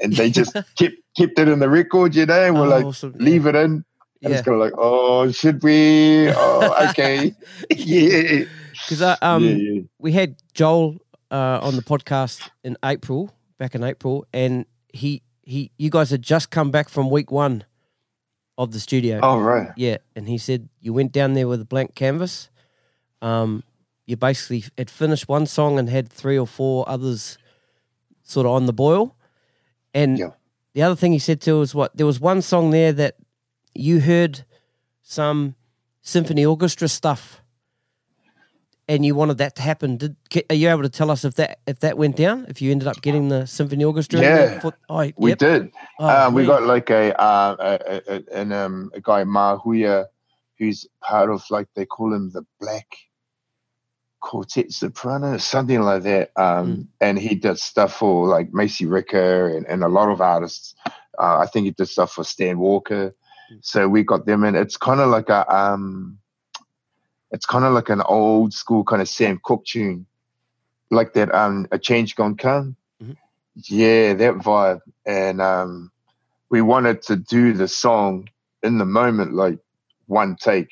and 0.00 0.12
they 0.14 0.30
just 0.30 0.54
kept 0.78 0.96
kept 1.16 1.38
it 1.38 1.48
in 1.48 1.58
the 1.58 1.68
record, 1.68 2.14
you 2.14 2.26
know. 2.26 2.44
And 2.44 2.54
we're 2.54 2.66
oh, 2.66 2.70
like, 2.70 2.84
awesome. 2.84 3.14
leave 3.18 3.46
it 3.46 3.54
in. 3.54 3.84
And 4.20 4.32
yeah. 4.32 4.38
it's 4.38 4.44
kind 4.44 4.56
of 4.56 4.60
like, 4.60 4.72
oh, 4.76 5.30
should 5.30 5.62
we? 5.62 6.28
Oh, 6.30 6.88
okay, 6.90 7.34
yeah. 7.70 8.44
Because 8.72 9.02
uh, 9.02 9.16
um, 9.22 9.44
yeah, 9.44 9.54
yeah. 9.54 9.80
we 9.98 10.12
had 10.12 10.36
Joel 10.54 10.98
uh, 11.30 11.60
on 11.62 11.76
the 11.76 11.82
podcast 11.82 12.48
in 12.64 12.76
April, 12.84 13.32
back 13.58 13.74
in 13.74 13.84
April, 13.84 14.26
and 14.32 14.66
he 14.92 15.22
he 15.42 15.70
you 15.78 15.90
guys 15.90 16.10
had 16.10 16.22
just 16.22 16.50
come 16.50 16.70
back 16.70 16.88
from 16.88 17.10
week 17.10 17.30
one 17.30 17.64
of 18.56 18.72
the 18.72 18.80
studio. 18.80 19.20
Oh 19.22 19.38
right. 19.38 19.68
Yeah, 19.76 19.98
and 20.16 20.28
he 20.28 20.38
said 20.38 20.68
you 20.80 20.92
went 20.92 21.12
down 21.12 21.34
there 21.34 21.46
with 21.46 21.60
a 21.60 21.64
blank 21.64 21.94
canvas. 21.94 22.50
Um, 23.22 23.62
you 24.08 24.16
basically 24.16 24.64
had 24.78 24.88
finished 24.88 25.28
one 25.28 25.44
song 25.44 25.78
and 25.78 25.90
had 25.90 26.08
three 26.08 26.38
or 26.38 26.46
four 26.46 26.88
others 26.88 27.36
sort 28.22 28.46
of 28.46 28.52
on 28.52 28.64
the 28.64 28.72
boil. 28.72 29.14
And 29.92 30.18
Yeah. 30.18 30.30
the 30.72 30.82
other 30.82 30.96
thing 30.96 31.12
he 31.12 31.18
said 31.18 31.42
to 31.42 31.58
was 31.58 31.74
what 31.74 31.94
there 31.94 32.06
was 32.06 32.18
one 32.18 32.40
song 32.40 32.70
there 32.70 32.90
that 32.94 33.16
you 33.74 34.00
heard 34.00 34.46
some 35.02 35.54
symphony 36.00 36.46
orchestra 36.46 36.88
stuff, 36.88 37.42
and 38.88 39.04
you 39.04 39.14
wanted 39.14 39.36
that 39.38 39.56
to 39.56 39.62
happen. 39.62 39.98
Did 39.98 40.16
are 40.48 40.54
you 40.54 40.70
able 40.70 40.82
to 40.84 40.88
tell 40.88 41.10
us 41.10 41.22
if 41.26 41.34
that 41.34 41.58
if 41.66 41.80
that 41.80 41.98
went 41.98 42.16
down? 42.16 42.46
If 42.48 42.62
you 42.62 42.70
ended 42.70 42.88
up 42.88 43.02
getting 43.02 43.28
the 43.28 43.46
symphony 43.46 43.84
orchestra? 43.84 44.20
Yeah. 44.22 44.60
for- 44.60 44.72
oh, 44.88 45.10
We 45.18 45.34
did. 45.34 45.70
Oh, 45.98 46.26
um, 46.28 46.32
we 46.34 46.46
got 46.46 46.62
like 46.62 46.88
a 46.88 47.14
uh, 47.20 47.56
a, 47.58 47.92
a, 47.94 48.14
a, 48.16 48.40
an, 48.40 48.52
um, 48.52 48.90
a 48.94 49.02
guy 49.02 49.24
Mahuya, 49.24 50.06
who's 50.58 50.86
part 51.02 51.28
of 51.30 51.44
like 51.50 51.68
they 51.76 51.84
call 51.84 52.14
him 52.14 52.30
the 52.32 52.46
Black 52.58 52.86
Quartet 54.20 54.72
Soprano, 54.72 55.36
something 55.38 55.80
like 55.82 56.02
that. 56.02 56.32
Um, 56.36 56.66
Mm. 56.68 56.86
And 57.00 57.18
he 57.18 57.34
does 57.34 57.62
stuff 57.62 57.94
for 57.96 58.26
like 58.28 58.50
Maisey 58.52 58.90
Rika 58.90 59.46
and, 59.46 59.66
and 59.66 59.84
a 59.84 59.88
lot 59.88 60.10
of 60.10 60.20
artists. 60.20 60.74
Uh, 61.18 61.38
I 61.38 61.46
think 61.46 61.64
he 61.64 61.70
did 61.72 61.86
stuff 61.86 62.12
for 62.12 62.24
Stan 62.24 62.58
Walker. 62.58 63.14
Mm. 63.52 63.58
So 63.62 63.88
we 63.88 64.02
got 64.02 64.26
them 64.26 64.44
in. 64.44 64.54
It's 64.56 64.76
kind 64.76 65.00
of 65.00 65.08
like 65.10 65.28
a 65.28 65.42
um, 65.54 66.18
it's 67.30 67.46
kind 67.46 67.64
of 67.64 67.72
like 67.72 67.88
an 67.90 68.02
old 68.02 68.52
school 68.54 68.84
kind 68.84 69.02
of 69.02 69.08
Sam 69.08 69.40
Cooke 69.42 69.64
tune, 69.64 70.06
like 70.90 71.12
that. 71.14 71.34
Um, 71.34 71.66
a 71.70 71.78
change 71.78 72.14
gone 72.16 72.36
come. 72.36 72.76
Mhm. 73.02 73.16
Yeah, 73.54 74.14
that 74.14 74.34
vibe. 74.34 74.80
And 75.06 75.40
um, 75.40 75.90
we 76.50 76.62
wanted 76.62 77.02
to 77.02 77.16
do 77.16 77.52
the 77.52 77.68
song 77.68 78.28
in 78.62 78.78
the 78.78 78.86
moment, 78.86 79.34
like 79.34 79.58
one 80.06 80.36
take. 80.36 80.70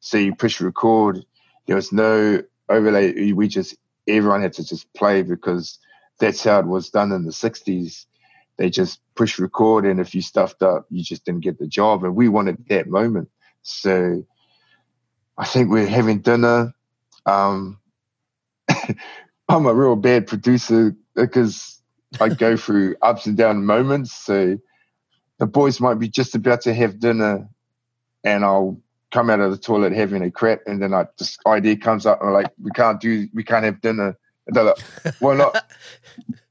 So 0.00 0.16
you 0.18 0.34
push 0.34 0.60
record. 0.60 1.24
There 1.66 1.76
was 1.76 1.92
no 1.92 2.42
overlay. 2.68 3.32
We 3.32 3.48
just 3.48 3.76
everyone 4.06 4.42
had 4.42 4.54
to 4.54 4.64
just 4.64 4.92
play 4.94 5.22
because 5.22 5.78
that's 6.18 6.42
how 6.42 6.60
it 6.60 6.66
was 6.66 6.90
done 6.90 7.12
in 7.12 7.24
the 7.24 7.32
'60s. 7.32 8.06
They 8.56 8.70
just 8.70 9.00
push 9.14 9.38
record, 9.38 9.86
and 9.86 10.00
if 10.00 10.14
you 10.14 10.22
stuffed 10.22 10.62
up, 10.62 10.86
you 10.90 11.02
just 11.02 11.24
didn't 11.24 11.44
get 11.44 11.58
the 11.58 11.66
job. 11.66 12.04
And 12.04 12.16
we 12.16 12.28
wanted 12.28 12.64
that 12.68 12.88
moment. 12.88 13.28
So 13.62 14.24
I 15.36 15.44
think 15.44 15.70
we're 15.70 15.86
having 15.86 16.20
dinner. 16.20 16.74
Um, 17.24 17.78
I'm 19.48 19.66
a 19.66 19.74
real 19.74 19.96
bad 19.96 20.26
producer 20.26 20.94
because 21.14 21.80
I 22.20 22.30
go 22.30 22.56
through 22.64 22.96
ups 23.00 23.26
and 23.26 23.36
down 23.36 23.64
moments. 23.64 24.12
So 24.12 24.58
the 25.38 25.46
boys 25.46 25.80
might 25.80 25.98
be 26.00 26.08
just 26.08 26.34
about 26.34 26.62
to 26.62 26.74
have 26.74 26.98
dinner, 26.98 27.48
and 28.24 28.44
I'll 28.44 28.80
come 29.10 29.30
out 29.30 29.40
of 29.40 29.50
the 29.50 29.58
toilet 29.58 29.92
having 29.92 30.22
a 30.22 30.30
crap, 30.30 30.60
and 30.66 30.82
then 30.82 30.92
I 30.92 31.06
this 31.18 31.38
idea 31.46 31.76
comes 31.76 32.06
up, 32.06 32.20
and 32.20 32.28
I'm 32.28 32.34
like, 32.34 32.52
we 32.62 32.70
can't 32.72 33.00
do, 33.00 33.28
we 33.34 33.44
can't 33.44 33.64
have 33.64 33.80
dinner. 33.80 34.16
And 34.46 34.56
they're 34.56 34.64
like, 34.64 34.78
why 35.20 35.34
not? 35.36 35.70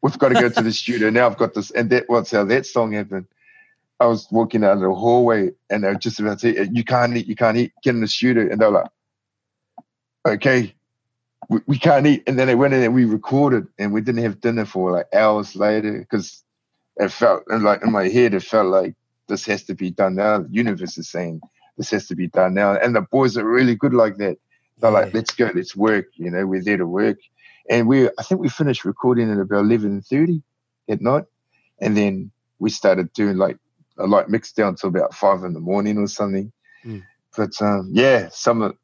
We've 0.01 0.17
got 0.17 0.29
to 0.29 0.35
go 0.35 0.49
to 0.49 0.61
the 0.61 0.71
studio 0.71 1.09
now. 1.09 1.27
I've 1.27 1.37
got 1.37 1.53
this, 1.53 1.71
and 1.71 1.89
that 1.89 2.09
was 2.09 2.31
how 2.31 2.45
that 2.45 2.65
song 2.65 2.93
happened. 2.93 3.25
I 3.99 4.05
was 4.05 4.27
walking 4.31 4.63
out 4.63 4.73
of 4.73 4.81
the 4.81 4.93
hallway, 4.93 5.51
and 5.69 5.83
they're 5.83 5.95
just 5.95 6.19
about 6.19 6.39
to 6.39 6.53
say, 6.53 6.69
"You 6.71 6.83
can't 6.83 7.15
eat, 7.15 7.27
you 7.27 7.35
can't 7.35 7.57
eat. 7.57 7.73
Get 7.83 7.95
in 7.95 8.01
the 8.01 8.07
studio." 8.07 8.47
And 8.49 8.61
they're 8.61 8.71
like, 8.71 8.89
"Okay, 10.27 10.73
we, 11.49 11.59
we 11.65 11.79
can't 11.79 12.05
eat." 12.05 12.23
And 12.27 12.37
then 12.37 12.47
they 12.47 12.55
went 12.55 12.73
in 12.73 12.83
and 12.83 12.93
we 12.93 13.05
recorded, 13.05 13.67
and 13.79 13.91
we 13.91 14.01
didn't 14.01 14.23
have 14.23 14.41
dinner 14.41 14.65
for 14.65 14.91
like 14.91 15.07
hours 15.13 15.55
later 15.55 15.99
because 15.99 16.43
it 16.97 17.11
felt 17.11 17.43
and 17.47 17.63
like 17.63 17.83
in 17.83 17.91
my 17.91 18.07
head, 18.07 18.33
it 18.33 18.43
felt 18.43 18.67
like 18.67 18.95
this 19.27 19.45
has 19.45 19.63
to 19.65 19.75
be 19.75 19.89
done 19.91 20.15
now. 20.15 20.39
The 20.39 20.49
universe 20.51 20.97
is 20.97 21.09
saying 21.09 21.41
this 21.77 21.91
has 21.91 22.07
to 22.07 22.15
be 22.15 22.27
done 22.27 22.53
now, 22.53 22.73
and 22.75 22.95
the 22.95 23.01
boys 23.01 23.37
are 23.37 23.45
really 23.45 23.75
good 23.75 23.93
like 23.93 24.17
that. 24.17 24.37
They're 24.79 24.91
like, 24.91 25.13
"Let's 25.13 25.33
go, 25.33 25.51
let's 25.53 25.75
work." 25.75 26.05
You 26.15 26.31
know, 26.31 26.45
we're 26.45 26.63
there 26.63 26.77
to 26.77 26.85
work, 26.85 27.17
and 27.69 27.87
we 27.87 28.07
I 28.07 28.23
think 28.23 28.41
we 28.41 28.49
finished 28.49 28.85
recording 28.85 29.31
at 29.31 29.39
about 29.39 29.65
eleven 29.65 30.01
thirty 30.01 30.43
at 30.89 31.01
night, 31.01 31.25
and 31.81 31.95
then 31.95 32.31
we 32.59 32.69
started 32.69 33.11
doing 33.13 33.37
like 33.37 33.57
a 33.97 34.07
light 34.07 34.29
mix 34.29 34.51
down 34.51 34.75
till 34.75 34.89
about 34.89 35.13
five 35.13 35.43
in 35.43 35.53
the 35.53 35.59
morning 35.59 35.97
or 35.97 36.07
something. 36.07 36.51
Mm. 36.85 37.03
But 37.35 37.59
um, 37.61 37.89
yeah, 37.93 38.29
some 38.31 38.61
of 38.61 38.77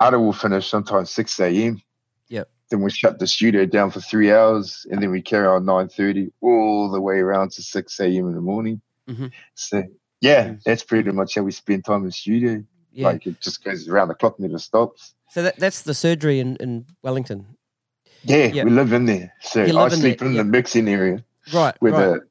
other 0.00 0.18
will 0.18 0.32
finish 0.32 0.68
sometimes 0.68 1.10
six 1.10 1.38
a.m. 1.40 1.80
Yep. 2.28 2.48
Then 2.70 2.82
we 2.82 2.90
shut 2.90 3.18
the 3.18 3.26
studio 3.26 3.64
down 3.64 3.90
for 3.90 4.00
three 4.00 4.32
hours, 4.32 4.86
and 4.90 5.02
then 5.02 5.10
we 5.10 5.22
carry 5.22 5.46
on 5.46 5.64
nine 5.64 5.88
thirty 5.88 6.32
all 6.40 6.90
the 6.90 7.00
way 7.00 7.18
around 7.18 7.52
to 7.52 7.62
six 7.62 7.98
a.m. 8.00 8.28
in 8.28 8.34
the 8.34 8.40
morning. 8.40 8.80
Mhm. 9.08 9.32
So 9.54 9.84
yeah, 10.20 10.54
that's 10.64 10.82
pretty 10.84 11.10
much 11.12 11.34
how 11.34 11.42
we 11.42 11.52
spend 11.52 11.84
time 11.84 12.00
in 12.00 12.06
the 12.06 12.12
studio. 12.12 12.64
Yeah. 12.92 13.08
Like 13.08 13.26
it 13.26 13.40
just 13.40 13.62
goes 13.62 13.88
around 13.88 14.08
the 14.08 14.14
clock, 14.14 14.40
never 14.40 14.58
stops. 14.58 15.14
so 15.30 15.42
that, 15.42 15.58
that's 15.58 15.82
the 15.82 15.92
surgery 15.94 16.40
in, 16.40 16.56
in 16.56 16.86
Wellington. 17.02 17.46
Yeah, 18.22 18.46
Yep. 18.46 18.64
we 18.64 18.70
live 18.70 18.92
in 18.92 19.04
there. 19.06 19.32
So 19.42 19.62
I 19.62 19.84
in 19.84 19.90
sleep 19.90 20.18
there, 20.18 20.28
in 20.28 20.34
yep. 20.34 20.44
the 20.44 20.50
mixing 20.50 20.88
area 20.88 21.22
Right. 21.52 21.74
where 21.80 21.92
right. 21.92 22.00
the 22.20 22.26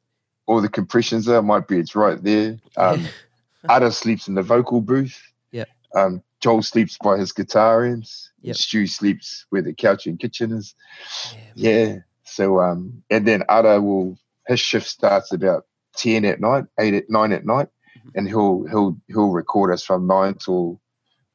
all 0.47 0.61
the 0.61 0.69
compressions 0.69 1.27
are. 1.29 1.41
My 1.41 1.59
bed's 1.59 1.95
right 1.95 2.21
there. 2.23 2.59
Um, 2.77 3.05
Ara 3.69 3.91
sleeps 3.91 4.27
in 4.27 4.35
the 4.35 4.43
vocal 4.43 4.81
booth. 4.81 5.19
Yeah. 5.51 5.65
Um, 5.95 6.21
Joel 6.41 6.61
sleeps 6.61 6.97
by 7.01 7.17
his 7.17 7.31
guitar 7.31 7.83
and 7.83 8.05
Yep. 8.41 8.55
Stu 8.57 8.85
sleeps 8.87 9.45
where 9.49 9.61
the 9.63 9.73
couch 9.73 10.05
and 10.05 10.19
kitchen 10.19 10.51
is. 10.51 10.75
Yeah, 11.55 11.69
Yeah. 11.69 11.95
So 12.25 12.59
um, 12.59 13.03
and 13.09 13.25
then 13.27 13.43
Ara 13.49 13.79
will 13.81 14.17
his 14.47 14.59
shift 14.59 14.87
starts 14.87 15.31
about 15.31 15.65
ten 15.95 16.25
at 16.25 16.39
night, 16.41 16.65
eight 16.79 16.93
at 16.95 17.09
nine 17.09 17.31
at 17.31 17.45
night. 17.45 17.69
And 18.13 18.27
he'll 18.27 18.65
he'll 18.67 18.97
he'll 19.07 19.31
record 19.31 19.71
us 19.73 19.83
from 19.83 20.07
nine 20.07 20.35
till 20.35 20.79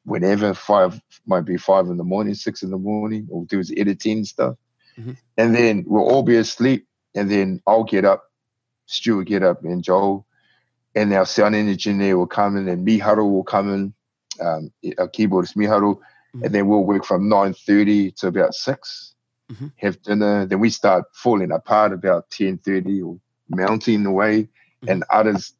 whenever 0.05 0.55
five 0.55 1.01
might 1.27 1.43
be 1.45 1.57
five 1.57 1.87
in 1.87 1.97
the 1.97 2.05
morning, 2.05 2.35
six 2.35 2.63
in 2.63 2.71
the 2.71 2.79
morning, 2.79 3.27
or 3.31 3.45
do 3.45 3.59
his 3.59 3.73
editing 3.77 4.25
stuff. 4.25 4.57
Mhm. 4.99 5.17
And 5.37 5.55
then 5.55 5.85
we'll 5.87 6.09
all 6.09 6.23
be 6.23 6.37
asleep, 6.37 6.87
and 7.15 7.31
then 7.31 7.61
I'll 7.67 7.85
get 7.85 8.05
up, 8.05 8.25
Stu 8.87 9.17
will 9.17 9.25
get 9.25 9.43
up, 9.43 9.65
and 9.65 9.83
Joel, 9.83 10.27
and 10.95 11.13
our 11.13 11.27
sound 11.27 11.55
engineer 11.55 12.17
will 12.17 12.27
come 12.27 12.57
in, 12.57 12.69
and 12.69 12.85
Miharo 12.85 13.25
will 13.31 13.45
come 13.45 13.73
in, 13.73 13.95
um, 14.41 14.73
our 14.99 15.09
keyboardist 15.09 15.57
Miharo, 15.57 16.01
Mhm. 16.35 16.45
and 16.45 16.55
then 16.55 16.67
we'll 16.67 16.85
work 16.85 17.05
from 17.05 17.29
nine 17.29 17.53
thirty 17.55 18.11
to 18.13 18.29
about 18.29 18.55
6 18.55 19.15
Mhm. 19.51 19.73
have 19.77 20.01
dinner. 20.03 20.47
Then 20.47 20.61
we 20.61 20.71
start 20.71 21.05
falling 21.13 21.51
apart 21.53 21.93
about 21.93 22.31
ten 22.31 22.59
thirty 22.59 23.03
or 23.03 23.19
mounting 23.49 24.07
away, 24.07 24.49
and 24.89 25.05
others 25.11 25.55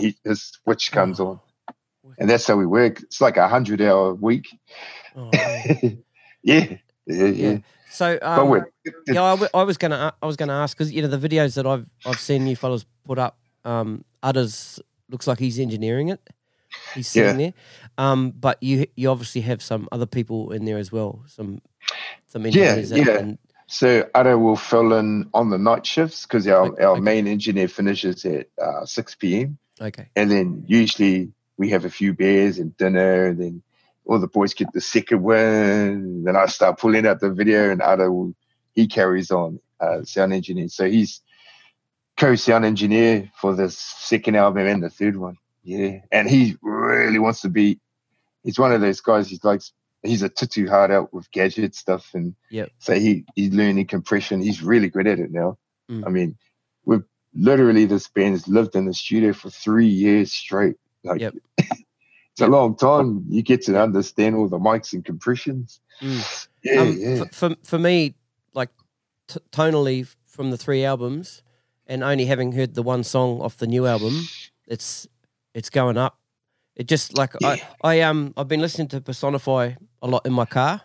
he, 0.00 0.16
his 0.24 0.42
switch 0.62 0.90
comes 0.92 1.20
on, 1.20 1.40
and 2.18 2.28
that's 2.28 2.46
how 2.46 2.56
we 2.56 2.66
work. 2.66 3.00
It's 3.02 3.20
like 3.20 3.36
a 3.36 3.48
hundred 3.48 3.80
hour 3.82 4.14
week. 4.14 4.46
Oh, 5.16 5.30
yeah, 5.34 5.94
yeah, 6.42 6.76
yeah. 7.06 7.26
yeah. 7.26 7.58
So, 7.90 8.18
um, 8.22 8.38
yeah, 9.06 9.22
I, 9.22 9.30
w- 9.32 9.48
I 9.54 9.62
was 9.62 9.78
gonna, 9.78 10.12
I 10.20 10.26
was 10.26 10.36
gonna 10.36 10.52
ask 10.54 10.76
because 10.76 10.92
you 10.92 11.00
know 11.02 11.08
the 11.08 11.28
videos 11.28 11.54
that 11.54 11.66
I've, 11.66 11.88
I've 12.04 12.18
seen 12.18 12.46
you 12.46 12.56
fellas 12.56 12.84
put 13.06 13.18
up. 13.18 13.38
Um, 13.64 14.04
others 14.22 14.80
looks 15.10 15.26
like 15.26 15.38
he's 15.38 15.58
engineering 15.60 16.08
it. 16.08 16.20
He's 16.94 17.06
sitting 17.06 17.38
there, 17.38 17.52
um, 17.98 18.32
but 18.32 18.60
you, 18.60 18.86
you 18.96 19.08
obviously 19.10 19.42
have 19.42 19.62
some 19.62 19.88
other 19.92 20.06
people 20.06 20.50
in 20.50 20.64
there 20.64 20.76
as 20.78 20.90
well. 20.90 21.22
Some, 21.28 21.62
some 22.26 22.44
engineers. 22.46 22.90
and- 22.90 23.06
yeah. 23.06 23.18
and- 23.18 23.38
So 23.68 24.08
Ara 24.14 24.36
will 24.36 24.56
fill 24.56 24.92
in 24.94 25.30
on 25.32 25.50
the 25.50 25.58
night 25.58 25.86
shifts 25.86 26.24
because 26.26 26.48
our, 26.48 26.66
Okay, 26.66 26.82
our 26.82 26.96
main 27.00 27.28
engineer 27.28 27.68
finishes 27.68 28.24
at 28.24 28.48
uh, 28.60 28.84
6 28.84 29.14
p.m. 29.14 29.56
okay. 29.80 30.08
And 30.16 30.30
then 30.30 30.64
usually 30.66 31.32
we 31.56 31.70
have 31.70 31.84
a 31.84 31.90
few 31.90 32.14
beers 32.14 32.58
and 32.58 32.76
dinner, 32.76 33.26
and 33.26 33.40
then 33.40 33.62
all 34.04 34.18
the 34.18 34.28
boys 34.28 34.54
get 34.54 34.72
the 34.72 34.80
second 34.80 35.22
one. 35.22 36.24
Then 36.24 36.36
I 36.36 36.46
start 36.46 36.78
pulling 36.78 37.06
out 37.06 37.20
the 37.20 37.30
video, 37.30 37.70
and 37.70 37.82
Ara 37.82 38.10
will, 38.10 38.34
he 38.74 38.86
carries 38.86 39.30
on 39.30 39.60
uh, 39.80 40.02
sound 40.04 40.32
engineer. 40.32 40.68
So 40.68 40.88
he's 40.88 41.20
co 42.16 42.34
sound 42.34 42.64
engineer 42.64 43.30
for 43.40 43.54
the 43.54 43.70
second 43.70 44.36
album 44.36 44.66
and 44.66 44.82
the 44.82 44.90
third 44.90 45.16
one. 45.16 45.36
Yeah. 45.62 46.00
And 46.12 46.28
he 46.28 46.56
really 46.62 47.18
wants 47.18 47.40
to 47.42 47.48
be, 47.48 47.80
he's 48.42 48.58
one 48.58 48.72
of 48.72 48.80
those 48.80 49.00
guys, 49.00 49.28
he's 49.28 49.44
like, 49.44 49.62
he's 50.02 50.22
a 50.22 50.28
tutu 50.28 50.68
hard 50.68 50.90
out 50.90 51.12
with 51.14 51.30
gadget 51.30 51.74
stuff. 51.74 52.10
And 52.14 52.34
Yep. 52.50 52.70
so 52.78 52.94
he, 52.94 53.24
he's 53.34 53.52
learning 53.54 53.86
compression. 53.86 54.42
He's 54.42 54.62
really 54.62 54.90
good 54.90 55.06
at 55.06 55.18
it 55.18 55.32
now. 55.32 55.56
Mm. 55.90 56.06
I 56.06 56.10
mean, 56.10 56.36
we've 56.84 57.04
literally, 57.34 57.84
this 57.84 58.08
band's 58.08 58.48
lived 58.48 58.74
in 58.76 58.86
the 58.86 58.94
studio 58.94 59.32
for 59.32 59.50
three 59.50 59.86
years 59.86 60.32
straight. 60.32 60.76
Like, 61.02 61.20
Yep. 61.20 61.34
it's 61.58 62.40
a 62.40 62.46
long 62.46 62.76
time. 62.76 63.24
You 63.28 63.42
get 63.42 63.62
to 63.66 63.80
understand 63.80 64.36
all 64.36 64.48
the 64.48 64.58
mics 64.58 64.92
and 64.92 65.04
compressions. 65.04 65.80
Mm. 66.02 66.48
Yeah, 66.64 66.80
um, 66.80 66.96
yeah. 66.98 67.16
For, 67.18 67.50
for 67.50 67.56
for 67.62 67.78
me, 67.78 68.14
like 68.54 68.70
t- 69.28 69.38
tonally 69.52 70.08
from 70.26 70.50
the 70.50 70.56
three 70.56 70.82
albums, 70.82 71.42
and 71.86 72.02
only 72.02 72.24
having 72.24 72.52
heard 72.52 72.72
the 72.74 72.82
one 72.82 73.04
song 73.04 73.42
off 73.42 73.58
the 73.58 73.66
new 73.66 73.86
album, 73.86 74.26
it's 74.66 75.06
it's 75.52 75.68
going 75.68 75.98
up. 75.98 76.18
It 76.74 76.88
just 76.88 77.18
like 77.18 77.34
I, 77.44 77.60
I 77.82 78.00
um 78.00 78.32
I've 78.38 78.48
been 78.48 78.60
listening 78.60 78.88
to 78.88 79.02
Personify 79.02 79.72
a 80.00 80.06
lot 80.06 80.24
in 80.24 80.32
my 80.32 80.46
car 80.46 80.80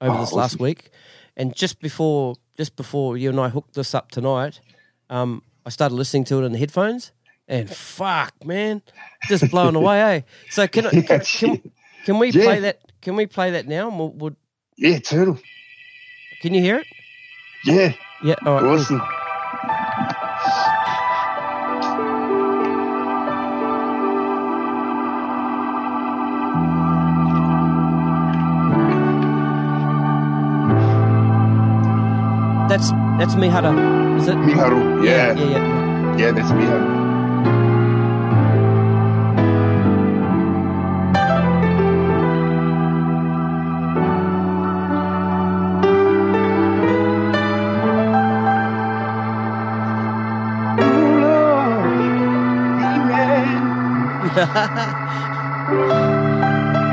over 0.00 0.16
Oh, 0.16 0.20
this 0.20 0.32
last 0.32 0.54
awesome. 0.54 0.64
week, 0.64 0.90
and 1.36 1.54
just 1.54 1.78
before 1.78 2.34
just 2.56 2.74
before 2.74 3.16
you 3.16 3.30
and 3.30 3.38
I 3.38 3.48
hooked 3.48 3.74
this 3.74 3.94
up 3.94 4.10
tonight, 4.10 4.58
um, 5.08 5.40
I 5.66 5.68
started 5.68 5.96
listening 5.96 6.24
to 6.26 6.40
it 6.40 6.46
in 6.46 6.52
the 6.52 6.58
headphones, 6.58 7.10
and 7.48 7.68
fuck, 7.76 8.32
man, 8.44 8.80
just 9.28 9.50
blown 9.50 9.74
away, 9.74 10.00
eh? 10.00 10.20
So 10.48 10.66
can 10.68 10.86
I, 10.86 10.90
Yeah, 10.94 11.02
can, 11.02 11.20
can, 11.20 11.72
can 12.04 12.18
we 12.18 12.30
Yeah. 12.30 12.44
play 12.44 12.60
that? 12.60 12.80
Can 13.02 13.16
we 13.16 13.26
play 13.26 13.50
that 13.50 13.66
now? 13.66 13.88
We'll, 13.90 14.10
we'll, 14.12 14.36
yeah, 14.78 14.98
turtle. 15.00 15.38
can 16.40 16.54
you 16.54 16.60
hear 16.62 16.76
it? 16.78 16.86
Yeah, 17.64 17.92
Yeah. 18.22 18.36
All 18.46 18.54
right. 18.54 18.60
cool. 18.62 18.78
awesome. 18.78 19.02
That's 32.68 32.90
that's 33.18 33.34
Miharo, 33.36 33.72
is 34.16 34.28
it? 34.28 34.36
Miharo. 34.36 35.02
Yeah. 35.02 35.32
Yeah, 35.32 35.32
Yeah. 35.34 35.48
Yeah. 35.58 36.16
yeah, 36.18 36.32
that's 36.32 36.50
Miharo. 36.52 36.96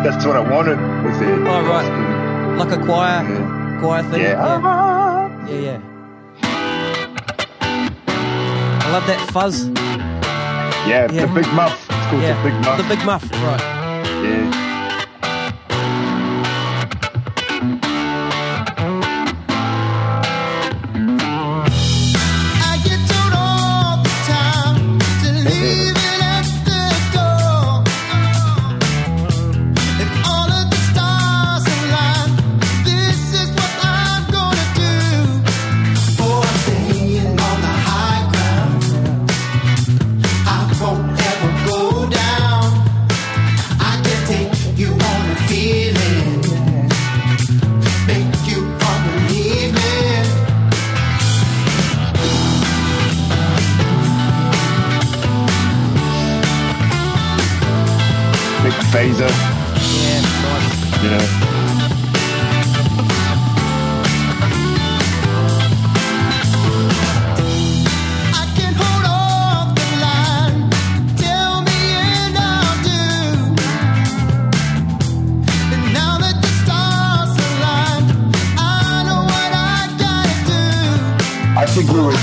That's 0.04 0.26
what 0.26 0.36
I 0.36 0.40
wanted. 0.42 0.78
Was 1.04 1.20
it? 1.22 1.40
Oh, 1.40 1.62
right. 1.68 2.58
like 2.58 2.72
a 2.72 2.78
choir 2.84 3.24
Yeah. 3.24 3.80
choir 3.80 4.04
thing. 4.04 4.22
Yeah. 4.22 4.60
Yeah. 4.62 4.83
Love 8.94 9.08
that 9.08 9.20
fuzz. 9.32 9.68
Yeah, 10.88 11.12
Yeah. 11.12 11.26
the 11.26 11.28
big 11.34 11.48
muff. 11.54 11.74
It's 11.90 12.10
called 12.10 12.22
Yeah. 12.22 12.38
the 12.44 12.50
big 12.50 12.54
muff. 12.64 12.78
The 12.78 12.84
big 12.96 13.06
muff. 13.06 13.24
Right. 13.42 13.62
yeah. 14.24 14.63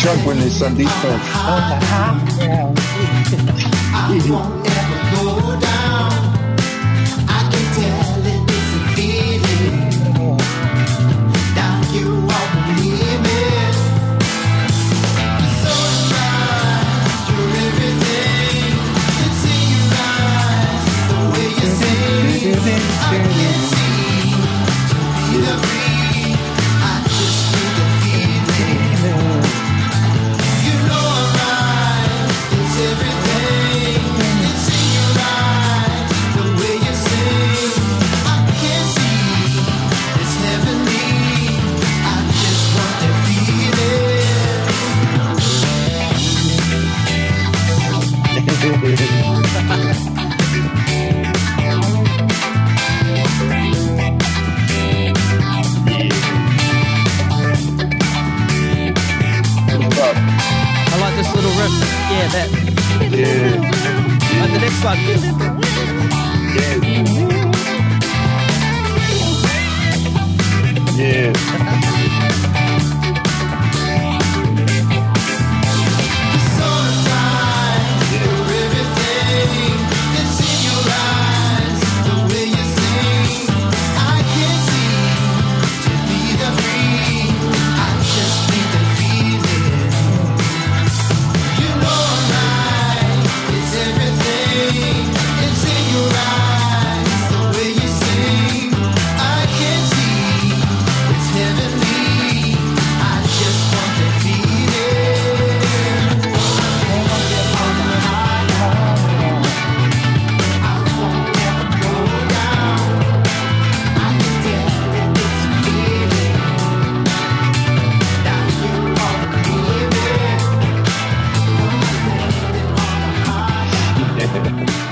Drunk 0.00 0.26
when 0.26 0.38
this 0.38 0.58
Sunday 0.58 0.86
started. 0.86 1.20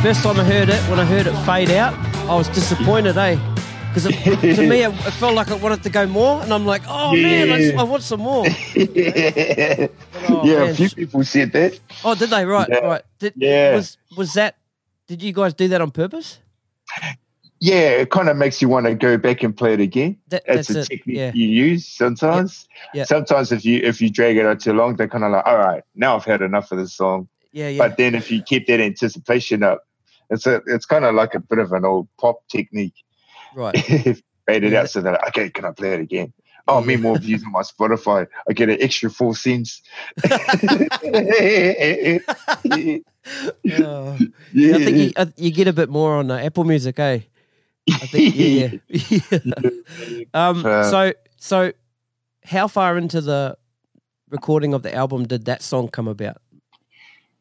First 0.09 0.23
time 0.23 0.41
I 0.41 0.45
heard 0.45 0.71
it, 0.71 0.81
when 0.89 0.99
I 0.99 1.05
heard 1.05 1.27
it 1.27 1.35
fade 1.45 1.71
out, 1.71 1.93
I 2.31 2.35
was 2.35 2.49
disappointed, 2.49 3.19
eh? 3.19 3.37
Because 3.89 4.05
to 4.05 4.67
me, 4.67 4.83
it, 4.83 4.89
it 4.91 5.11
felt 5.21 5.35
like 5.35 5.51
it 5.51 5.61
wanted 5.61 5.83
to 5.83 5.91
go 5.91 6.07
more, 6.07 6.41
and 6.41 6.51
I'm 6.51 6.65
like, 6.65 6.81
oh 6.89 7.13
man, 7.15 7.53
I, 7.53 7.59
just, 7.59 7.77
I 7.77 7.83
want 7.83 8.03
some 8.03 8.21
more. 8.21 8.47
yeah. 8.75 9.89
Oh, 10.31 10.47
yeah, 10.47 10.65
a 10.65 10.75
few 10.75 10.89
people 10.89 11.23
said 11.25 11.53
that. 11.53 11.79
Oh, 12.07 12.15
did 12.15 12.31
they? 12.31 12.47
Right, 12.47 12.67
Yeah. 12.71 12.79
right. 12.79 13.03
Did, 13.19 13.35
Yeah. 13.37 13.75
Was 13.75 13.99
was 14.17 14.33
that? 14.33 14.57
Did 15.09 15.23
you 15.23 15.35
guys 15.35 15.53
do 15.53 15.69
that 15.69 15.83
on 15.83 15.91
purpose? 15.91 16.39
Yeah, 17.61 17.91
it 18.01 18.11
kind 18.11 18.31
of 18.31 18.37
makes 18.39 18.63
you 18.63 18.71
want 18.71 18.87
to 18.87 18.95
go 18.95 19.19
back 19.19 19.43
and 19.43 19.55
play 19.55 19.75
it 19.75 19.81
again. 19.81 20.17
That, 20.29 20.43
It's 20.47 20.69
that's 20.69 20.87
a 20.87 20.89
technique 20.89 21.19
Yeah. 21.19 21.33
you 21.35 21.49
use 21.49 21.87
sometimes. 21.87 22.67
Yeah. 22.95 23.05
Sometimes 23.05 23.53
if 23.53 23.63
you 23.63 23.83
if 23.85 24.01
you 24.01 24.09
drag 24.09 24.39
it 24.39 24.47
out 24.47 24.61
too 24.61 24.73
long, 24.73 24.97
they're 24.97 25.07
kind 25.07 25.25
of 25.25 25.33
like, 25.33 25.45
all 25.47 25.59
right, 25.59 25.83
now 25.95 26.17
I've 26.17 26.25
had 26.25 26.41
enough 26.41 26.73
of 26.73 26.79
this 26.79 26.95
song. 26.95 27.29
Yeah, 27.53 27.69
yeah. 27.69 27.79
But 27.87 27.99
then 27.99 28.15
if 28.15 28.31
you 28.31 28.43
keep 28.43 28.67
that 28.69 28.81
anticipation 28.81 29.63
up, 29.63 29.85
it's 30.31 30.47
a 30.47 30.63
it's 30.67 30.87
kind 30.87 31.05
of 31.05 31.15
like 31.15 31.35
a 31.35 31.41
bit 31.41 31.59
of 31.59 31.73
an 31.73 31.85
old 31.85 32.09
pop 32.21 32.47
technique. 32.49 32.95
right. 33.55 33.77
Fade 34.47 34.65
it 34.65 34.73
Yeah. 34.73 34.81
out 34.83 34.91
so 34.91 35.01
that 35.03 35.23
okay, 35.29 35.51
can 35.51 35.65
I 35.65 35.73
play 35.73 35.95
it 35.95 36.01
again? 36.01 36.33
Oh, 36.71 36.83
me 36.83 36.97
more 36.97 37.17
views 37.19 37.43
on 37.45 37.53
my 37.53 37.63
Spotify. 37.63 38.27
I 38.49 38.53
get 38.53 38.69
an 38.69 38.77
extra 38.81 39.09
four 39.11 39.35
cents. 39.35 39.81
Oh. 43.81 44.19
Yeah, 44.53 44.77
I 44.77 44.85
think 44.85 44.97
you, 44.97 45.13
uh, 45.17 45.27
you 45.37 45.51
get 45.51 45.69
a 45.69 45.73
bit 45.73 45.89
more 45.91 46.17
on 46.17 46.31
uh, 46.31 46.37
Apple 46.37 46.65
Music, 46.65 46.99
eh? 46.99 47.21
I 47.91 48.07
think, 48.07 48.35
yeah. 48.35 48.71
yeah. 48.89 49.71
um, 50.35 50.65
Uh, 50.65 50.91
so, 50.91 51.13
so 51.37 51.73
how 52.45 52.69
far 52.69 52.97
into 52.97 53.21
the 53.21 53.57
recording 54.31 54.75
of 54.75 54.83
the 54.83 54.95
album 54.95 55.27
did 55.27 55.45
that 55.47 55.63
song 55.63 55.89
come 55.89 56.09
about? 56.09 56.39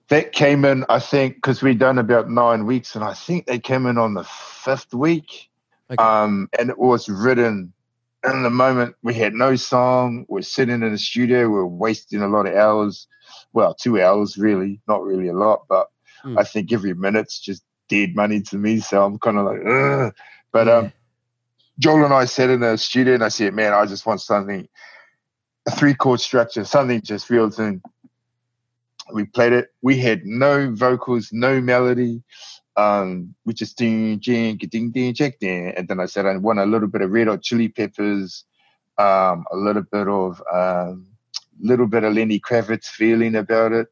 That 0.10 0.32
came 0.32 0.64
in, 0.66 0.86
I 0.90 1.00
think, 1.00 1.36
because 1.36 1.62
we'd 1.62 1.80
done 1.80 1.98
about 1.98 2.30
nine 2.30 2.66
weeks, 2.66 2.96
and 2.96 3.04
I 3.04 3.14
think 3.14 3.46
they 3.46 3.60
came 3.60 3.86
in 3.86 3.98
on 3.98 4.14
the 4.14 4.24
fifth 4.24 4.94
week. 4.94 5.50
Okay. 5.92 6.04
Um, 6.04 6.50
and 6.58 6.70
it 6.70 6.78
was 6.78 7.08
written 7.10 7.74
in 8.24 8.44
the 8.44 8.50
moment. 8.50 8.96
We 9.04 9.14
had 9.14 9.34
no 9.34 9.56
song. 9.56 10.26
We're 10.28 10.42
sitting 10.42 10.82
in 10.82 10.92
the 10.92 10.98
studio. 10.98 11.50
We're 11.50 11.66
wasting 11.66 12.22
a 12.22 12.28
lot 12.28 12.46
of 12.48 12.56
hours. 12.56 13.08
Well, 13.54 13.74
two 13.74 14.02
hours, 14.02 14.38
really, 14.38 14.82
not 14.88 15.04
really 15.04 15.28
a 15.28 15.34
lot, 15.34 15.66
but 15.68 15.90
Hmm. 16.24 16.38
I 16.38 16.44
think 16.44 16.74
every 16.74 16.94
minute's 16.94 17.40
just 17.40 17.64
dead 17.90 18.16
money 18.16 18.42
to 18.42 18.58
me. 18.58 18.80
So 18.80 19.04
I'm 19.06 19.20
kind 19.20 19.38
of 19.38 19.46
like, 19.46 19.62
Ugh. 19.66 20.14
but 20.52 20.68
Yeah. 20.68 20.74
um, 20.78 20.94
Joel 21.80 22.06
and 22.06 22.14
I 22.14 22.26
sat 22.26 22.50
in 22.50 22.62
the 22.62 22.76
studio, 22.78 23.14
and 23.14 23.24
I 23.24 23.30
said, 23.30 23.54
"Man, 23.54 23.72
I 23.74 23.86
just 23.86 24.06
want 24.06 24.20
something, 24.22 24.68
a 25.68 25.72
three 25.72 25.94
chord 25.94 26.20
structure, 26.20 26.66
something 26.66 27.02
just 27.02 27.30
real 27.30 27.50
thing." 27.52 27.82
We 29.14 29.26
played 29.26 29.54
it. 29.54 29.70
We 29.82 29.98
had 30.00 30.26
no 30.26 30.74
vocals, 30.74 31.30
no 31.32 31.62
melody. 31.62 32.24
Um, 32.76 33.34
we 33.46 33.54
just 33.54 33.78
ding, 33.78 34.20
ding, 34.20 34.58
ding, 34.58 34.92
ding, 34.92 35.14
check, 35.14 35.40
ding. 35.40 35.74
And 35.76 35.88
then 35.88 36.00
I 36.00 36.06
said, 36.06 36.26
I 36.26 36.38
want 36.38 36.60
a 36.60 36.66
little 36.66 36.88
bit 36.88 37.02
of 37.02 37.12
red 37.12 37.28
hot 37.28 37.42
chili 37.42 37.70
peppers, 37.70 38.46
um, 38.98 39.46
a 39.52 39.56
little 39.58 39.84
bit 39.84 40.08
of, 40.08 40.42
um, 40.54 41.08
little 41.60 41.88
bit 41.88 42.04
of 42.04 42.14
Lenny 42.14 42.40
Kravitz 42.40 42.86
feeling 42.86 43.36
about 43.36 43.72
it. 43.72 43.88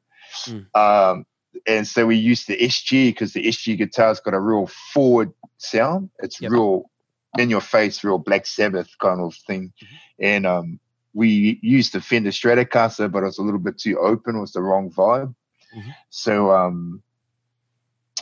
Mm. 0.46 0.76
Um, 0.76 1.26
and 1.66 1.88
so 1.88 2.06
we 2.06 2.16
used 2.16 2.48
the 2.48 2.58
SG 2.58 3.10
because 3.10 3.34
the 3.34 3.48
SG 3.48 3.78
guitar's 3.78 4.20
got 4.20 4.34
a 4.34 4.40
real 4.40 4.68
forward 4.94 5.32
sound. 5.58 6.10
It's 6.20 6.40
Yep. 6.42 6.52
real 6.52 6.92
in 7.38 7.50
your 7.50 7.62
face, 7.62 8.04
real 8.04 8.18
Black 8.20 8.46
Sabbath 8.46 8.90
kind 9.00 9.20
of 9.20 9.36
thing. 9.48 9.74
And 10.20 10.46
um, 10.46 10.80
we 11.16 11.60
used 11.64 11.94
the 11.94 12.02
Fender 12.02 12.30
Stratocaster, 12.30 13.10
but 13.10 13.24
it 13.24 13.28
was 13.28 13.38
a 13.38 13.42
little 13.42 13.60
bit 13.60 13.80
too 13.80 13.98
open. 13.98 14.36
It 14.36 14.42
was 14.42 14.52
the 14.52 14.62
wrong 14.62 14.92
vibe. 14.92 15.34
Mhm. 15.74 15.96
So, 16.10 16.52
um, 16.52 17.02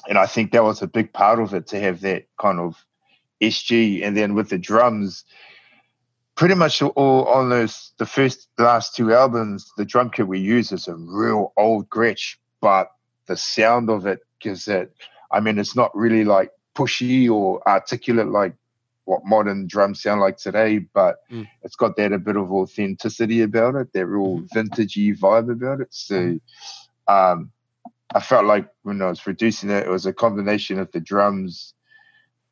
and 0.07 0.17
I 0.17 0.27
think 0.27 0.51
that 0.51 0.63
was 0.63 0.81
a 0.83 0.87
big 0.87 1.11
part 1.11 1.39
of 1.39 1.55
it 1.55 1.67
to 1.67 1.79
have 1.79 2.01
that 2.01 2.27
kind 2.39 2.59
of 2.59 2.85
SG. 3.41 4.03
And 4.03 4.15
then 4.15 4.35
with 4.35 4.49
the 4.49 4.59
drums, 4.59 5.25
pretty 6.35 6.53
much 6.53 6.83
all 6.83 7.25
on 7.25 7.49
those 7.49 7.93
the 7.97 8.05
first 8.05 8.47
last 8.59 8.95
two 8.95 9.11
albums, 9.11 9.71
the 9.75 9.85
drum 9.85 10.11
kit 10.11 10.27
we 10.27 10.39
use 10.39 10.71
is 10.71 10.87
a 10.87 10.95
real 10.95 11.51
old 11.57 11.89
Gretsch, 11.89 12.37
but 12.61 12.91
the 13.25 13.35
sound 13.35 13.89
of 13.89 14.05
it 14.05 14.19
gives 14.39 14.67
it. 14.67 14.93
I 15.31 15.39
mean, 15.39 15.57
it's 15.57 15.75
not 15.75 15.95
really 15.95 16.25
like 16.25 16.51
pushy 16.75 17.27
or 17.29 17.67
articulate 17.67 18.27
like 18.27 18.53
what 19.05 19.25
modern 19.25 19.67
drums 19.67 20.01
sound 20.01 20.21
like 20.21 20.37
today, 20.37 20.79
but 20.79 21.17
Mm. 21.29 21.47
it's 21.61 21.75
got 21.75 21.95
that 21.97 22.13
a 22.13 22.19
bit 22.19 22.37
of 22.37 22.51
authenticity 22.51 23.41
about 23.41 23.75
it, 23.75 23.91
that 23.93 24.05
real 24.05 24.39
vintagey 24.55 25.17
vibe 25.17 25.51
about 25.51 25.81
it. 25.81 25.89
So, 25.91 26.39
um, 27.07 27.51
I 28.15 28.19
felt 28.19 28.45
like 28.45 28.67
when 28.83 29.01
I 29.01 29.09
was 29.09 29.19
producing 29.19 29.69
it, 29.69 29.85
it 29.85 29.89
was 29.89 30.05
a 30.05 30.13
combination 30.13 30.79
of 30.79 30.91
the 30.91 30.99
drums 30.99 31.73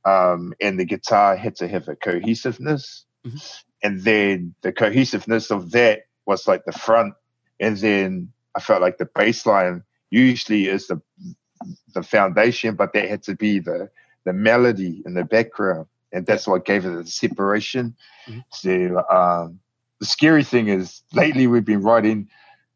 um, 0.04 0.54
and 0.60 0.80
the 0.80 0.86
guitar 0.86 1.36
had 1.36 1.56
to 1.58 1.68
have 1.68 1.88
a 1.88 1.96
cohesiveness. 1.96 3.06
Mhm. 3.26 3.64
And 3.84 4.02
then 4.02 4.56
the 4.62 4.74
cohesiveness 4.74 5.52
of 5.52 5.72
that 5.72 6.04
was 6.26 6.48
like 6.48 6.66
the 6.66 6.72
front. 6.72 7.14
And 7.60 7.78
then 7.78 8.34
I 8.56 8.60
felt 8.60 8.82
like 8.82 8.98
the 8.98 9.06
bass 9.14 9.46
line 9.46 9.84
usually 10.10 10.68
is 10.68 10.88
the 10.88 11.02
the 11.94 12.02
foundation, 12.02 12.76
but 12.76 12.92
that 12.94 13.08
had 13.08 13.22
to 13.24 13.36
be 13.36 13.60
the 13.60 13.90
the 14.26 14.34
melody 14.34 15.04
in 15.06 15.14
the 15.14 15.24
background. 15.24 15.86
And 16.14 16.26
that's 16.26 16.48
what 16.48 16.66
gave 16.66 16.86
it 16.86 16.90
the 16.90 17.06
separation. 17.06 17.96
Mhm. 18.28 18.44
So 18.52 19.04
um, 19.10 19.60
the 20.00 20.06
scary 20.06 20.44
thing 20.44 20.68
is 20.68 21.02
lately 21.14 21.48
we've 21.48 21.66
been 21.66 21.82
writing 21.82 22.28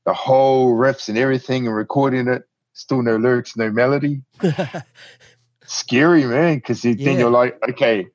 the 0.06 0.14
whole 0.14 0.74
riffs 0.76 1.10
and 1.10 1.18
everything 1.18 1.68
and 1.68 1.76
recording 1.76 2.28
it. 2.28 2.44
Still 2.74 3.02
no 3.02 3.16
lyrics, 3.18 3.56
no 3.56 3.72
melody 3.72 4.22
scary, 5.66 6.26
man, 6.26 6.56
because 6.56 6.82
then 6.82 6.98
Yeah. 7.00 7.12
you're 7.12 7.30
like, 7.30 7.58
okay, 7.70 8.08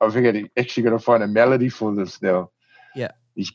I 0.00 0.10
think 0.10 0.26
I 0.26 0.60
actually 0.60 0.84
got 0.84 0.90
to 0.90 0.98
find 0.98 1.22
a 1.22 1.26
melody 1.28 1.68
for 1.68 1.94
this 1.94 2.20
now. 2.22 2.50
Yeah. 2.94 3.12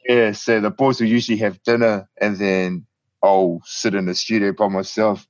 Yeah. 0.08 0.32
So 0.34 0.60
the 0.62 0.70
boys 0.70 1.00
will 1.02 1.08
usually 1.08 1.38
have 1.40 1.62
dinner 1.64 2.08
and 2.22 2.38
then 2.38 2.86
I'll 3.22 3.62
sit 3.66 3.96
in 3.96 4.06
the 4.06 4.16
studio 4.16 4.54
by 4.54 4.68
myself 4.68 5.26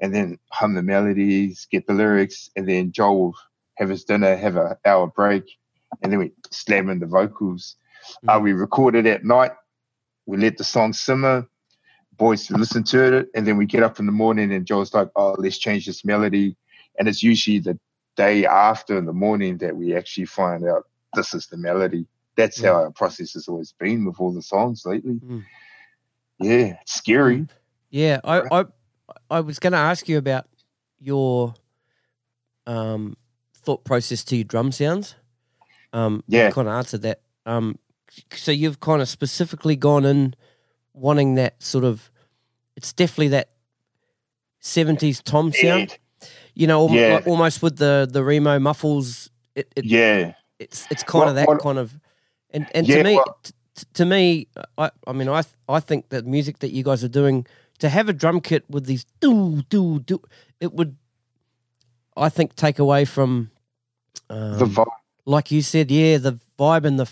and 0.00 0.14
then 0.14 0.38
hum 0.50 0.74
the 0.74 0.82
melodies, 0.82 1.66
get 1.70 1.86
the 1.86 1.94
lyrics, 1.94 2.50
and 2.56 2.68
then 2.68 2.92
Joel 2.92 3.18
will 3.18 3.34
have 3.76 3.88
his 3.88 4.04
dinner, 4.04 4.36
have 4.36 4.56
an 4.56 4.76
hour 4.84 5.06
break, 5.06 5.44
and 6.02 6.12
then 6.12 6.18
we 6.18 6.32
slam 6.50 6.90
in 6.90 6.98
the 6.98 7.06
vocals. 7.06 7.76
Uh, 8.28 8.38
Mm. 8.38 8.42
we 8.42 8.52
record 8.52 8.94
it 8.94 9.06
at 9.06 9.24
night. 9.24 9.52
We 10.26 10.36
let 10.38 10.56
the 10.58 10.64
song 10.64 10.92
simmer. 10.92 11.46
Boys 12.16 12.50
listen 12.50 12.84
to 12.84 13.16
it, 13.18 13.28
and 13.34 13.46
then 13.46 13.56
we 13.56 13.66
get 13.66 13.82
up 13.82 13.98
in 13.98 14.06
the 14.06 14.12
morning, 14.12 14.52
and 14.52 14.66
Joel's 14.66 14.92
like, 14.94 15.08
"Oh, 15.16 15.34
let's 15.38 15.58
change 15.58 15.86
this 15.86 16.04
melody." 16.04 16.56
And 16.98 17.08
it's 17.08 17.22
usually 17.22 17.58
the 17.58 17.78
day 18.16 18.44
after 18.44 18.98
in 18.98 19.06
the 19.06 19.12
morning 19.12 19.56
that 19.58 19.74
we 19.74 19.96
actually 19.96 20.26
find 20.26 20.64
out 20.68 20.86
this 21.14 21.32
is 21.32 21.46
the 21.46 21.56
melody. 21.56 22.06
That's 22.36 22.60
how 22.60 22.74
our 22.74 22.90
process 22.90 23.32
has 23.32 23.48
always 23.48 23.72
been 23.72 24.04
with 24.04 24.20
all 24.20 24.32
the 24.32 24.42
songs 24.42 24.84
lately. 24.84 25.14
Mm. 25.14 25.44
Yeah, 26.38 26.76
it's 26.82 26.94
scary. 26.94 27.46
Yeah, 27.90 28.20
I, 28.24 28.60
I 28.60 28.64
I 29.30 29.40
was 29.40 29.58
going 29.58 29.72
to 29.72 29.78
ask 29.78 30.08
you 30.08 30.18
about 30.18 30.46
your 31.00 31.54
um, 32.66 33.16
thought 33.62 33.84
process 33.84 34.24
to 34.24 34.36
your 34.36 34.44
drum 34.44 34.72
sounds. 34.72 35.14
Um, 35.92 36.22
Yeah. 36.26 36.50
kind 36.50 36.68
of 36.68 36.74
answered 36.74 37.02
that. 37.02 37.20
Um, 37.46 37.78
so 38.34 38.50
you've 38.52 38.80
kind 38.80 39.02
of 39.02 39.08
specifically 39.08 39.76
gone 39.76 40.04
in 40.04 40.34
wanting 40.94 41.34
that 41.36 41.62
sort 41.62 41.84
of. 41.84 42.10
It's 42.76 42.92
definitely 42.92 43.28
that 43.28 43.50
seventies 44.60 45.20
tom 45.22 45.52
sound. 45.52 45.98
You 46.54 46.66
know, 46.66 46.80
almo- 46.80 46.94
Yeah. 46.94 47.14
like 47.14 47.26
almost 47.26 47.62
with 47.62 47.76
the 47.78 48.08
the 48.10 48.22
Remo 48.22 48.58
muffles. 48.58 49.30
It, 49.54 49.72
it 49.76 49.84
Yeah, 49.84 50.34
it's 50.58 50.86
it's 50.90 51.02
kind 51.02 51.28
of 51.28 51.34
that 51.36 51.48
what- 51.48 51.60
kind 51.62 51.78
of 51.78 51.98
and 52.50 52.66
and 52.74 52.86
Yeah, 52.86 52.96
to 52.98 53.04
me 53.04 53.14
well- 53.16 53.38
t- 53.42 53.52
to 53.94 54.04
me 54.04 54.46
I 54.78 54.90
I 55.06 55.12
mean 55.12 55.28
I 55.28 55.42
I 55.68 55.80
think 55.80 56.08
that 56.10 56.26
music 56.26 56.58
that 56.60 56.72
you 56.72 56.82
guys 56.84 57.02
are 57.02 57.08
doing 57.08 57.46
to 57.78 57.88
have 57.88 58.08
a 58.08 58.12
drum 58.12 58.40
kit 58.40 58.64
with 58.68 58.86
these 58.86 59.04
do 59.20 59.62
do 59.68 60.00
do 60.00 60.20
it 60.60 60.72
would 60.72 60.96
I 62.16 62.28
think 62.28 62.54
take 62.54 62.78
away 62.78 63.04
from 63.06 63.50
um, 64.30 64.58
the 64.58 64.64
vibe. 64.64 64.86
like 65.26 65.50
you 65.50 65.62
said 65.62 65.90
yeah 65.90 66.18
the 66.18 66.38
vibe 66.58 66.84
and 66.84 66.98
the 66.98 67.08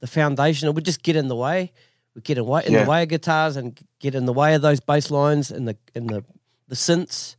the 0.00 0.06
foundation 0.06 0.68
it 0.68 0.74
would 0.74 0.84
just 0.84 1.02
get 1.02 1.16
in 1.16 1.28
the 1.28 1.36
way 1.36 1.72
would 2.14 2.24
get 2.24 2.38
in 2.38 2.44
way 2.46 2.62
in 2.66 2.72
Yeah. 2.72 2.84
the 2.84 2.90
way 2.90 3.02
of 3.02 3.08
guitars 3.08 3.56
and 3.56 3.78
get 4.00 4.14
in 4.14 4.26
the 4.26 4.32
way 4.32 4.54
of 4.54 4.62
those 4.62 4.80
bass 4.80 5.10
lines 5.10 5.50
and 5.50 5.66
the 5.68 5.76
and 5.94 6.08
the 6.08 6.24
the 6.68 6.74
synths 6.74 7.36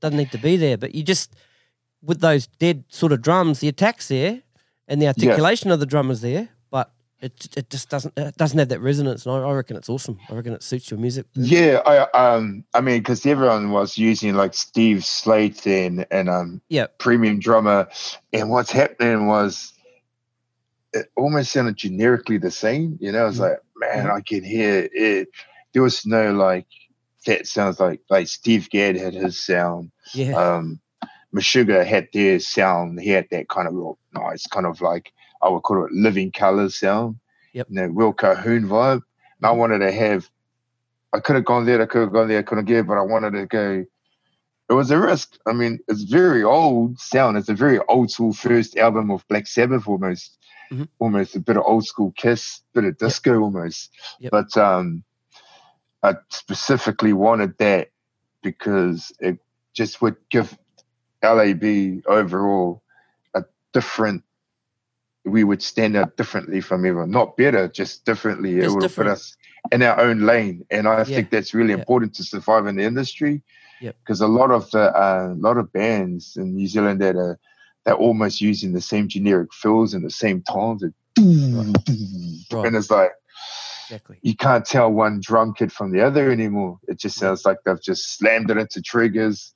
doesn't 0.00 0.16
need 0.16 0.32
to 0.32 0.38
be 0.38 0.56
there 0.56 0.76
but 0.76 0.94
you 0.94 1.02
just 1.02 1.34
with 2.02 2.20
those 2.20 2.46
dead 2.46 2.84
sort 2.88 3.12
of 3.12 3.22
drums 3.22 3.60
the 3.60 3.68
attack's 3.68 4.08
there 4.08 4.42
and 4.88 5.00
the 5.02 5.06
articulation 5.06 5.70
of 5.70 5.80
the 5.80 5.86
drum 5.86 6.10
is 6.10 6.20
there 6.20 6.48
it 7.20 7.48
it 7.56 7.70
just 7.70 7.88
doesn't 7.88 8.12
it 8.16 8.36
doesn't 8.36 8.58
have 8.58 8.68
that 8.68 8.80
resonance 8.80 9.24
and 9.26 9.34
I, 9.34 9.38
I 9.38 9.52
reckon 9.52 9.76
it's 9.76 9.88
awesome 9.88 10.18
I 10.30 10.34
reckon 10.34 10.52
it 10.52 10.62
suits 10.62 10.90
your 10.90 11.00
music 11.00 11.26
Yeah, 11.34 11.80
I 11.86 12.34
um, 12.34 12.64
I 12.74 12.80
mean, 12.80 12.98
because 12.98 13.24
everyone 13.26 13.70
was 13.70 13.96
using 13.96 14.34
like 14.34 14.54
Steve 14.54 15.04
Slate 15.04 15.66
and 15.66 16.06
and 16.10 16.28
um, 16.28 16.60
yeah 16.68 16.86
premium 16.98 17.38
drummer, 17.38 17.88
and 18.32 18.50
what's 18.50 18.70
happening 18.70 19.26
was 19.26 19.72
it 20.92 21.06
almost 21.16 21.52
sounded 21.52 21.76
generically 21.76 22.38
the 22.38 22.50
same. 22.50 22.96
You 23.00 23.12
know, 23.12 23.26
it's 23.26 23.38
Mhm. 23.38 23.40
like, 23.50 23.58
man, 23.76 24.10
I 24.10 24.20
can 24.20 24.42
hear 24.44 24.88
it. 24.92 25.28
There 25.72 25.82
was 25.82 26.06
no 26.06 26.32
like 26.32 26.66
that 27.26 27.46
sounds 27.46 27.80
like 27.80 28.00
like 28.08 28.28
Steve 28.28 28.68
Gadd 28.70 28.96
had 28.96 29.14
his 29.14 29.38
sound. 29.44 29.90
yeah 30.14 30.36
Um, 30.56 30.80
Meshuggah 31.34 31.84
had 31.84 32.08
their 32.12 32.38
sound. 32.40 33.00
He 33.00 33.10
had 33.10 33.26
that 33.30 33.48
kind 33.48 33.68
of 33.68 33.74
real 33.74 33.98
nice, 34.14 34.46
kind 34.46 34.64
of 34.66 34.80
like 34.80 35.12
I 35.42 35.48
would 35.48 35.62
call 35.62 35.84
it 35.84 35.92
living 35.92 36.32
colors 36.32 36.78
sound. 36.78 37.16
Yep. 37.52 37.66
You 37.70 37.76
know, 37.76 37.86
real 37.86 38.12
Cahoon 38.12 38.66
vibe. 38.66 39.02
And 39.38 39.46
I 39.46 39.50
wanted 39.52 39.78
to 39.80 39.92
have. 39.92 40.28
I 41.12 41.20
could 41.20 41.36
have 41.36 41.44
gone 41.44 41.64
there. 41.66 41.80
I 41.80 41.86
could 41.86 42.02
have 42.02 42.12
gone 42.12 42.28
there. 42.28 42.38
I 42.40 42.42
couldn't 42.42 42.64
get. 42.66 42.86
But 42.86 42.98
I 42.98 43.02
wanted 43.02 43.32
to 43.32 43.46
go. 43.46 43.84
It 44.68 44.72
was 44.72 44.90
a 44.90 44.98
risk. 44.98 45.36
I 45.46 45.52
mean, 45.52 45.78
it's 45.88 46.02
very 46.02 46.42
old 46.42 46.98
sound. 46.98 47.36
It's 47.38 47.48
a 47.48 47.54
very 47.54 47.78
old 47.88 48.10
school 48.10 48.32
first 48.32 48.76
album 48.76 49.10
of 49.12 49.26
Black 49.28 49.46
Sabbath, 49.46 49.86
almost, 49.86 50.36
Mhm. 50.72 50.88
almost 50.98 51.36
a 51.36 51.40
bit 51.40 51.56
of 51.56 51.62
old 51.64 51.86
school 51.86 52.12
Kiss, 52.16 52.62
bit 52.74 52.82
of 52.84 52.98
disco, 52.98 53.40
almost. 53.40 53.90
Yep. 54.18 54.32
But 54.32 54.56
um, 54.56 55.04
I 56.02 56.16
specifically 56.30 57.12
wanted 57.12 57.56
that 57.58 57.90
because 58.42 59.12
it 59.20 59.38
just 59.72 60.02
would 60.02 60.16
give 60.30 60.58
LAB 61.22 62.02
overall 62.06 62.82
a 63.34 63.44
different 63.72 64.24
we 65.26 65.44
would 65.44 65.60
stand 65.62 65.96
out 65.96 66.16
differently 66.16 66.60
from 66.60 66.86
everyone. 66.86 67.10
Not 67.10 67.36
better, 67.36 67.68
just 67.68 68.04
differently. 68.04 68.60
it 68.60 68.70
would 68.70 68.80
different. 68.80 69.08
put 69.08 69.12
us 69.12 69.36
in 69.72 69.82
our 69.82 70.00
own 70.00 70.20
lane, 70.20 70.64
and 70.70 70.86
I 70.86 71.02
think 71.04 71.30
that's 71.30 71.52
really 71.52 71.72
Yeah. 71.72 71.78
important 71.80 72.14
to 72.14 72.22
survive 72.24 72.66
in 72.66 72.76
the 72.76 72.84
industry. 72.84 73.42
Yep. 73.80 73.96
Because 74.02 74.20
a 74.20 74.28
lot 74.28 74.50
of 74.50 74.70
the 74.70 74.84
uh, 74.96 75.34
lot 75.36 75.58
of 75.58 75.72
bands 75.72 76.36
in 76.36 76.54
New 76.54 76.66
Zealand 76.68 77.00
that 77.02 77.16
are 77.16 77.38
they're 77.84 77.94
almost 77.94 78.40
using 78.40 78.72
the 78.72 78.80
same 78.80 79.06
generic 79.08 79.52
fills 79.52 79.94
and 79.94 80.04
the 80.04 80.10
same 80.10 80.42
tones, 80.42 80.82
and, 80.82 80.94
Right. 82.52 82.66
and 82.66 82.76
it's 82.76 82.90
like 82.90 83.12
Exactly. 83.88 84.18
you 84.22 84.34
can't 84.36 84.64
tell 84.64 84.90
one 84.90 85.20
drum 85.20 85.54
kit 85.54 85.70
from 85.72 85.92
the 85.92 86.00
other 86.02 86.30
anymore. 86.30 86.78
It 86.88 86.98
just 86.98 87.16
sounds 87.18 87.44
like 87.44 87.58
they've 87.64 87.80
just 87.82 88.16
slammed 88.16 88.50
it 88.50 88.56
into 88.58 88.80
triggers, 88.82 89.52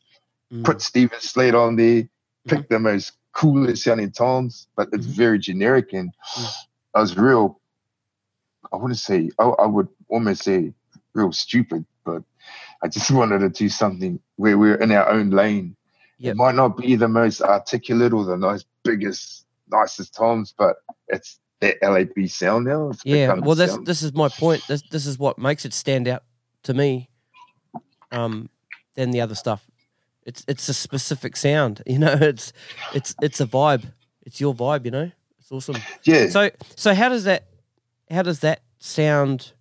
Mm. 0.53 0.64
put 0.64 0.81
Steven 0.83 1.21
Slate 1.21 1.55
on 1.55 1.77
there, 1.77 2.09
pick 2.49 2.68
the 2.68 2.79
most 2.81 3.12
coolest 3.33 3.85
sounding 3.85 4.11
tones, 4.11 4.68
but 4.76 4.89
it's 4.93 5.07
Mhm. 5.07 5.16
very 5.16 5.39
generic. 5.39 5.93
And 5.93 6.12
Mm. 6.37 6.55
I 6.95 7.01
was 7.01 7.16
real, 7.16 7.61
I 8.72 8.76
wouldn't 8.76 8.99
say, 8.99 9.31
I, 9.39 9.45
I 9.45 9.66
would 9.66 9.89
almost 10.09 10.43
say 10.43 10.72
real 11.14 11.33
stupid, 11.33 11.85
but 12.05 12.22
I 12.83 12.89
just 12.89 13.11
wanted 13.11 13.41
to 13.41 13.49
do 13.51 13.68
something 13.68 14.20
where 14.37 14.59
we're 14.59 14.76
in 14.76 14.93
our 14.93 15.09
own 15.09 15.31
lane. 15.31 15.76
Yep. 16.18 16.33
It 16.33 16.37
might 16.37 16.55
not 16.55 16.76
be 16.76 16.97
the 16.97 17.09
most 17.09 17.41
articulate 17.41 18.12
or 18.12 18.24
the 18.24 18.37
nice, 18.37 18.64
biggest, 18.85 19.47
nicest 19.68 20.14
tones, 20.14 20.55
but 20.57 20.76
it's 21.09 21.39
that 21.61 21.78
LAB 21.83 22.28
sound 22.28 22.66
now. 22.66 22.93
Yeah. 23.05 23.35
Well, 23.35 23.55
that's 23.55 23.72
sound. 23.72 23.87
this 23.87 24.03
is 24.03 24.12
my 24.14 24.28
point. 24.28 24.62
This 24.66 24.83
this 24.91 25.07
is 25.07 25.18
what 25.18 25.39
makes 25.39 25.64
it 25.64 25.72
stand 25.72 26.09
out 26.09 26.24
to 26.64 26.74
me. 26.74 27.09
Um, 28.12 28.51
than 28.97 29.12
the 29.12 29.20
other 29.20 29.35
stuff. 29.37 29.70
It's 30.31 30.45
it's 30.47 30.68
a 30.68 30.74
specific 30.74 31.37
sound. 31.37 31.83
You 31.93 31.99
know, 31.99 32.16
it's 32.20 32.53
it's 32.95 33.14
it's 33.20 33.41
a 33.41 33.47
vibe. 33.47 33.85
It's 34.26 34.41
your 34.41 34.55
vibe. 34.55 34.85
You 34.85 34.93
know, 34.93 35.11
it's 35.41 35.51
awesome. 35.51 35.76
yeah. 36.05 36.28
So 36.28 36.51
so 36.76 36.95
how 36.95 37.09
does 37.09 37.24
that 37.24 37.43
how 38.11 38.22
does 38.22 38.41
that 38.41 38.61
sound 38.78 39.53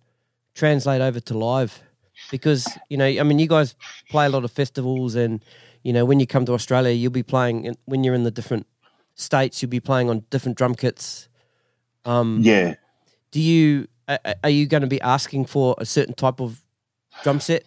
translate 0.54 1.00
over 1.08 1.18
to 1.20 1.34
live? 1.36 1.72
Because 2.30 2.62
you 2.88 2.96
know, 2.96 3.06
I 3.06 3.22
mean, 3.24 3.38
you 3.40 3.48
guys 3.48 3.74
play 4.10 4.26
a 4.26 4.28
lot 4.28 4.44
of 4.44 4.52
festivals, 4.52 5.16
and 5.16 5.44
you 5.82 5.92
know, 5.92 6.04
when 6.04 6.20
you 6.20 6.26
come 6.26 6.44
to 6.46 6.52
Australia, 6.52 6.92
you'll 6.92 7.10
be 7.10 7.24
playing 7.24 7.64
in- 7.64 7.76
when 7.86 8.04
you're 8.04 8.14
in 8.14 8.22
the 8.24 8.30
different 8.30 8.66
states. 9.14 9.60
You'll 9.60 9.70
be 9.70 9.80
playing 9.80 10.08
on 10.10 10.22
different 10.30 10.56
drum 10.58 10.74
kits. 10.76 11.28
Um, 12.04 12.40
yeah. 12.42 12.74
Do 13.32 13.40
you 13.40 13.88
are 14.44 14.50
you 14.50 14.66
going 14.66 14.82
to 14.82 14.88
be 14.88 15.00
asking 15.00 15.46
for 15.46 15.74
a 15.78 15.84
certain 15.86 16.14
type 16.14 16.40
of 16.40 16.62
drum 17.22 17.40
set, 17.40 17.64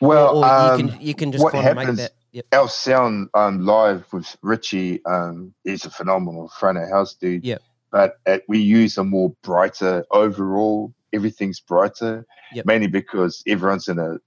Well, 0.00 0.36
or, 0.38 0.44
or 0.44 0.72
um, 0.72 0.80
you 0.80 0.88
can 0.88 1.00
you 1.08 1.14
can 1.14 1.32
just 1.32 1.44
what 1.44 1.52
kind 1.54 1.66
of 1.68 1.76
make 1.76 1.86
happens- 1.86 1.98
that? 1.98 2.12
Yep. 2.36 2.46
our 2.52 2.68
sound 2.68 3.30
um, 3.32 3.64
live 3.64 4.12
with 4.12 4.36
Richie 4.42 5.02
um, 5.06 5.54
is 5.64 5.86
a 5.86 5.90
phenomenal 5.90 6.48
front 6.50 6.76
of 6.76 6.86
house 6.90 7.14
dude. 7.14 7.46
Yep. 7.46 7.62
But 7.90 8.18
uh 8.26 8.38
we 8.46 8.58
use 8.58 8.98
a 8.98 9.04
more 9.04 9.34
brighter 9.42 10.04
overall. 10.10 10.92
Everything's 11.14 11.60
brighter, 11.60 12.26
Yep. 12.52 12.66
mainly 12.66 12.88
because 12.88 13.42
everyone's 13.46 13.88
in 13.88 13.98
a 13.98 14.18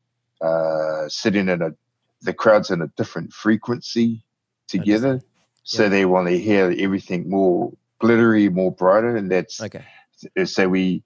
uh, 0.44 1.08
sitting 1.08 1.50
in 1.50 1.62
a 1.62 1.70
the 2.24 2.34
crowd's 2.34 2.72
in 2.72 2.82
a 2.82 2.88
different 2.98 3.32
frequency 3.32 4.24
together, 4.68 5.10
Understand. 5.10 5.24
so 5.64 5.90
they 5.90 6.06
want 6.06 6.30
to 6.30 6.38
hear 6.40 6.74
everything 6.80 7.30
more 7.30 7.72
glittery, 8.00 8.50
more 8.50 8.72
brighter, 8.72 9.16
and 9.16 9.30
that's 9.32 9.62
Okay. 9.62 9.86
so 10.46 10.68
we 10.68 11.04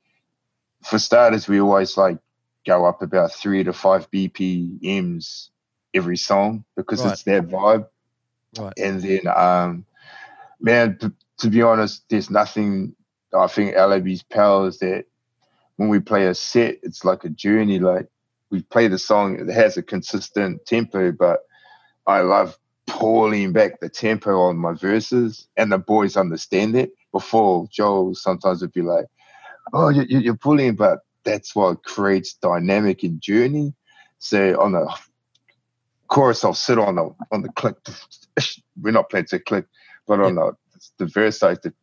for 0.85 0.99
starters 0.99 1.49
we 1.49 1.59
always 1.59 1.97
like 1.97 2.17
go 2.65 2.85
up 2.85 3.01
about 3.01 3.33
three 3.33 3.61
to 3.63 3.73
five 3.73 4.09
bpms 4.11 5.49
every 5.93 6.17
song 6.17 6.63
because 6.75 7.05
Right. 7.05 7.17
it's 7.17 7.23
that 7.23 7.47
vibe 7.47 7.85
Right. 8.53 8.75
and 8.77 9.01
then 9.01 9.21
um 9.35 9.85
man 10.59 10.97
t- 10.99 11.07
to 11.39 11.49
be 11.49 11.61
honest 11.61 12.03
there's 12.09 12.29
nothing 12.29 12.95
i 13.37 13.47
think 13.47 13.75
lab's 13.75 14.23
power 14.23 14.67
is 14.67 14.79
that 14.79 15.05
when 15.77 15.89
we 15.89 15.99
play 15.99 16.27
a 16.27 16.35
set 16.35 16.77
it's 16.83 17.03
like 17.05 17.23
a 17.23 17.29
journey 17.29 17.79
like 17.79 18.07
we 18.51 18.61
play 18.63 18.87
the 18.87 18.97
song 18.97 19.39
it 19.39 19.51
has 19.53 19.77
a 19.77 19.83
consistent 19.83 20.65
tempo 20.65 21.11
but 21.11 21.41
i 22.07 22.21
love 22.21 22.57
pulling 22.87 23.51
back 23.53 23.79
the 23.79 23.89
tempo 23.89 24.39
on 24.41 24.57
my 24.57 24.73
verses 24.73 25.47
and 25.57 25.71
the 25.71 25.77
boys 25.77 26.17
understand 26.17 26.75
it 26.75 26.91
before 27.11 27.67
joel 27.71 28.13
sometimes 28.15 28.61
would 28.61 28.73
be 28.73 28.81
like 28.81 29.05
oh 29.73 29.89
you, 29.89 30.03
you- 30.07 30.19
you're 30.19 30.35
pulling 30.37 30.75
but 30.75 30.99
that's 31.25 31.55
what 31.55 31.83
creates 31.83 32.33
dynamic 32.35 33.03
and 33.03 33.21
journey 33.21 33.73
so 34.19 34.59
on 34.61 34.71
the 34.73 34.93
chorus 36.13 36.43
i'll 36.43 36.53
sit 36.53 36.77
on 36.77 36.95
the 36.95 37.09
on 37.31 37.41
the 37.41 37.49
click 37.49 37.75
we're 38.81 38.91
not 38.91 39.09
playing 39.09 39.25
to 39.25 39.39
click 39.39 39.65
but 40.07 40.19
on 40.19 40.35
the 40.35 40.51
the 40.99 41.05
verse 41.05 41.39
side 41.39 41.57
the 41.63 41.73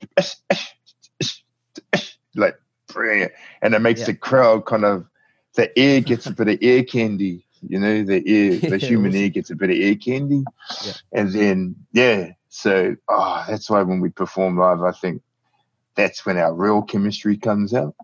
like 2.34 2.56
brilliant 2.88 3.32
and 3.62 3.74
it 3.74 3.80
makes 3.80 4.00
Yeah. 4.00 4.06
the 4.06 4.14
crowd 4.14 4.66
kind 4.66 4.84
of 4.84 5.06
the 5.54 5.66
ear 5.78 6.00
gets 6.10 6.26
a 6.26 6.32
bit 6.32 6.48
of 6.48 6.58
ear 6.60 6.84
candy 6.84 7.44
you 7.62 7.78
know 7.78 8.02
the 8.04 8.22
ear 8.30 8.58
the 8.70 8.78
human 8.78 9.14
ear 9.14 9.28
gets 9.28 9.50
a 9.50 9.56
bit 9.56 9.70
of 9.70 9.76
ear 9.76 9.94
candy. 9.96 10.44
Yeah. 10.84 10.92
and 11.12 11.32
then 11.32 11.76
yeah 11.92 12.30
so 12.48 12.96
oh 13.08 13.44
that's 13.48 13.68
why 13.70 13.82
when 13.82 14.00
we 14.00 14.10
perform 14.10 14.58
live 14.58 14.82
i 14.82 14.92
think 14.92 15.22
that's 15.96 16.24
when 16.24 16.38
our 16.38 16.54
real 16.54 16.82
chemistry 16.82 17.36
comes 17.36 17.74
out. 17.74 17.94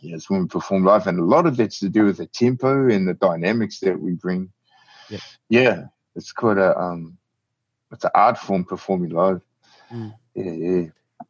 Yes 0.00 0.28
when 0.28 0.42
we 0.42 0.48
perform 0.48 0.84
live 0.84 1.06
and 1.06 1.18
a 1.18 1.24
lot 1.24 1.46
of 1.46 1.56
that's 1.56 1.78
to 1.80 1.88
do 1.88 2.04
with 2.04 2.18
the 2.18 2.26
tempo 2.26 2.88
and 2.90 3.06
the 3.08 3.14
dynamics 3.14 3.78
that 3.80 3.98
we 3.98 4.12
bring 4.14 4.50
Yep. 5.10 5.20
yeah 5.48 5.84
it's 6.16 6.32
quite 6.32 6.58
a 6.58 6.78
um 6.78 7.16
it's 7.92 8.04
an 8.04 8.10
art 8.14 8.38
form 8.38 8.64
performing 8.64 9.10
live 9.10 9.40
Mm. 9.92 10.14
yeah 10.34 10.50
yeah 10.52 10.86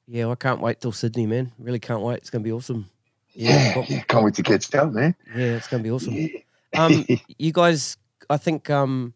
Yeah, 0.06 0.28
I 0.30 0.34
can't 0.36 0.60
wait 0.60 0.80
till 0.80 0.92
Sydney, 0.92 1.26
man. 1.26 1.52
Really 1.58 1.78
can't 1.80 2.00
wait. 2.02 2.18
It's 2.18 2.30
going 2.30 2.42
to 2.42 2.48
be 2.48 2.52
awesome. 2.52 2.88
yeah, 3.34 3.72
prob- 3.72 3.86
yeah, 3.88 4.02
can't 4.02 4.24
wait 4.24 4.34
to 4.34 4.42
get 4.42 4.68
down 4.70 4.94
man 4.94 5.14
Yeah, 5.34 5.56
it's 5.56 5.66
going 5.68 5.82
to 5.82 5.86
be 5.86 5.90
awesome. 5.90 6.14
yeah. 6.14 6.28
Um, 6.74 7.04
you 7.38 7.52
guys, 7.52 7.96
I 8.30 8.36
think, 8.36 8.70
um, 8.70 9.12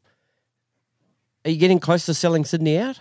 are 1.45 1.51
you 1.51 1.57
getting 1.57 1.79
close 1.79 2.05
to 2.07 2.15
selling 2.15 2.45
Sydney 2.45 2.79
out? 2.79 3.01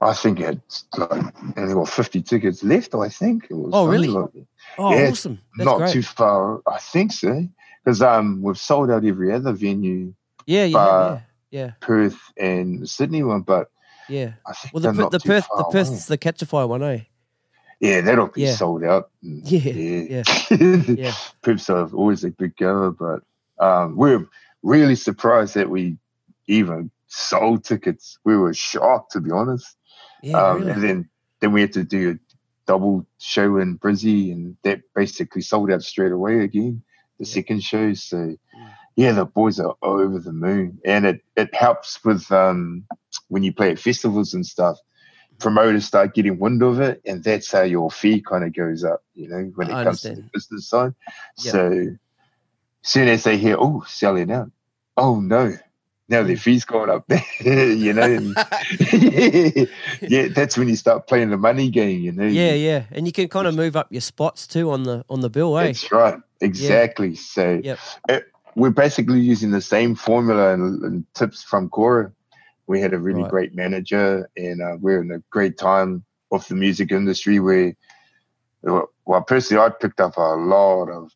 I 0.00 0.14
think 0.14 0.40
it's 0.40 0.84
like 0.96 1.34
only 1.56 1.74
got 1.74 1.88
50 1.88 2.22
tickets 2.22 2.62
left, 2.64 2.94
I 2.94 3.08
think. 3.08 3.46
It 3.50 3.54
was 3.54 3.70
Oh, 3.72 3.86
really? 3.86 4.08
like- 4.08 4.30
Oh, 4.78 4.92
Yeah, 4.94 5.10
awesome! 5.10 5.38
That's 5.56 5.66
Not 5.66 5.78
great. 5.78 5.92
too 5.92 6.02
far, 6.02 6.60
I 6.66 6.78
think 6.78 7.12
so. 7.12 7.46
Because 7.84 8.02
um, 8.02 8.40
we've 8.42 8.58
sold 8.58 8.90
out 8.90 9.04
every 9.04 9.32
other 9.32 9.52
venue, 9.52 10.12
yeah, 10.50 10.64
yeah, 10.64 10.78
uh, 10.78 11.20
yeah, 11.50 11.70
Perth 11.80 12.18
and 12.36 12.88
Sydney 12.88 13.22
one, 13.22 13.42
but 13.42 13.70
yeah, 14.08 14.18
yeah. 14.18 14.32
I 14.46 14.52
think 14.52 14.74
Well, 14.74 14.82
the 14.92 15.08
the 15.08 15.20
Perth, 15.20 15.46
the 15.56 15.64
Perth's 15.70 15.90
away. 16.10 16.16
the 16.16 16.18
Katchafire 16.18 16.68
one, 16.68 16.82
eh? 16.82 17.00
Yeah, 17.80 18.00
that'll 18.02 18.26
be 18.28 18.42
Yeah. 18.42 18.54
sold 18.56 18.84
out. 18.84 19.10
Mm, 19.24 19.40
Yeah, 19.54 20.24
yeah. 20.96 21.04
Yeah, 21.06 21.14
Perth's 21.42 21.70
are 21.70 21.88
always 21.94 22.24
a 22.24 22.30
big 22.30 22.56
goer, 22.56 22.90
but 22.90 23.20
um, 23.58 23.96
we're 23.96 24.26
really 24.62 24.96
surprised 24.96 25.54
that 25.54 25.70
we 25.70 25.96
even 26.46 26.90
sold 27.06 27.64
tickets. 27.64 28.18
We 28.24 28.36
were 28.36 28.52
shocked, 28.54 29.12
to 29.12 29.20
be 29.20 29.30
honest. 29.30 29.76
yeah. 30.22 30.36
um, 30.36 30.58
really? 30.58 30.70
And 30.72 30.82
then, 30.82 31.08
then 31.40 31.52
we 31.52 31.60
had 31.62 31.72
to 31.74 31.84
do 31.84 32.10
a 32.12 32.14
double 32.66 33.06
show 33.18 33.56
in 33.58 33.78
Brizzy, 33.78 34.32
and 34.32 34.56
that 34.64 34.80
basically 34.94 35.42
sold 35.42 35.70
out 35.72 35.82
straight 35.82 36.12
away 36.12 36.40
again. 36.40 36.82
The 37.18 37.24
Yeah. 37.26 37.32
second 37.34 37.62
show, 37.62 37.94
so 37.94 38.18
yeah, 38.54 38.68
the 38.96 39.24
boys 39.24 39.58
are 39.60 39.74
over 39.82 40.18
the 40.18 40.32
moon, 40.32 40.78
and 40.84 41.06
it 41.06 41.22
it 41.36 41.54
helps 41.54 42.04
with 42.04 42.30
um, 42.32 42.84
when 43.28 43.42
you 43.42 43.52
play 43.52 43.70
at 43.70 43.78
festivals 43.78 44.34
and 44.34 44.46
stuff. 44.46 44.78
Promoters 45.38 45.86
start 45.86 46.14
getting 46.14 46.38
wind 46.38 46.62
of 46.62 46.80
it, 46.80 47.00
and 47.06 47.24
that's 47.24 47.50
how 47.50 47.62
your 47.62 47.90
fee 47.90 48.20
kind 48.20 48.44
of 48.44 48.54
goes 48.54 48.84
up. 48.84 49.02
You 49.14 49.28
know, 49.28 49.52
when 49.54 49.70
it 49.70 49.74
I 49.74 49.84
comes 49.84 50.02
to 50.02 50.14
the 50.14 50.22
business 50.34 50.68
side. 50.68 50.92
Yeah. 51.38 51.52
So, 51.52 51.96
soon 52.82 53.08
as 53.08 53.24
they 53.24 53.38
hear, 53.38 53.56
"Oh, 53.58 53.82
selling 53.86 54.30
out," 54.30 54.50
oh 54.98 55.18
no, 55.18 55.56
now 56.10 56.22
their 56.24 56.36
fees 56.36 56.66
going 56.66 56.90
up. 56.90 57.10
you 57.40 57.94
know. 57.94 58.02
and- 58.02 58.36
yeah, 60.02 60.28
that's 60.28 60.58
when 60.58 60.68
you 60.68 60.76
start 60.76 61.06
playing 61.06 61.30
the 61.30 61.38
money 61.38 61.70
game, 61.70 62.00
you 62.00 62.12
know. 62.12 62.26
yeah, 62.26 62.52
yeah, 62.52 62.84
and 62.92 63.06
you 63.06 63.12
can 63.12 63.28
kind 63.28 63.46
of 63.46 63.54
move 63.54 63.76
up 63.76 63.90
your 63.90 64.00
spots 64.02 64.46
too 64.46 64.70
on 64.70 64.82
the 64.82 65.04
on 65.08 65.20
the 65.20 65.30
bill, 65.30 65.56
eh? 65.58 65.66
That's 65.68 65.90
right. 65.90 66.18
Exactly. 66.42 67.14
So 67.14 67.60
Yep. 67.62 67.78
uh, 68.08 68.20
we're 68.56 68.70
basically 68.70 69.20
using 69.20 69.50
the 69.50 69.60
same 69.60 69.94
formula 69.94 70.52
and, 70.54 70.82
and 70.82 71.04
tips 71.14 71.42
from 71.42 71.68
Kora. 71.68 72.12
We 72.66 72.80
had 72.80 72.94
a 72.94 72.98
really 72.98 73.22
Right. 73.22 73.30
great 73.30 73.54
manager, 73.54 74.28
and 74.36 74.62
uh, 74.62 74.76
we're 74.80 75.02
in 75.02 75.10
a 75.10 75.22
great 75.30 75.58
time 75.58 76.04
of 76.30 76.46
the 76.48 76.54
music 76.54 76.92
industry 76.92 77.40
where, 77.40 77.74
well, 78.62 79.22
personally, 79.26 79.62
I 79.64 79.70
picked 79.70 80.00
up 80.00 80.16
a 80.16 80.20
lot 80.20 80.88
of. 80.88 81.10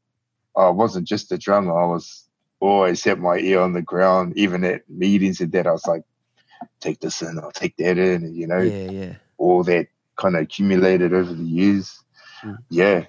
I 0.57 0.69
wasn't 0.71 1.09
just 1.09 1.33
a 1.33 1.39
drummer. 1.39 1.77
I 1.79 1.87
was 1.87 2.29
always 2.61 3.03
had 3.05 3.21
my 3.21 3.39
ear 3.39 3.61
on 3.61 3.73
the 3.73 3.83
ground, 3.83 4.35
even 4.37 4.65
at 4.65 4.89
meetings 4.89 5.41
and 5.41 5.53
that. 5.53 5.67
I 5.67 5.73
was 5.73 5.87
like, 5.87 6.03
take 6.81 7.01
this 7.01 7.23
in, 7.23 7.39
I'll 7.39 7.51
take 7.53 7.77
that 7.79 7.99
in, 7.99 8.25
and 8.25 8.37
you 8.37 8.47
know, 8.47 8.61
Yeah, 8.63 8.87
yeah, 8.91 9.15
all 9.39 9.63
that 9.65 9.89
kind 10.17 10.37
of 10.37 10.43
accumulated 10.43 11.13
over 11.13 11.33
the 11.35 11.43
years. 11.45 12.01
Mm. 12.45 12.59
Yeah, 12.71 13.07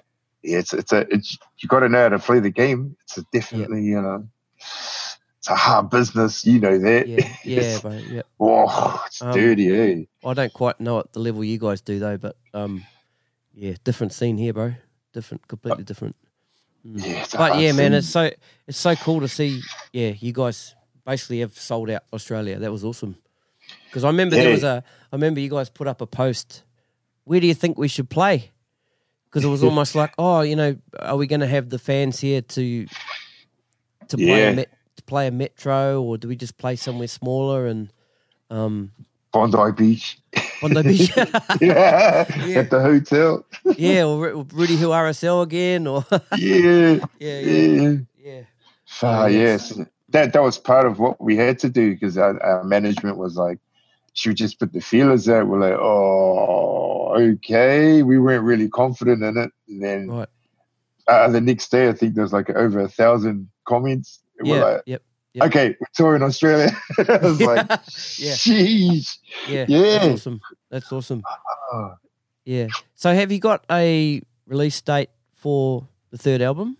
it's 0.54 0.72
it's 0.72 0.92
a 0.92 1.06
it's 1.12 1.38
you 1.58 1.68
got 1.68 1.80
to 1.80 1.88
know 1.88 2.02
how 2.02 2.08
to 2.10 2.18
play 2.18 2.40
the 2.40 2.50
game. 2.50 2.96
It's 3.04 3.18
a 3.18 3.22
definitely 3.32 3.82
you 3.82 4.00
know, 4.00 4.28
it's 4.58 5.48
a 5.48 5.54
hard 5.54 5.90
business. 5.90 6.44
You 6.44 6.60
know 6.60 6.78
that. 6.78 7.08
yeah, 7.08 7.28
yeah, 7.44 7.78
but 7.82 8.02
yeah. 8.10 8.22
oh, 8.40 9.02
it's 9.06 9.22
Um, 9.22 9.32
dirty, 9.32 9.70
eh? 9.76 10.04
I 10.24 10.34
don't 10.34 10.52
quite 10.52 10.80
know 10.80 11.00
at 11.00 11.12
the 11.12 11.20
level 11.20 11.44
you 11.44 11.58
guys 11.58 11.80
do 11.80 11.98
though, 11.98 12.16
but 12.16 12.36
um, 12.54 12.84
Yeah, 13.54 13.74
different 13.84 14.12
scene 14.12 14.36
here, 14.38 14.52
bro. 14.52 14.74
Different, 15.12 15.46
completely 15.48 15.84
different. 15.84 16.14
Yeah, 16.84 17.22
it's 17.22 17.34
a 17.34 17.38
But 17.38 17.58
yeah, 17.58 17.72
man, 17.72 17.94
it's 17.94 18.08
so 18.08 18.30
it's 18.66 18.78
so 18.78 18.94
cool 18.96 19.20
to 19.20 19.28
see. 19.28 19.62
Yeah, 19.92 20.12
you 20.18 20.32
guys 20.32 20.74
basically 21.04 21.40
have 21.40 21.58
sold 21.58 21.90
out 21.90 22.02
Australia. 22.12 22.58
That 22.58 22.70
was 22.70 22.84
awesome. 22.84 23.16
Because 23.86 24.04
I 24.04 24.08
remember 24.08 24.36
there 24.36 24.50
was 24.50 24.62
a. 24.62 24.84
I 25.10 25.16
remember 25.16 25.40
you 25.40 25.48
guys 25.50 25.70
put 25.70 25.86
up 25.88 26.00
a 26.00 26.06
post. 26.06 26.62
Where 27.24 27.40
do 27.40 27.46
you 27.46 27.54
think 27.54 27.78
we 27.78 27.88
should 27.88 28.08
play? 28.10 28.52
Because 29.36 29.44
it 29.44 29.50
was 29.50 29.62
almost 29.62 29.94
like, 29.94 30.14
oh, 30.18 30.40
you 30.40 30.56
know, 30.56 30.74
are 30.98 31.16
we 31.18 31.26
going 31.26 31.40
to 31.40 31.46
have 31.46 31.68
the 31.68 31.78
fans 31.78 32.18
here 32.18 32.40
to 32.40 32.86
to 34.08 34.16
play 34.16 34.24
Yeah. 34.44 34.48
a 34.48 34.54
met, 34.54 34.70
to 34.96 35.02
play 35.02 35.26
a 35.26 35.30
metro, 35.30 36.00
or 36.02 36.16
do 36.16 36.26
we 36.26 36.36
just 36.36 36.56
play 36.56 36.74
somewhere 36.74 37.06
smaller 37.06 37.66
and 37.66 37.92
um, 38.48 38.92
Bondi 39.32 39.72
Beach. 39.76 40.18
Bondi 40.62 40.82
Beach? 40.84 41.10
yeah, 41.60 42.24
Yeah. 42.46 42.58
at 42.60 42.70
the 42.70 42.80
hotel. 42.80 43.44
yeah, 43.76 44.04
or 44.06 44.18
Ru- 44.22 44.46
Rudy 44.54 44.76
Hill 44.76 44.88
RSL 44.90 45.42
again, 45.42 45.86
or 45.86 46.02
Yeah, 46.38 47.00
yeah, 47.20 47.40
yeah, 47.40 47.96
yeah. 48.18 48.40
Ah, 49.02 49.24
Oh, 49.24 49.26
yes. 49.26 49.74
yes. 49.76 49.86
That 50.08 50.32
that 50.32 50.40
was 50.42 50.56
part 50.56 50.86
of 50.86 50.98
what 50.98 51.20
we 51.20 51.36
had 51.36 51.58
to 51.58 51.68
do 51.68 51.92
because 51.92 52.16
our, 52.16 52.42
our 52.42 52.64
management 52.64 53.18
was 53.18 53.36
like, 53.36 53.58
should 54.14 54.30
we 54.30 54.34
just 54.34 54.58
put 54.58 54.72
the 54.72 54.80
feelers 54.80 55.28
out? 55.28 55.46
We're 55.46 55.60
like, 55.60 55.78
oh, 55.78 56.65
okay. 57.16 58.02
We 58.02 58.18
weren't 58.18 58.44
really 58.44 58.68
confident 58.68 59.22
in 59.22 59.36
it. 59.36 59.50
And 59.68 59.82
then 59.82 60.08
Right. 60.08 60.28
uh, 61.08 61.28
the 61.28 61.40
next 61.40 61.70
day, 61.70 61.88
I 61.88 61.92
think 61.92 62.14
there 62.14 62.22
was 62.24 62.32
like 62.32 62.50
over 62.50 62.80
a 62.80 62.88
thousand 62.88 63.48
comments. 63.64 64.20
Yeah. 64.42 64.50
We're 64.52 64.72
like, 64.72 64.82
yep. 64.86 65.02
Yep. 65.34 65.46
okay, 65.48 65.76
we're 65.80 65.86
touring 65.94 66.22
Australia. 66.22 66.70
I 66.98 67.16
was 67.22 67.40
like, 67.42 67.68
Yeah. 67.68 68.32
sheesh. 68.34 69.18
Yeah. 69.48 69.66
Yeah. 69.68 69.80
That's 69.98 70.06
awesome. 70.06 70.40
That's 70.70 70.92
awesome. 70.92 71.22
Oh, 71.72 71.94
Yeah. 72.44 72.68
So 72.94 73.14
have 73.14 73.30
you 73.32 73.38
got 73.38 73.64
a 73.70 74.22
release 74.46 74.80
date 74.80 75.10
for 75.34 75.86
the 76.10 76.18
third 76.18 76.40
album? 76.40 76.76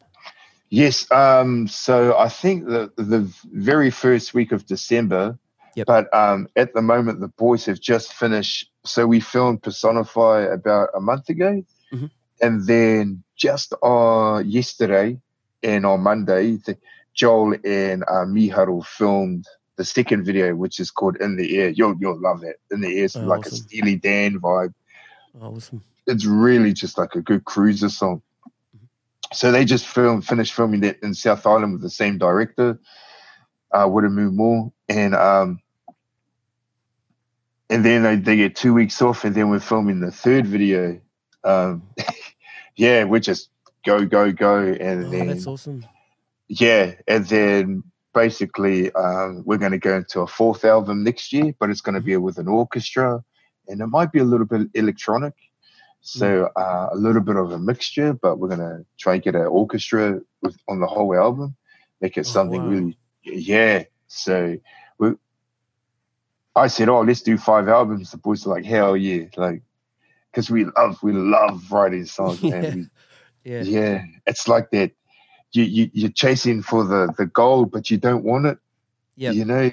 Yes. 0.70 1.10
Um, 1.12 1.68
so 1.68 2.16
I 2.18 2.28
think 2.28 2.64
the 2.66 2.90
the 2.96 3.30
very 3.52 3.90
first 3.90 4.34
week 4.34 4.52
of 4.52 4.66
December. 4.66 5.38
Yep. 5.76 5.86
But 5.86 6.14
um, 6.14 6.48
at 6.56 6.72
the 6.74 6.80
moment, 6.82 7.20
the 7.20 7.28
boys 7.28 7.66
have 7.66 7.80
just 7.80 8.12
finished. 8.14 8.70
So 8.84 9.06
we 9.06 9.20
filmed 9.20 9.62
Personify 9.62 10.40
about 10.40 10.88
a 10.94 11.00
month 11.00 11.28
ago, 11.28 11.62
Mhm. 11.92 12.10
and 12.40 12.66
then 12.66 13.22
just 13.36 13.74
uh, 13.82 14.42
yesterday 14.44 15.20
and 15.62 15.84
on 15.86 16.00
Monday, 16.00 16.56
the, 16.64 16.76
Joel 17.14 17.54
and 17.64 18.02
uh, 18.04 18.24
Miharo 18.26 18.84
filmed 18.84 19.46
the 19.76 19.84
second 19.84 20.24
video, 20.24 20.54
which 20.54 20.80
is 20.80 20.90
called 20.90 21.16
"In 21.20 21.36
the 21.36 21.58
Air." 21.58 21.68
You'll 21.68 21.96
you'll 22.00 22.20
love 22.20 22.42
it. 22.42 22.56
"In 22.70 22.80
the 22.80 22.98
Air" 22.98 23.04
is 23.04 23.16
Oh, 23.16 23.20
like 23.20 23.44
a. 23.46 23.50
Steely 23.50 23.96
Dan 23.96 24.40
vibe 24.40 24.72
Oh, 25.38 25.54
awesome. 25.56 25.82
it's 26.06 26.24
really 26.24 26.72
just 26.72 26.96
like 26.96 27.14
a 27.14 27.20
good 27.20 27.44
cruiser 27.44 27.90
song. 27.90 28.22
So 29.34 29.50
they 29.52 29.64
just 29.66 29.86
filmed, 29.86 30.24
finished 30.24 30.54
filming 30.54 30.80
that 30.82 31.02
in 31.02 31.12
South 31.12 31.44
Island 31.46 31.72
with 31.74 31.82
the 31.82 31.90
same 31.90 32.16
director, 32.16 32.78
uh, 33.72 33.86
Woodamoo 33.86 34.32
Moore, 34.32 34.72
and 34.88 35.14
um, 35.14 35.58
and 37.70 37.84
then 37.84 38.02
they, 38.02 38.16
they 38.16 38.36
get 38.36 38.56
two 38.56 38.74
weeks 38.74 39.00
off, 39.02 39.24
and 39.24 39.34
then 39.34 39.50
we're 39.50 39.60
filming 39.60 40.00
the 40.00 40.10
third 40.10 40.46
video. 40.46 41.00
Um, 41.44 41.82
yeah, 42.76 43.04
we're 43.04 43.20
just 43.20 43.50
go 43.84 44.04
go 44.06 44.32
go, 44.32 44.58
and 44.58 45.12
Oh, 45.12 45.12
then 45.12 45.46
that's 45.46 45.48
awesome. 45.48 45.86
yeah, 46.48 46.92
and 47.06 47.26
then 47.26 47.82
basically 48.14 48.92
um, 48.94 49.42
we're 49.46 49.58
going 49.58 49.72
to 49.72 49.78
go 49.78 49.96
into 49.96 50.20
a 50.20 50.26
fourth 50.26 50.64
album 50.64 51.04
next 51.04 51.32
year, 51.32 51.54
but 51.58 51.70
it's 51.70 51.80
going 51.80 51.94
to 51.94 52.00
be 52.00 52.16
with 52.16 52.38
an 52.38 52.48
orchestra, 52.48 53.22
and 53.68 53.80
it 53.80 53.86
might 53.86 54.12
be 54.12 54.20
a 54.20 54.24
little 54.24 54.46
bit 54.46 54.68
electronic, 54.74 55.34
so 56.00 56.48
uh, 56.56 56.88
a 56.92 56.96
little 56.96 57.22
bit 57.22 57.36
of 57.36 57.52
a 57.52 57.58
mixture. 57.58 58.12
But 58.14 58.38
we're 58.38 58.48
going 58.48 58.60
to 58.60 58.84
try 58.98 59.14
and 59.14 59.22
get 59.22 59.34
an 59.34 59.46
orchestra 59.46 60.20
with, 60.42 60.56
on 60.68 60.80
the 60.80 60.86
whole 60.86 61.14
album, 61.16 61.56
make 62.00 62.16
it 62.16 62.26
Oh, 62.26 62.26
something 62.26 62.64
wow. 62.64 62.66
really, 62.66 62.98
yeah. 63.24 63.84
So 64.08 64.56
I 66.56 66.68
said, 66.68 66.88
oh, 66.88 67.02
let's 67.02 67.20
do 67.22 67.36
five 67.36 67.68
albums. 67.68 68.10
The 68.10 68.16
boys 68.16 68.46
are 68.46 68.50
like, 68.50 68.64
hell 68.64 68.96
yeah, 68.96 69.26
like. 69.36 69.62
Because 70.32 70.50
we 70.50 70.64
love, 70.76 71.02
we 71.02 71.12
love 71.12 71.70
writing 71.70 72.04
songs, 72.06 72.42
Yeah. 72.42 72.54
and 72.56 72.74
we, 72.74 73.50
Yeah. 73.50 73.62
yeah, 73.62 74.04
it's 74.26 74.48
like 74.48 74.70
that. 74.70 74.92
You, 75.52 75.62
you 75.64 75.90
you're 75.94 76.10
chasing 76.10 76.60
for 76.62 76.84
the 76.84 77.14
the 77.16 77.26
gold, 77.26 77.70
but 77.70 77.90
you 77.90 77.96
don't 77.98 78.24
want 78.24 78.46
it. 78.46 78.58
Yeah, 79.16 79.30
You 79.30 79.44
know, 79.46 79.70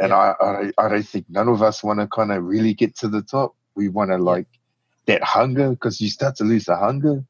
and 0.00 0.12
I, 0.12 0.34
I 0.40 0.72
I 0.78 0.88
don't 0.88 1.06
think 1.06 1.26
none 1.28 1.48
of 1.48 1.62
us 1.62 1.84
want 1.84 2.00
to 2.00 2.08
kind 2.08 2.32
of 2.32 2.42
really 2.44 2.74
get 2.74 2.96
to 2.98 3.08
the 3.08 3.22
top. 3.22 3.54
We 3.76 3.88
want 3.88 4.10
to 4.10 4.18
like 4.18 4.46
that 5.06 5.22
hunger 5.22 5.70
because 5.70 6.00
you 6.00 6.08
start 6.10 6.34
to 6.36 6.44
lose 6.44 6.64
the 6.64 6.76
hunger. 6.76 7.22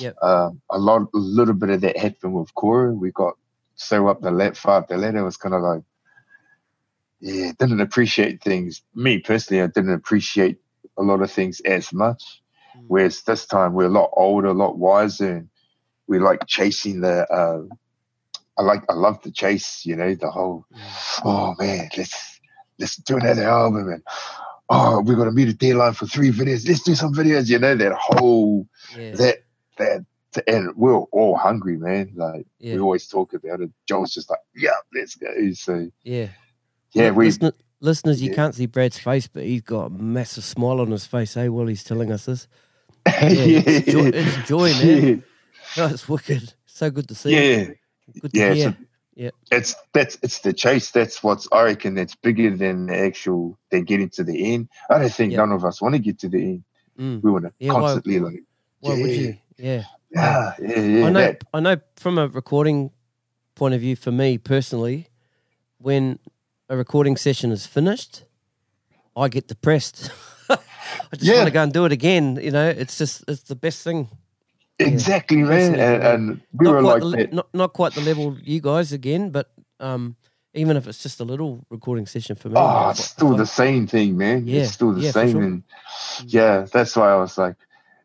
Yep. 0.00 0.16
Um, 0.22 0.60
a 0.70 0.78
lot, 0.78 1.02
a 1.02 1.18
little 1.18 1.54
bit 1.54 1.70
of 1.70 1.80
that 1.82 1.96
happened 1.98 2.34
with 2.34 2.54
Kora. 2.54 2.92
We 2.92 3.10
got 3.10 3.34
so 3.74 4.08
up 4.08 4.20
the 4.22 4.30
ladder, 4.30 4.54
far 4.54 4.78
up 4.78 4.88
the 4.88 4.96
ladder. 4.96 5.18
It 5.18 5.24
was 5.24 5.36
kind 5.36 5.54
of 5.54 5.60
like, 5.62 5.82
yeah, 7.24 7.52
didn't 7.58 7.80
appreciate 7.80 8.42
things. 8.42 8.82
Me 8.94 9.18
personally, 9.18 9.62
I 9.62 9.68
didn't 9.68 9.94
appreciate 9.94 10.58
a 10.98 11.02
lot 11.02 11.22
of 11.22 11.30
things 11.32 11.60
as 11.60 11.90
much. 11.90 12.42
Mm. 12.76 12.84
Whereas 12.88 13.22
this 13.22 13.46
time 13.46 13.72
we're 13.72 13.86
a 13.86 13.88
lot 13.88 14.10
older, 14.12 14.48
a 14.48 14.52
lot 14.52 14.76
wiser, 14.76 15.38
and 15.38 15.48
we 16.06 16.18
like 16.18 16.46
chasing 16.46 17.00
the. 17.00 17.26
Uh, 17.32 17.62
I 18.58 18.62
like, 18.62 18.82
I 18.90 18.92
love 18.92 19.22
the 19.22 19.30
chase. 19.32 19.86
You 19.86 19.96
know, 19.96 20.14
the 20.14 20.30
whole. 20.30 20.66
Mm. 20.70 21.20
Oh 21.24 21.54
man, 21.58 21.88
let's 21.96 22.40
let's 22.78 22.96
do 22.96 23.16
another 23.16 23.44
album, 23.44 23.88
and 23.88 24.02
oh, 24.68 25.00
we 25.00 25.14
got 25.14 25.24
to 25.24 25.32
meet 25.32 25.48
a 25.48 25.54
deadline 25.54 25.94
for 25.94 26.06
three 26.06 26.30
videos. 26.30 26.68
Let's 26.68 26.82
do 26.82 26.94
some 26.94 27.14
videos. 27.14 27.48
You 27.48 27.58
know, 27.58 27.74
that 27.74 27.94
whole 27.94 28.68
Yeah. 28.96 29.16
that 29.16 29.36
that. 29.78 30.04
And 30.48 30.74
we're 30.74 30.96
all 30.96 31.36
hungry, 31.36 31.76
man. 31.76 32.12
Like 32.16 32.44
Yeah. 32.58 32.74
we 32.74 32.80
always 32.80 33.06
talk 33.06 33.34
about 33.34 33.60
it. 33.60 33.70
Joel's 33.88 34.12
just 34.12 34.28
like, 34.28 34.40
yeah, 34.56 34.72
let's 34.92 35.14
go. 35.14 35.28
So 35.52 35.88
Yeah. 36.02 36.30
Yeah, 36.94 37.10
we 37.10 37.26
Listener, 37.26 37.52
listeners, 37.80 38.22
you 38.22 38.30
yeah. 38.30 38.36
can't 38.36 38.54
see 38.54 38.66
Brad's 38.66 38.98
face, 38.98 39.26
but 39.26 39.42
he's 39.44 39.62
got 39.62 39.86
a 39.86 39.90
massive 39.90 40.44
smile 40.44 40.80
on 40.80 40.90
his 40.90 41.04
face, 41.06 41.36
eh, 41.36 41.48
while 41.48 41.66
he's 41.66 41.84
telling 41.84 42.10
us 42.12 42.24
this. 42.26 42.48
yeah, 43.06 43.62
it's 43.66 43.92
joy- 43.92 44.10
it's 44.14 44.48
joy, 44.48 44.72
man. 44.72 45.24
Oh, 45.76 45.86
it's 45.86 46.08
wicked. 46.08 46.54
So 46.66 46.88
good 46.90 47.08
to 47.08 47.14
see. 47.16 47.30
Yeah, 47.34 47.64
Good 48.20 48.32
to 48.34 48.38
yeah, 48.38 48.46
it's 48.52 48.62
hear. 49.16 49.30
a- 49.30 49.32
it's 49.56 49.74
that's 49.92 50.18
it's 50.22 50.38
the 50.40 50.52
chase. 50.52 50.90
That's 50.92 51.22
what's 51.22 51.48
I 51.52 51.62
reckon 51.62 51.94
that's 51.94 52.14
bigger 52.14 52.54
than 52.56 52.86
the 52.86 52.96
actual 52.96 53.58
than 53.70 53.82
getting 53.84 54.08
to 54.10 54.24
the 54.24 54.54
end. 54.54 54.68
I 54.90 54.98
don't 54.98 55.12
think 55.12 55.32
Yeah. 55.32 55.38
none 55.38 55.52
of 55.52 55.64
us 55.64 55.80
want 55.82 55.94
to 55.94 55.98
get 56.00 56.18
to 56.20 56.28
the 56.28 56.38
end. 56.42 56.64
Mm. 56.98 57.22
We 57.22 57.30
want 57.30 57.44
to 57.46 57.52
Yeah, 57.58 57.72
why- 57.72 57.80
constantly 57.80 58.20
like, 58.20 58.42
Why 58.80 58.94
yeah, 58.94 59.02
would 59.02 59.10
you? 59.10 59.36
Yeah. 59.56 59.82
yeah, 60.10 60.54
yeah, 60.60 60.80
yeah. 60.80 61.06
I 61.06 61.10
know. 61.10 61.20
that- 61.20 61.44
I 61.54 61.60
know. 61.60 61.76
From 61.96 62.18
a 62.18 62.28
recording 62.28 62.90
point 63.56 63.74
of 63.74 63.80
view, 63.80 63.96
for 63.96 64.12
me 64.12 64.38
personally, 64.38 65.08
when 65.78 66.18
a 66.74 66.76
recording 66.76 67.16
session 67.16 67.52
is 67.52 67.66
finished, 67.66 68.24
I 69.16 69.28
get 69.28 69.46
depressed. 69.48 70.10
I 70.50 70.56
just 71.16 71.22
Yeah. 71.22 71.36
want 71.36 71.46
to 71.46 71.52
go 71.52 71.62
and 71.62 71.72
do 71.72 71.84
it 71.84 71.92
again. 71.92 72.38
You 72.42 72.50
know, 72.50 72.68
it's 72.68 72.98
just 72.98 73.24
it's 73.28 73.42
the 73.44 73.54
best 73.56 73.82
thing. 73.84 74.08
exactly, 74.78 75.36
man. 75.42 75.74
And, 75.78 76.02
and 76.02 76.40
we 76.52 76.66
not 76.66 76.74
were 76.74 76.82
quite 76.82 76.92
like 76.94 77.00
the, 77.00 77.06
le- 77.06 77.16
that. 77.18 77.32
not 77.32 77.48
not 77.54 77.72
quite 77.72 77.92
the 77.94 78.00
level 78.00 78.36
you 78.42 78.60
guys 78.60 78.92
again, 78.92 79.30
but 79.30 79.46
um, 79.78 80.16
even 80.52 80.76
if 80.76 80.86
it's 80.88 81.02
just 81.02 81.20
a 81.20 81.24
little 81.24 81.64
recording 81.70 82.06
session 82.06 82.36
for 82.36 82.48
me. 82.48 82.56
Oh, 82.58 82.90
it's 82.90 83.04
still 83.04 83.36
the 83.36 83.46
same 83.46 83.86
thing, 83.86 84.16
man. 84.16 84.46
Yeah, 84.46 84.62
It's 84.62 84.72
still 84.72 84.92
the 84.92 85.00
yeah, 85.02 85.12
same. 85.12 85.30
sure. 85.32 85.42
And 85.42 85.62
yeah, 86.26 86.66
that's 86.72 86.96
why 86.96 87.12
I 87.12 87.16
was 87.16 87.38
like, 87.38 87.56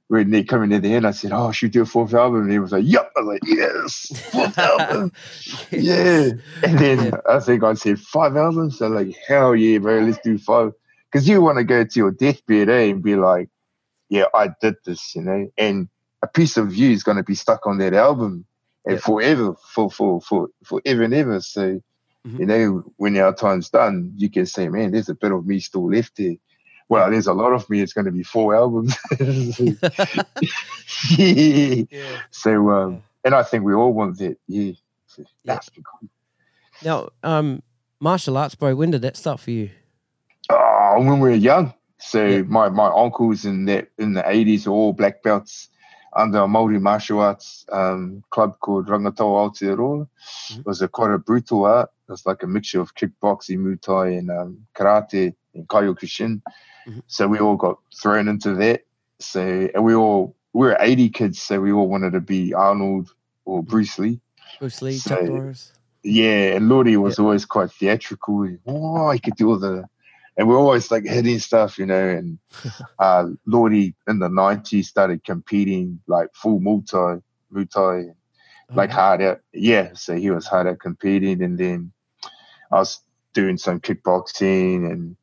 when 0.09 0.31
they 0.31 0.43
coming 0.43 0.69
near 0.69 0.79
the 0.79 0.93
end, 0.93 1.07
I 1.07 1.11
said, 1.11 1.31
"Oh, 1.33 1.51
should 1.51 1.67
we 1.67 1.71
do 1.71 1.83
a 1.83 1.87
fourth 1.87 2.13
album?" 2.13 2.43
And 2.43 2.51
he 2.51 2.59
was 2.59 2.73
like, 2.73 2.83
"Yep." 2.85 3.11
I 3.15 3.21
was 3.21 3.27
like, 3.27 3.41
"Yes, 3.45 4.11
fourth 4.31 4.57
album." 4.59 5.13
Yeah. 5.71 6.31
And 6.63 6.79
then 6.79 6.99
Yeah. 7.05 7.11
I 7.29 7.39
think 7.39 7.63
I 7.63 7.73
said 7.75 7.99
five 7.99 8.35
albums. 8.35 8.79
So 8.79 8.89
like, 8.89 9.15
hell 9.27 9.55
yeah, 9.55 9.79
bro, 9.79 9.99
let's 10.01 10.19
do 10.23 10.37
five. 10.37 10.73
Because 11.11 11.27
you 11.27 11.41
want 11.41 11.57
to 11.59 11.63
go 11.63 11.83
to 11.85 11.99
your 11.99 12.11
deathbed, 12.11 12.69
eh, 12.69 12.89
and 12.89 13.03
be 13.03 13.15
like, 13.15 13.49
yeah, 14.09 14.25
I 14.33 14.49
did 14.61 14.75
this, 14.85 15.15
you 15.15 15.23
know. 15.23 15.51
And 15.57 15.89
a 16.23 16.27
piece 16.27 16.57
of 16.57 16.75
you 16.75 16.91
is 16.91 17.03
going 17.03 17.17
to 17.17 17.23
be 17.23 17.35
stuck 17.35 17.67
on 17.67 17.77
that 17.79 17.93
album 17.93 18.45
and 18.85 18.95
Yeah. 18.95 19.01
forever, 19.01 19.55
for 19.73 19.91
for 19.91 20.21
for 20.21 20.49
forever 20.65 21.03
and 21.03 21.13
ever. 21.13 21.41
So, 21.41 21.81
Mhm. 22.27 22.39
you 22.39 22.45
know, 22.47 22.83
when 22.97 23.17
our 23.17 23.33
time's 23.33 23.69
done, 23.69 24.13
you 24.17 24.29
can 24.29 24.45
say, 24.45 24.69
man, 24.69 24.91
there's 24.91 25.09
a 25.09 25.15
bit 25.15 25.31
of 25.31 25.45
me 25.47 25.59
still 25.59 25.89
left 25.91 26.17
there. 26.17 26.35
Well, 26.89 27.09
there's 27.11 27.27
a 27.27 27.33
lot 27.33 27.53
of 27.53 27.69
me. 27.69 27.81
It's 27.81 27.93
going 27.93 28.05
to 28.05 28.11
be 28.11 28.23
four 28.23 28.55
albums. 28.55 28.95
yeah. 31.17 31.83
So, 32.31 32.69
um, 32.71 33.03
and 33.23 33.35
I 33.35 33.43
think 33.43 33.63
we 33.63 33.73
all 33.73 33.93
want 33.93 34.17
that. 34.17 34.37
Yeah. 34.47 34.73
So 35.07 35.23
Yeah. 35.43 35.59
cool. 35.75 36.09
Now, 36.83 37.09
um, 37.23 37.61
martial 37.99 38.37
arts, 38.37 38.55
bro. 38.55 38.75
When 38.75 38.91
did 38.91 39.01
that 39.03 39.17
start 39.17 39.39
for 39.39 39.51
you? 39.51 39.69
Oh, 40.49 40.95
when 40.97 41.19
we 41.19 41.29
were 41.29 41.35
young. 41.35 41.73
So 41.99 42.25
Yeah. 42.25 42.41
my, 42.43 42.69
my 42.69 42.87
uncles 42.87 43.45
in 43.45 43.65
that 43.65 43.89
in 43.97 44.13
the 44.13 44.27
eighties 44.27 44.65
were 44.67 44.73
all 44.73 44.93
black 44.93 45.21
belts 45.21 45.69
under 46.15 46.39
a 46.39 46.47
Māori 46.47 46.81
martial 46.81 47.19
arts 47.19 47.65
um, 47.71 48.23
club 48.31 48.57
called 48.61 48.87
Rangatoa 48.87 49.51
Aotearoa. 49.51 50.07
Mhm. 50.51 50.59
It 50.59 50.65
was 50.65 50.81
a 50.81 50.87
quite 50.87 51.11
a 51.11 51.19
brutal 51.19 51.65
art. 51.65 51.91
It 52.07 52.11
was 52.11 52.25
like 52.25 52.41
a 52.41 52.47
mixture 52.47 52.79
of 52.81 52.95
kickboxing, 52.95 53.59
Muay 53.59 53.79
Thai, 53.79 54.07
and 54.17 54.31
um, 54.31 54.65
karate 54.73 55.35
and 55.53 55.67
kyokushin. 55.67 56.41
Mhm. 56.89 57.03
So 57.07 57.27
we 57.27 57.39
all 57.39 57.55
got 57.55 57.79
thrown 58.01 58.27
into 58.27 58.55
that. 58.55 58.85
So 59.19 59.69
and 59.73 59.83
we 59.83 59.93
all 59.95 60.35
we 60.53 60.67
were 60.67 60.77
80 60.79 61.09
kids, 61.09 61.41
so 61.41 61.61
we 61.61 61.71
all 61.71 61.87
wanted 61.87 62.13
to 62.13 62.21
be 62.21 62.53
Arnold 62.53 63.13
or 63.45 63.61
Bruce 63.63 63.99
Lee. 63.99 64.19
Bruce 64.59 64.81
Lee, 64.81 64.97
So- 64.97 65.15
Yeah, 66.01 66.55
and 66.55 66.69
Lordy 66.69 66.95
was 66.97 67.19
always 67.19 67.45
quite 67.45 67.71
theatrical. 67.71 68.47
Oh, 68.65 69.11
he 69.11 69.19
could 69.19 69.35
do 69.35 69.49
all 69.49 69.59
the, 69.59 69.83
and 70.37 70.47
we're 70.47 70.57
always 70.57 70.89
like 70.91 71.03
hitting 71.03 71.39
stuff, 71.39 71.77
you 71.77 71.85
know. 71.85 72.07
And 72.09 72.39
uh, 72.99 73.27
Lordy 73.45 73.93
in 74.07 74.19
the 74.19 74.29
'90s 74.29 74.85
started 74.85 75.23
competing 75.25 75.99
like 76.07 76.29
full 76.33 76.59
Muay 76.61 76.85
Thai, 76.89 77.21
Muay 77.53 77.69
Thai, 77.69 78.13
like 78.73 78.91
Oh, 78.91 78.93
hard 78.93 79.21
out. 79.21 79.41
Yeah, 79.53 79.89
so 79.93 80.15
he 80.15 80.31
was 80.31 80.47
hard 80.47 80.67
out 80.67 80.79
competing, 80.79 81.43
and 81.43 81.57
then 81.57 81.91
I 82.71 82.77
was 82.77 83.01
doing 83.33 83.57
some 83.57 83.79
kickboxing 83.81 84.89
and 84.89 85.17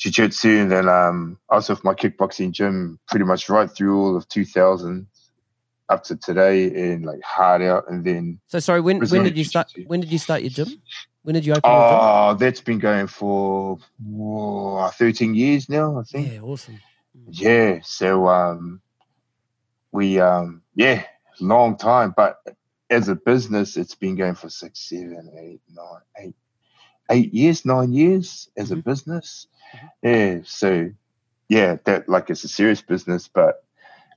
jiu-jitsu, 0.00 0.48
and 0.48 0.72
then 0.72 0.88
um, 0.88 1.38
I 1.50 1.56
was 1.56 1.68
with 1.68 1.84
my 1.84 1.94
kickboxing 1.94 2.52
gym 2.52 2.98
pretty 3.08 3.24
much 3.24 3.48
right 3.48 3.70
through 3.70 4.00
all 4.00 4.16
of 4.16 4.26
2000 4.28 5.06
up 5.88 6.04
to 6.04 6.16
today, 6.16 6.92
and 6.92 7.04
like 7.04 7.20
hard 7.22 7.62
out, 7.62 7.84
and 7.90 8.04
then 8.04 8.40
So 8.48 8.58
sorry, 8.58 8.80
when 8.80 9.00
when 9.08 9.22
did 9.22 9.36
you 9.36 9.44
start? 9.44 9.72
When 9.86 10.00
did 10.00 10.10
you 10.10 10.18
start 10.18 10.42
your 10.42 10.50
gym? 10.50 10.80
When 11.22 11.34
did 11.34 11.44
you 11.44 11.52
open 11.52 11.70
your 11.70 11.84
Oh, 11.90 12.34
that's 12.34 12.62
been 12.62 12.78
going 12.78 13.06
for 13.06 13.78
whoa, 14.02 14.88
13 14.94 15.34
years 15.34 15.68
now, 15.68 16.00
I 16.00 16.02
think. 16.04 16.32
Yeah, 16.32 16.40
awesome. 16.40 16.80
Yeah. 17.28 17.80
So 17.82 18.26
um 18.28 18.80
we 19.92 20.18
um 20.20 20.62
yeah, 20.74 21.04
long 21.40 21.76
time. 21.76 22.14
But 22.16 22.38
as 22.88 23.08
a 23.08 23.14
business, 23.14 23.76
it's 23.76 23.94
been 23.94 24.16
going 24.16 24.34
for 24.34 24.48
six, 24.48 24.88
seven, 24.88 25.30
eight, 25.38 25.60
nine, 25.70 26.02
eight, 26.18 26.34
eight 27.10 27.32
years, 27.34 27.64
nine 27.64 27.92
years 27.92 28.48
as 28.56 28.70
a 28.70 28.76
Mhm. 28.76 28.84
business. 28.84 29.46
Yeah. 30.02 30.40
So 30.44 30.90
yeah, 31.48 31.76
that 31.84 32.08
like 32.08 32.30
it's 32.30 32.44
a 32.44 32.48
serious 32.48 32.80
business, 32.82 33.28
but 33.28 33.64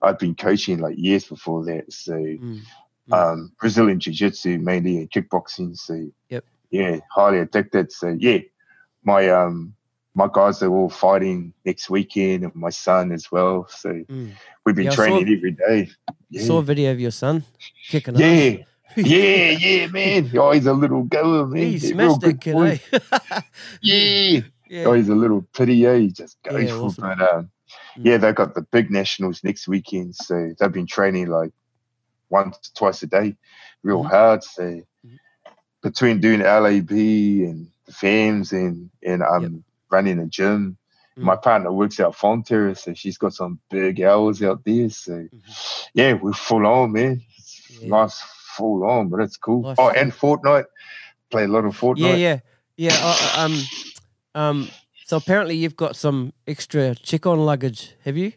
I've 0.02 0.20
been 0.20 0.36
coaching 0.36 0.80
like 0.80 0.98
years 0.98 1.26
before 1.26 1.66
that. 1.66 1.92
So 1.92 2.14
Mm. 2.16 2.62
Mm. 3.10 3.14
um, 3.34 3.52
Brazilian 3.60 4.00
Jiu 4.00 4.14
Jitsu 4.14 4.60
mainly 4.60 4.98
and 5.00 5.10
kickboxing. 5.12 5.76
So 5.78 6.10
Yep. 6.30 6.46
yeah, 6.72 7.00
highly 7.12 7.40
addicted. 7.40 7.92
So 7.92 8.16
yeah, 8.20 8.40
my 9.04 9.30
um 9.30 9.76
my 10.16 10.30
guys 10.32 10.62
are 10.62 10.70
all 10.72 10.90
fighting 10.90 11.54
next 11.66 11.90
weekend, 11.90 12.44
and 12.44 12.54
my 12.56 12.70
son 12.70 13.12
as 13.12 13.32
well. 13.32 13.68
So 13.70 13.90
Mm. 13.90 14.32
we've 14.66 14.76
been 14.76 14.86
Yeah, 14.86 14.92
I 14.92 14.96
saw- 14.96 15.04
training 15.04 15.36
every 15.36 15.52
day. 15.52 15.90
Yeah. 16.30 16.46
Saw 16.46 16.60
a 16.60 16.64
video 16.64 16.92
of 16.92 17.00
your 17.00 17.12
son 17.12 17.44
kicking 17.90 18.16
yeah. 18.16 18.58
Yeah, 18.98 19.50
yeah, 19.52 19.88
man. 19.88 20.32
Oh, 20.36 20.52
he's 20.52 20.66
a 20.66 20.74
little 20.74 21.04
goer, 21.04 21.46
man. 21.48 21.62
He 21.62 21.72
He's 21.72 21.84
a 21.86 21.88
smashed 21.90 22.00
real 22.24 22.32
good 22.32 22.42
kid, 22.42 22.54
boy. 22.54 22.82
eh? 22.92 23.42
Yeah. 23.82 24.42
yeah. 24.70 24.84
Oh, 24.86 24.94
he's 24.94 25.10
a 25.10 25.16
little 25.16 25.46
pity, 25.56 25.76
yeah. 25.76 25.96
He 25.96 26.10
just 26.12 26.42
goes 26.44 26.62
Yeah, 26.70 26.76
for 26.78 26.86
awesome. 26.86 27.04
But 27.18 27.34
um, 27.34 27.50
Mm. 27.98 28.06
yeah, 28.06 28.18
they've 28.18 28.34
got 28.36 28.56
the 28.56 28.62
big 28.72 28.90
nationals 28.92 29.44
next 29.44 29.68
weekend, 29.68 30.16
so 30.16 30.54
they've 30.60 30.72
been 30.72 30.88
training 30.88 31.28
like 31.28 31.52
once, 32.30 32.72
twice 32.76 33.04
a 33.04 33.08
day, 33.08 33.36
real 33.84 34.04
Mhm. 34.04 34.10
hard. 34.10 34.44
So 34.44 34.64
Mhm. 34.64 35.20
between 35.82 36.20
doing 36.20 36.42
LAB 36.42 36.92
and 36.92 37.68
the 37.86 37.92
FAMs 37.92 38.52
and 38.52 38.90
and 39.06 39.22
um 39.22 39.42
Yep. 39.44 39.52
running 39.92 40.20
a 40.20 40.26
gym, 40.28 40.78
Mm. 41.18 41.24
my 41.24 41.36
partner 41.36 41.72
works 41.72 42.00
out 42.00 42.16
Fonterra, 42.16 42.76
so 42.78 42.94
she's 42.96 43.18
got 43.20 43.34
some 43.36 43.60
big 43.70 44.02
hours 44.02 44.42
out 44.42 44.64
there. 44.66 44.90
So 44.90 45.28
yeah, 45.94 46.14
we're 46.14 46.34
full 46.34 46.66
on, 46.66 46.92
man. 46.94 47.18
Mm-hmm. 47.18 47.84
Yeah. 47.86 47.90
Nice 47.90 48.22
full 48.56 48.84
on, 48.84 49.10
but 49.10 49.20
it's 49.20 49.38
cool. 49.38 49.64
Nice. 49.64 49.76
Oh, 49.80 49.90
and 49.90 50.12
Fortnite, 50.12 50.66
play 51.30 51.44
a 51.44 51.48
lot 51.48 51.66
of 51.66 51.78
Fortnite. 51.78 52.00
Yeah, 52.00 52.16
yeah, 52.16 52.40
yeah. 52.78 52.98
uh, 53.02 53.46
um, 53.46 53.62
um. 54.36 54.70
So 55.06 55.18
apparently 55.18 55.56
you've 55.58 55.76
got 55.76 55.96
some 55.96 56.34
extra 56.48 56.96
check-on 56.96 57.46
luggage, 57.46 57.94
have 58.06 58.18
you? 58.18 58.32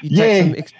you 0.00 0.10
Yeah. 0.10 0.40
Some 0.40 0.54
ex- 0.56 0.72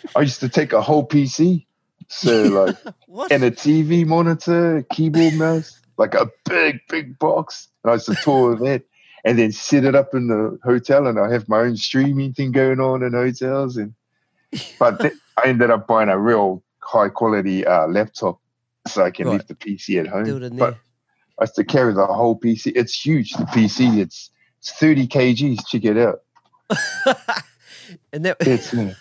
I 0.16 0.22
used 0.22 0.40
to 0.40 0.48
take 0.48 0.72
a 0.72 0.82
whole 0.82 1.06
PC, 1.06 1.64
so 2.08 2.42
like. 3.08 3.30
and 3.30 3.44
a 3.44 3.50
TV 3.50 4.04
monitor, 4.04 4.84
keyboard, 4.90 5.34
mouse, 5.34 5.80
like 5.96 6.14
a 6.14 6.28
big, 6.44 6.80
big 6.88 7.18
box. 7.18 7.68
And 7.84 7.92
I 7.92 7.94
used 7.94 8.06
to 8.06 8.14
tour 8.16 8.56
that 8.56 8.82
and 9.24 9.38
then 9.38 9.52
set 9.52 9.84
it 9.84 9.94
up 9.94 10.14
in 10.14 10.28
the 10.28 10.58
hotel 10.64 11.06
and 11.06 11.18
I 11.18 11.30
have 11.32 11.48
my 11.48 11.60
own 11.60 11.76
streaming 11.76 12.32
thing 12.32 12.52
going 12.52 12.80
on 12.80 13.02
in 13.02 13.12
hotels. 13.12 13.76
And 13.76 13.94
but 14.78 15.00
th- 15.00 15.14
I 15.36 15.48
ended 15.48 15.70
up 15.70 15.86
buying 15.86 16.08
a 16.08 16.18
real 16.18 16.62
high 16.90 17.08
quality 17.08 17.64
uh, 17.66 17.86
laptop 17.86 18.40
so 18.86 19.04
I 19.04 19.10
can 19.10 19.26
Right. 19.26 19.34
leave 19.34 19.46
the 19.46 19.54
PC 19.54 20.00
at 20.00 20.06
home. 20.08 20.24
Do 20.24 20.36
it 20.36 20.42
in 20.42 20.56
but. 20.56 20.76
I 21.38 21.44
used 21.44 21.54
to 21.54 21.64
carry 21.64 21.94
the 21.94 22.06
whole 22.06 22.38
PC. 22.38 22.72
It's 22.74 22.94
huge, 23.06 23.30
the 23.32 23.44
PC. 23.44 23.98
It's 23.98 24.30
it's 24.58 24.72
30 24.72 25.06
kgs. 25.08 25.66
Check 25.68 25.84
it 25.84 25.96
out. 25.96 26.20
and 28.12 28.24
that. 28.26 28.36
It's 28.40 28.74
uh, 28.74 28.92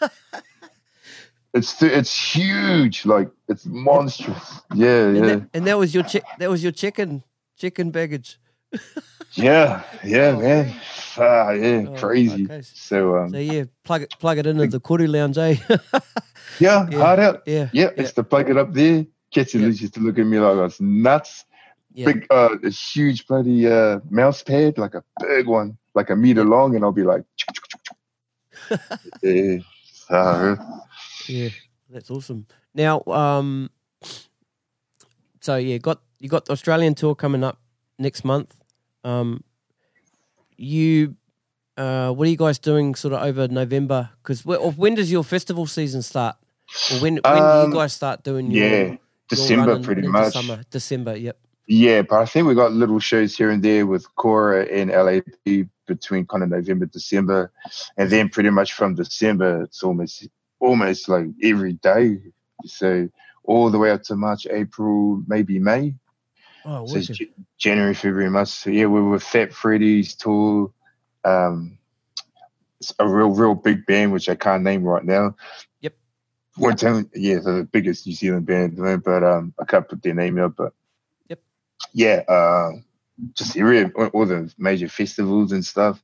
it's 1.54 1.78
th- 1.78 1.92
it's 1.92 2.36
huge. 2.36 3.06
Like 3.06 3.30
it's 3.50 3.66
monstrous. 3.66 4.62
Yeah, 4.74 5.08
and, 5.08 5.16
yeah. 5.18 5.26
that, 5.26 5.50
and 5.54 5.68
that 5.68 5.78
was 5.78 5.94
your 5.94 6.04
check. 6.04 6.24
That 6.40 6.50
was 6.50 6.64
your 6.64 6.72
chicken, 6.72 7.24
chicken 7.58 7.92
baggage. 7.92 8.40
Yeah, 9.34 9.84
yeah, 10.04 10.34
Oh, 10.36 10.40
man. 10.42 10.76
Ah, 11.18 11.52
yeah, 11.52 11.86
Oh, 11.88 11.94
crazy. 11.96 12.46
okay. 12.46 12.62
So, 12.64 13.16
um, 13.18 13.30
So 13.30 13.38
yeah, 13.38 13.66
plug 13.84 14.02
it, 14.04 14.10
plug 14.20 14.38
it 14.38 14.46
into 14.48 14.68
the 14.68 14.80
Koru 14.80 15.08
lounge, 15.08 15.38
eh? 15.38 15.56
yeah, 16.60 16.88
yeah. 16.90 16.98
hard 16.98 17.20
out. 17.20 17.44
yeah, 17.46 17.70
Yeah, 17.74 17.90
it's 17.96 18.14
to 18.14 18.24
plug 18.24 18.50
it 18.50 18.58
up 18.58 18.74
there. 18.74 19.06
Kitchen 19.32 19.62
Yeah. 19.62 19.68
used 19.68 19.94
to 19.94 20.00
look 20.00 20.18
at 20.18 20.26
me 20.26 20.40
like 20.40 20.58
I 20.58 20.62
was 20.62 20.82
nuts. 20.82 21.46
yeah. 21.94 22.06
Big, 22.08 22.26
uh, 22.32 22.58
a 22.64 22.70
huge 22.70 23.28
bloody 23.28 23.68
uh, 23.68 24.00
mouse 24.10 24.42
pad, 24.44 24.78
like 24.78 24.96
a 24.96 25.04
big 25.20 25.48
one, 25.48 25.78
like 25.94 26.10
a 26.10 26.16
meter 26.16 26.44
long, 26.44 26.76
and 26.76 26.84
I'll 26.84 26.92
be 26.92 27.04
like, 27.04 27.24
yeah. 29.24 29.58
Uh, 30.10 30.56
Yeah, 31.28 31.50
that's 31.90 32.10
awesome. 32.10 32.48
Now, 32.74 33.04
um, 33.06 33.70
so 35.42 35.58
yeah, 35.58 35.78
got 35.78 36.02
you 36.20 36.28
got 36.28 36.46
the 36.46 36.54
Australian 36.54 36.96
tour 36.96 37.14
coming 37.14 37.44
up 37.44 37.62
next 38.00 38.24
month. 38.26 38.56
Um, 39.04 39.44
you, 40.58 41.16
uh, 41.78 42.12
what 42.12 42.28
are 42.28 42.32
you 42.32 42.38
guys 42.38 42.60
doing 42.60 42.96
sort 42.96 43.14
of 43.14 43.22
over 43.24 43.48
November? 43.48 44.10
Because 44.24 44.46
when 44.46 44.96
does 44.96 45.12
your 45.12 45.24
festival 45.24 45.68
season 45.68 46.02
start? 46.02 46.36
Or 46.92 46.98
when 47.00 47.14
when 47.16 47.22
do 47.24 47.30
Um, 47.30 47.70
you 47.72 47.76
guys 47.76 47.94
start 47.94 48.24
doing 48.24 48.52
your 48.52 48.66
yeah, 48.68 48.84
your 48.84 48.98
December 49.30 49.74
in- 49.74 49.84
pretty 49.84 50.08
much. 50.08 50.34
Summer, 50.34 50.64
December. 50.70 51.16
Yep. 51.16 51.38
Yeah, 51.68 52.02
but 52.02 52.20
I 52.20 52.26
think 52.26 52.48
we 52.48 52.56
got 52.56 52.72
little 52.74 53.00
shows 53.00 53.36
here 53.38 53.52
and 53.52 53.62
there 53.64 53.86
with 53.86 54.06
Kora 54.16 54.66
and 54.66 54.90
LAB 54.90 55.68
between 55.88 56.26
kind 56.26 56.44
of 56.44 56.50
November, 56.50 56.86
December, 56.88 57.52
and 57.98 58.10
then 58.10 58.30
pretty 58.30 58.50
much 58.50 58.74
from 58.74 58.96
December 58.96 59.64
it's 59.64 59.84
almost 59.84 60.28
almost 60.60 61.10
like 61.10 61.28
every 61.44 61.74
day. 61.74 62.18
So 62.66 63.08
all 63.46 63.70
the 63.72 63.78
way 63.80 63.92
up 63.92 64.04
to 64.04 64.16
March, 64.16 64.46
April, 64.52 65.24
maybe 65.28 65.58
May. 65.60 65.94
Oh, 66.70 66.86
So. 66.86 67.00
J- 67.00 67.32
January, 67.58 67.96
February, 67.96 68.30
March. 68.30 68.50
So 68.50 68.70
yeah, 68.70 68.86
we 68.86 69.02
were 69.02 69.20
Fat 69.20 69.52
Freddy's 69.54 70.14
tour. 70.16 70.72
Um, 71.26 71.78
it's 72.80 72.94
a 73.00 73.08
real, 73.08 73.32
real 73.32 73.56
big 73.56 73.86
band 73.88 74.14
which 74.14 74.30
I 74.30 74.36
can't 74.36 74.64
name 74.64 74.84
right 74.84 75.04
now. 75.04 75.36
Yep. 75.82 75.96
One 76.58 76.76
time, 76.78 77.10
yeah, 77.16 77.40
the 77.40 77.68
biggest 77.72 78.06
New 78.06 78.14
Zealand 78.14 78.46
band, 78.46 78.78
but 79.04 79.24
um, 79.24 79.54
I 79.60 79.66
can't 79.66 79.88
put 79.88 80.04
their 80.04 80.14
name 80.14 80.38
out. 80.38 80.56
But 80.56 80.74
Yep. 81.28 81.40
yeah, 81.94 82.24
uh, 82.28 82.72
just 83.34 83.58
area, 83.58 83.90
all 84.14 84.26
the 84.26 84.54
major 84.58 84.88
festivals 84.88 85.52
and 85.52 85.66
stuff. 85.66 86.02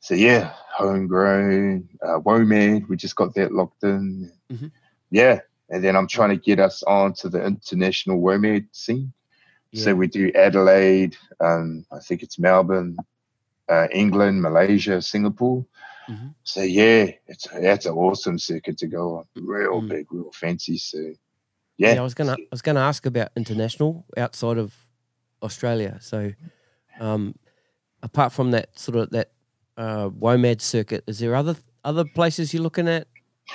So 0.00 0.14
yeah, 0.14 0.52
homegrown, 0.76 1.88
uh, 2.02 2.20
WOMAD, 2.20 2.88
we 2.88 2.96
just 2.96 3.16
got 3.16 3.34
that 3.34 3.52
locked 3.52 3.82
in. 3.82 4.30
Mhm. 4.52 4.70
Yeah, 5.10 5.40
and 5.70 5.82
then 5.82 5.96
I'm 5.96 6.06
trying 6.06 6.30
to 6.30 6.36
get 6.36 6.60
us 6.60 6.82
onto 6.84 7.28
the 7.28 7.44
international 7.44 8.20
WOMAD 8.20 8.68
scene. 8.72 9.12
So 9.74 9.94
we 9.94 10.06
do 10.06 10.32
Adelaide, 10.34 11.16
um, 11.40 11.84
I 11.92 11.98
think 11.98 12.22
it's 12.22 12.38
Melbourne, 12.38 12.96
uh, 13.68 13.86
England, 13.92 14.40
Malaysia, 14.40 15.02
Singapore. 15.02 15.64
Mhm. 16.08 16.34
So 16.42 16.62
yeah, 16.62 17.10
it's 17.26 17.46
that's 17.48 17.84
an 17.84 17.92
awesome 17.92 18.38
circuit 18.38 18.78
to 18.78 18.86
go 18.86 19.18
on. 19.18 19.24
Real 19.36 19.82
Mm. 19.82 19.88
big, 19.88 20.12
real 20.12 20.30
fancy. 20.32 20.78
So 20.78 20.98
Yeah, 21.76 21.94
yeah, 21.94 22.00
I 22.00 22.02
was 22.02 22.14
gonna 22.14 22.32
I 22.32 22.48
was 22.50 22.62
gonna 22.62 22.80
ask 22.80 23.04
about 23.06 23.28
international 23.36 24.04
outside 24.16 24.58
of 24.58 24.74
Australia. 25.42 25.98
So, 26.00 26.32
um, 26.98 27.34
apart 28.02 28.32
from 28.32 28.50
that 28.52 28.76
sort 28.78 28.96
of 28.96 29.10
that 29.10 29.30
uh, 29.76 30.08
WOMAD 30.08 30.60
circuit, 30.60 31.04
is 31.06 31.18
there 31.20 31.36
other 31.36 31.56
other 31.84 32.04
places 32.04 32.52
you're 32.52 32.62
looking 32.64 32.88
at? 32.88 33.06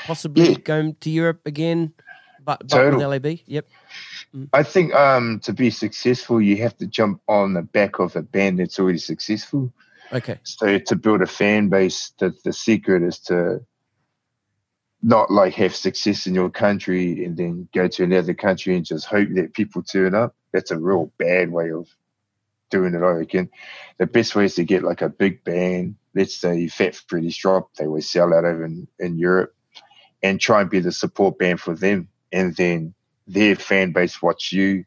Possibly 0.05 0.43
Yeah. 0.51 0.57
going 0.63 0.95
to 1.01 1.09
Europe 1.09 1.41
again, 1.45 1.93
but, 2.45 2.65
but 2.67 2.91
with 2.91 3.01
LAB. 3.01 3.41
Yep. 3.45 3.65
I 4.51 4.63
think 4.63 4.93
um, 4.95 5.39
to 5.41 5.53
be 5.53 5.69
successful, 5.69 6.41
you 6.41 6.57
have 6.57 6.75
to 6.77 6.87
jump 6.87 7.21
on 7.27 7.53
the 7.53 7.61
back 7.61 7.99
of 7.99 8.15
a 8.15 8.21
band 8.21 8.59
that's 8.59 8.79
already 8.79 8.97
successful. 8.97 9.71
Okay. 10.11 10.39
So 10.43 10.79
to 10.79 10.95
build 10.95 11.21
a 11.21 11.27
fan 11.27 11.69
base, 11.69 12.13
the, 12.17 12.33
the 12.43 12.53
secret 12.53 13.03
is 13.03 13.19
to 13.19 13.65
not 15.01 15.29
like 15.29 15.53
have 15.55 15.75
success 15.75 16.27
in 16.27 16.33
your 16.33 16.49
country 16.49 17.25
and 17.25 17.37
then 17.37 17.67
go 17.73 17.87
to 17.87 18.03
another 18.03 18.33
country 18.33 18.75
and 18.75 18.85
just 18.85 19.05
hope 19.05 19.29
that 19.35 19.53
people 19.53 19.83
turn 19.83 20.15
up. 20.15 20.35
That's 20.51 20.71
a 20.71 20.79
real 20.79 21.11
bad 21.17 21.51
way 21.51 21.71
of 21.71 21.87
doing 22.69 22.95
it, 22.95 23.03
I 23.03 23.11
reckon. 23.11 23.49
The 23.97 24.07
best 24.07 24.35
way 24.35 24.45
is 24.45 24.55
to 24.55 24.63
get 24.63 24.83
like 24.83 25.01
a 25.01 25.09
big 25.09 25.43
band. 25.43 25.95
Let's 26.15 26.35
say 26.35 26.67
Fat 26.69 26.95
Freddy's 26.95 27.37
drop, 27.37 27.73
they 27.75 27.85
always 27.85 28.09
sell 28.09 28.33
out 28.33 28.45
over 28.45 28.65
in, 28.65 28.87
in 28.99 29.19
Europe. 29.19 29.53
and 30.23 30.39
try 30.39 30.61
and 30.61 30.69
be 30.69 30.79
the 30.79 30.91
support 30.91 31.37
band 31.37 31.59
for 31.59 31.75
them. 31.75 32.07
And 32.31 32.55
then 32.55 32.95
their 33.27 33.55
fan 33.55 33.91
base 33.91 34.21
watch 34.21 34.51
you. 34.51 34.85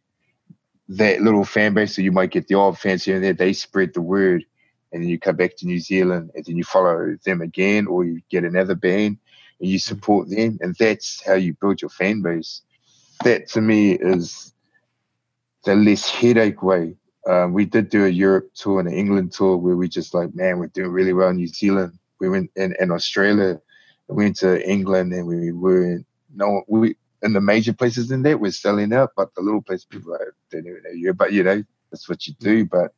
That 0.89 1.21
little 1.21 1.45
fan 1.45 1.75
base, 1.75 1.97
so 1.97 2.03
you 2.03 2.13
might 2.13 2.31
get 2.31 2.47
the 2.47 2.55
odd 2.55 2.79
fans 2.79 3.05
here 3.05 3.17
and 3.17 3.25
there, 3.25 3.33
they 3.33 3.53
spread 3.53 3.93
the 3.95 4.01
word. 4.01 4.45
And 4.93 5.03
then 5.03 5.11
you 5.11 5.19
come 5.19 5.37
back 5.37 5.57
to 5.57 5.67
New 5.67 5.81
Zealand 5.81 6.31
and 6.35 6.45
then 6.45 6.57
you 6.57 6.65
follow 6.65 7.17
them 7.25 7.41
again, 7.41 7.87
or 7.87 8.05
you 8.05 8.21
get 8.31 8.45
another 8.45 8.77
band 8.77 9.19
and 9.61 9.69
you 9.69 9.79
support 9.79 10.31
them. 10.31 10.59
And 10.61 10.77
that's 10.79 11.25
how 11.27 11.35
you 11.35 11.55
build 11.61 11.83
your 11.83 11.91
fan 11.91 12.23
base. 12.23 12.63
That 13.25 13.49
to 13.51 13.61
me 13.61 13.93
is 13.93 14.53
the 15.65 15.75
less 15.75 16.09
headache 16.09 16.63
way. 16.63 16.95
Um, 17.29 17.53
we 17.53 17.65
did 17.65 17.89
do 17.89 18.05
a 18.05 18.09
Europe 18.09 18.51
tour 18.55 18.79
and 18.79 18.89
an 18.89 18.95
England 18.95 19.33
tour 19.33 19.57
where 19.57 19.77
we 19.77 19.89
just 19.89 20.15
like, 20.15 20.35
man, 20.35 20.59
we're 20.61 20.69
doing 20.69 20.93
really 20.93 21.13
well 21.13 21.31
in 21.31 21.37
New 21.37 21.49
Zealand. 21.49 21.99
We 22.21 22.29
went 22.29 22.51
in, 22.55 22.75
in 22.79 22.93
Australia, 22.93 23.61
we 24.09 24.25
went 24.25 24.37
to 24.37 24.65
England 24.69 25.13
and 25.13 25.27
we 25.27 25.51
were 25.51 25.83
in, 25.83 26.07
no, 26.33 26.63
we, 26.69 26.95
in 27.27 27.35
the 27.35 27.41
major 27.41 27.73
places 27.75 28.11
in 28.11 28.23
there, 28.23 28.39
we're 28.39 28.53
selling 28.53 28.93
out, 28.95 29.11
but 29.17 29.35
the 29.35 29.43
little 29.43 29.61
places 29.61 29.85
people 29.85 30.13
like, 30.13 30.21
don't 30.51 30.67
even 30.67 30.83
know 30.83 30.91
you, 30.91 31.13
but 31.13 31.33
you 31.33 31.43
know, 31.43 31.63
that's 31.91 32.09
what 32.09 32.27
you 32.27 32.35
do. 32.39 32.65
But 32.65 32.95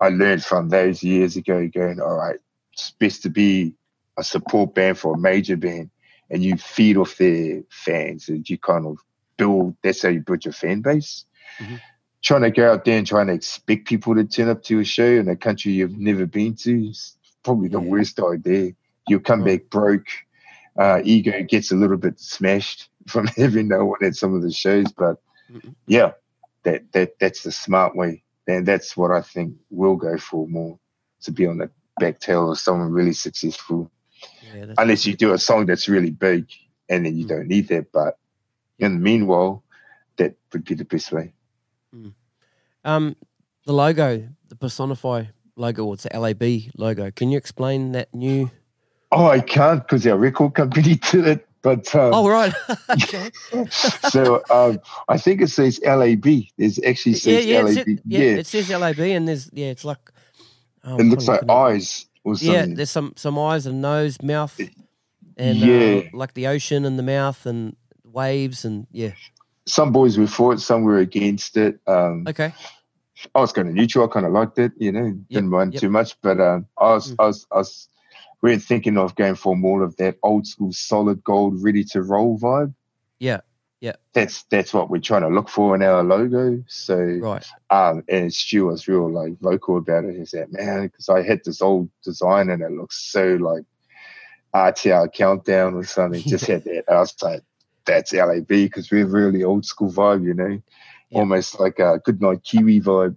I 0.00 0.10
learned 0.10 0.44
from 0.44 0.68
those 0.68 1.02
years 1.02 1.36
ago 1.36 1.68
going, 1.74 2.00
all 2.00 2.14
right, 2.14 2.38
it's 2.72 2.92
best 2.92 3.22
to 3.22 3.30
be 3.30 3.74
a 4.18 4.22
support 4.22 4.74
band 4.74 4.98
for 4.98 5.14
a 5.14 5.18
major 5.18 5.56
band 5.56 5.90
and 6.30 6.44
you 6.44 6.56
feed 6.56 6.96
off 6.96 7.16
their 7.16 7.62
fans 7.70 8.28
and 8.28 8.48
you 8.48 8.58
kind 8.58 8.86
of 8.86 8.98
build, 9.36 9.76
that's 9.82 10.02
how 10.02 10.08
you 10.10 10.20
build 10.20 10.44
your 10.44 10.52
fan 10.52 10.82
base. 10.82 11.24
Mhm. 11.60 11.80
Trying 12.22 12.42
to 12.42 12.50
go 12.50 12.72
out 12.72 12.84
there 12.84 12.98
and 12.98 13.06
trying 13.06 13.28
to 13.28 13.32
expect 13.34 13.86
people 13.86 14.14
to 14.14 14.24
turn 14.24 14.48
up 14.48 14.62
to 14.64 14.80
a 14.80 14.84
show 14.84 15.06
in 15.06 15.28
a 15.28 15.36
country 15.36 15.72
you've 15.72 15.98
never 15.98 16.26
been 16.26 16.54
to 16.56 16.88
is 16.88 17.16
probably 17.42 17.68
the 17.68 17.80
Yeah. 17.80 17.88
worst 17.88 18.20
idea. 18.20 18.72
You'll 19.08 19.20
come 19.20 19.42
Right. 19.42 19.60
back 19.60 19.70
broke. 19.70 20.08
Uh, 20.78 21.00
ego 21.04 21.42
gets 21.42 21.70
a 21.70 21.76
little 21.76 21.96
bit 21.96 22.18
smashed 22.20 22.88
from 23.06 23.26
having 23.28 23.68
no 23.68 23.84
one 23.84 24.04
at 24.04 24.14
some 24.16 24.34
of 24.34 24.42
the 24.42 24.52
shows, 24.52 24.90
but 24.92 25.16
Mhm. 25.50 25.74
yeah, 25.86 26.12
that 26.64 26.90
that 26.92 27.18
that's 27.20 27.42
the 27.42 27.52
smart 27.52 27.94
way, 27.96 28.22
and 28.46 28.66
that's 28.66 28.96
what 28.96 29.10
I 29.10 29.22
think 29.22 29.54
we'll 29.70 29.96
go 29.96 30.18
for 30.18 30.46
more 30.48 30.78
to 31.22 31.30
be 31.32 31.46
on 31.46 31.58
the 31.58 31.70
back 31.98 32.18
tail 32.20 32.50
of 32.50 32.58
someone 32.58 32.90
really 32.92 33.12
successful. 33.14 33.90
Yeah, 34.54 34.74
Unless 34.76 35.06
you 35.06 35.14
do 35.14 35.32
a 35.32 35.38
song 35.38 35.66
that's 35.66 35.88
really 35.88 36.10
big, 36.10 36.50
and 36.88 37.06
then 37.06 37.16
you 37.16 37.24
Mm. 37.24 37.28
don't 37.28 37.48
need 37.48 37.68
that. 37.68 37.92
But 37.92 38.18
in 38.78 38.94
the 38.94 38.98
meanwhile, 39.00 39.62
that 40.16 40.34
would 40.52 40.64
be 40.64 40.74
the 40.74 40.84
best 40.84 41.12
way. 41.12 41.32
Um, 42.84 43.16
the 43.64 43.72
logo, 43.72 44.28
the 44.48 44.56
Personify 44.56 45.24
logo, 45.56 45.84
or 45.86 45.94
it's 45.94 46.04
the 46.04 46.18
LAB 46.18 46.70
logo. 46.76 47.10
Can 47.10 47.30
you 47.30 47.38
explain 47.38 47.92
that 47.92 48.12
new? 48.14 48.50
Oh, 49.12 49.26
I 49.26 49.40
can't 49.40 49.82
because 49.82 50.06
our 50.06 50.16
record 50.16 50.54
company 50.54 50.96
did 51.10 51.26
it. 51.26 51.48
But 51.62 51.92
um, 51.96 52.14
Oh, 52.14 52.28
right. 52.28 52.52
okay. 52.90 53.30
so 54.10 54.42
um, 54.50 54.78
I 55.08 55.18
think 55.18 55.40
it 55.42 55.48
says 55.48 55.80
LAB. 55.84 56.24
There's 56.56 56.78
actually 56.84 57.12
yeah, 57.12 57.18
says 57.18 57.46
yeah, 57.46 57.58
it 57.58 57.64
LAB. 57.64 57.74
says, 57.74 57.86
yeah, 57.86 57.98
yeah, 58.20 58.36
it 58.36 58.46
says 58.46 58.70
LAB, 58.70 58.98
and 59.00 59.26
there's 59.28 59.50
yeah, 59.52 59.66
it's 59.66 59.84
like 59.84 59.98
oh, 60.84 60.96
it 60.98 61.04
looks 61.04 61.26
like 61.26 61.48
eyes 61.50 62.06
or 62.22 62.36
something. 62.36 62.54
Yeah, 62.54 62.66
there's 62.76 62.90
some 62.90 63.14
some 63.16 63.36
eyes 63.38 63.66
and 63.66 63.80
nose, 63.82 64.20
mouth, 64.22 64.60
and 65.36 65.58
Yeah. 65.58 65.96
uh, 65.98 66.02
like 66.12 66.34
the 66.34 66.46
ocean 66.46 66.84
and 66.84 66.96
the 66.98 67.02
mouth 67.02 67.46
and 67.46 67.74
waves 68.04 68.64
and 68.64 68.86
yeah. 68.92 69.12
Some 69.66 69.90
boys 69.90 70.16
were 70.16 70.28
for 70.28 70.52
it, 70.52 70.60
some 70.60 70.84
were 70.84 70.98
against 70.98 71.56
it. 71.56 71.80
Um, 71.88 72.24
Okay. 72.28 72.54
I 73.34 73.40
was 73.40 73.50
kind 73.52 73.66
of 73.68 73.74
neutral. 73.74 74.04
I 74.08 74.12
kind 74.12 74.26
of 74.26 74.30
liked 74.30 74.58
it, 74.58 74.70
you 74.76 74.92
know, 74.92 75.10
didn't 75.30 75.48
mind 75.50 75.72
yep. 75.72 75.80
too 75.80 75.90
much. 75.90 76.20
But 76.20 76.38
um, 76.40 76.66
I 76.78 76.92
was, 76.94 77.10
Mm. 77.12 77.16
I 77.18 77.26
was, 77.26 77.46
I 77.50 77.56
was 77.56 77.88
really 78.46 78.60
thinking 78.60 78.96
of 78.96 79.14
going 79.16 79.34
for 79.34 79.56
more 79.56 79.82
of 79.82 79.96
that 79.96 80.16
old 80.22 80.46
school, 80.46 80.72
solid 80.72 81.22
gold, 81.24 81.62
ready 81.62 81.82
to 81.84 82.02
roll 82.02 82.38
vibe. 82.38 82.72
Yeah. 83.18 83.40
Yeah. 83.80 83.96
That's 84.14 84.44
that's 84.44 84.72
what 84.72 84.88
we're 84.88 85.00
trying 85.00 85.22
to 85.22 85.28
look 85.28 85.48
for 85.48 85.74
in 85.74 85.82
our 85.82 86.02
logo. 86.02 86.62
So, 86.66 86.96
Right. 86.96 87.44
um, 87.70 88.02
and 88.08 88.32
Stu 88.32 88.66
was 88.66 88.88
real 88.88 89.10
like 89.10 89.38
vocal 89.40 89.76
about 89.76 90.04
it. 90.04 90.16
He 90.16 90.24
said, 90.24 90.50
"Man, 90.52 90.86
because 90.86 91.08
I 91.10 91.22
had 91.22 91.40
this 91.44 91.60
old 91.60 91.90
design 92.02 92.48
and 92.48 92.62
it 92.62 92.72
looks 92.72 92.96
so 93.12 93.34
like 93.34 93.64
RTR 94.54 95.12
countdown 95.12 95.74
or 95.74 95.84
something." 95.84 96.22
Just 96.26 96.46
had 96.46 96.64
that. 96.64 96.84
I 96.90 96.98
was 97.00 97.14
like, 97.22 97.42
"That's 97.84 98.12
LAB 98.14 98.48
because 98.48 98.90
we're 98.90 99.06
really 99.06 99.44
old 99.44 99.66
school 99.66 99.92
vibe, 99.92 100.24
you 100.24 100.34
know." 100.34 100.62
Yeah. 101.10 101.18
Almost 101.18 101.60
like 101.60 101.78
a 101.78 102.00
good 102.02 102.20
night 102.22 102.42
Kiwi 102.44 102.80
vibe. 102.80 103.16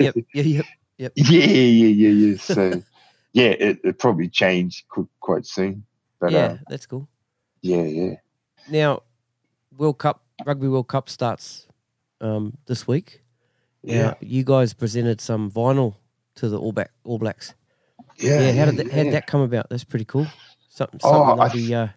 Yep. 0.00 0.16
Yeah. 0.34 0.62
Yep. 0.98 1.12
Yeah, 1.16 1.44
yeah, 1.46 1.86
yeah, 2.02 2.08
yeah. 2.08 2.36
So, 2.38 2.82
yeah, 3.32 3.50
it, 3.50 3.80
it 3.84 3.98
probably 3.98 4.28
changed 4.28 4.84
quite 5.20 5.46
soon. 5.46 5.84
But 6.20 6.32
yeah. 6.32 6.38
uh, 6.38 6.56
That's 6.68 6.86
cool. 6.86 7.08
yeah, 7.62 7.82
yeah. 7.82 8.14
Now, 8.70 9.02
World 9.76 9.98
Cup 9.98 10.22
Rugby 10.44 10.68
World 10.68 10.88
Cup 10.88 11.08
starts 11.08 11.66
um, 12.20 12.56
this 12.66 12.86
week. 12.86 13.22
Yeah, 13.82 14.02
Now, 14.02 14.16
you 14.20 14.44
guys 14.44 14.72
presented 14.74 15.20
some 15.20 15.50
vinyl 15.50 15.94
to 16.36 16.48
the 16.48 16.58
All 16.58 16.72
Black 16.72 16.90
All 17.04 17.18
Blacks. 17.18 17.54
yeah. 18.16 18.40
Yeah. 18.40 18.52
how 18.52 18.64
did 18.66 18.76
that, 18.78 18.86
yeah, 18.86 18.92
how 18.92 18.98
did 18.98 19.06
yeah. 19.06 19.12
that 19.12 19.26
come 19.26 19.40
about? 19.42 19.68
That's 19.70 19.84
pretty 19.84 20.04
cool. 20.04 20.26
Something, 20.70 21.00
Oh, 21.02 21.12
something 21.12 21.40
I 21.40 21.48
they'll 21.48 21.56
be 21.66 21.74
uh, 21.74 21.88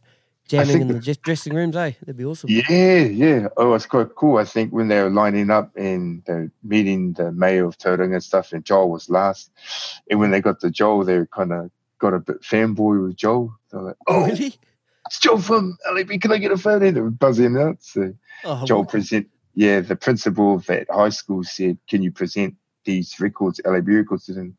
jamming 0.51 0.81
in 0.81 0.87
the 0.87 0.99
just 0.99 1.21
dressing 1.21 1.53
rooms. 1.53 1.75
Eh, 1.75 1.91
that'd 2.01 2.17
be 2.17 2.25
awesome. 2.25 2.49
Yeah, 2.49 2.99
yeah. 2.99 3.47
Oh, 3.57 3.73
it's 3.73 3.85
quite 3.85 4.13
cool. 4.15 4.37
I 4.37 4.43
think 4.45 4.71
when 4.71 4.87
they 4.87 5.01
were 5.01 5.09
lining 5.09 5.49
up 5.49 5.71
and 5.75 6.23
they 6.25 6.33
were 6.33 6.51
meeting 6.63 7.13
the 7.13 7.31
mayor 7.31 7.65
of 7.65 7.77
Tauranga 7.77 8.13
and 8.15 8.23
stuff, 8.23 8.51
and 8.53 8.63
Joel 8.65 8.89
was 8.91 9.09
last. 9.09 9.49
And 10.09 10.19
when 10.19 10.31
they 10.31 10.41
got 10.41 10.59
to 10.61 10.69
Joel, 10.69 11.05
they 11.05 11.25
kind 11.33 11.51
of 11.53 11.71
got 11.99 12.13
a 12.13 12.19
bit 12.19 12.41
fanboy 12.41 13.03
with 13.07 13.15
Joel. 13.15 13.55
They're 13.71 13.81
like, 13.81 13.95
Oh, 14.07 14.23
"Oh, 14.23 14.25
really? 14.27 14.53
it's 15.07 15.19
Joel 15.19 15.39
from 15.39 15.77
LAB. 15.93 16.19
Can 16.21 16.31
I 16.31 16.37
get 16.37 16.51
a 16.51 16.57
photo?" 16.57 16.85
And 16.87 16.95
they 16.97 17.01
were 17.01 17.09
buzzing 17.09 17.57
out. 17.57 17.77
So 17.81 18.13
Oh, 18.43 18.65
Joel 18.65 18.79
wow. 18.81 18.85
present. 18.85 19.27
Yeah, 19.53 19.81
the 19.81 19.95
principal 19.95 20.55
of 20.55 20.65
that 20.67 20.87
high 20.89 21.09
school 21.09 21.43
said, 21.43 21.77
"Can 21.89 22.01
you 22.03 22.11
present 22.11 22.55
these 22.85 23.19
records, 23.19 23.59
LAB 23.65 23.87
records 23.89 24.25
to 24.25 24.33
them?" 24.33 24.57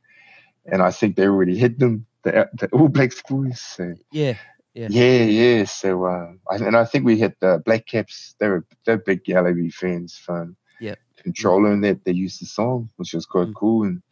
And 0.67 0.81
I 0.83 0.91
think 0.93 1.17
they 1.17 1.27
already 1.27 1.57
hit 1.59 1.79
them, 1.81 2.07
the, 2.23 2.49
the 2.55 2.69
All 2.69 2.89
Blacks 2.89 3.21
boys. 3.29 3.61
So 3.61 3.95
yeah. 4.13 4.37
Yeah. 4.75 4.89
yeah, 4.91 5.25
yeah. 5.25 5.65
So 5.65 6.05
uh, 6.05 6.33
I, 6.51 6.57
and 6.57 6.77
I 6.77 6.85
think 6.85 7.05
we 7.05 7.19
had 7.19 7.35
the 7.41 7.63
Black 7.65 7.87
Caps. 7.87 8.35
They 8.39 8.49
were 8.49 8.65
they're 8.85 8.97
big 8.99 9.21
LAB 9.29 9.71
fans 9.73 10.17
from 10.17 10.57
Yep. 10.81 10.99
controlling 11.17 11.83
that 11.83 12.05
they 12.05 12.13
used 12.13 12.41
the 12.41 12.47
song, 12.47 12.89
which 12.97 13.13
was 13.15 13.27
quite 13.27 13.49
Mm. 13.49 13.55
cool. 13.55 13.85
And 13.85 14.03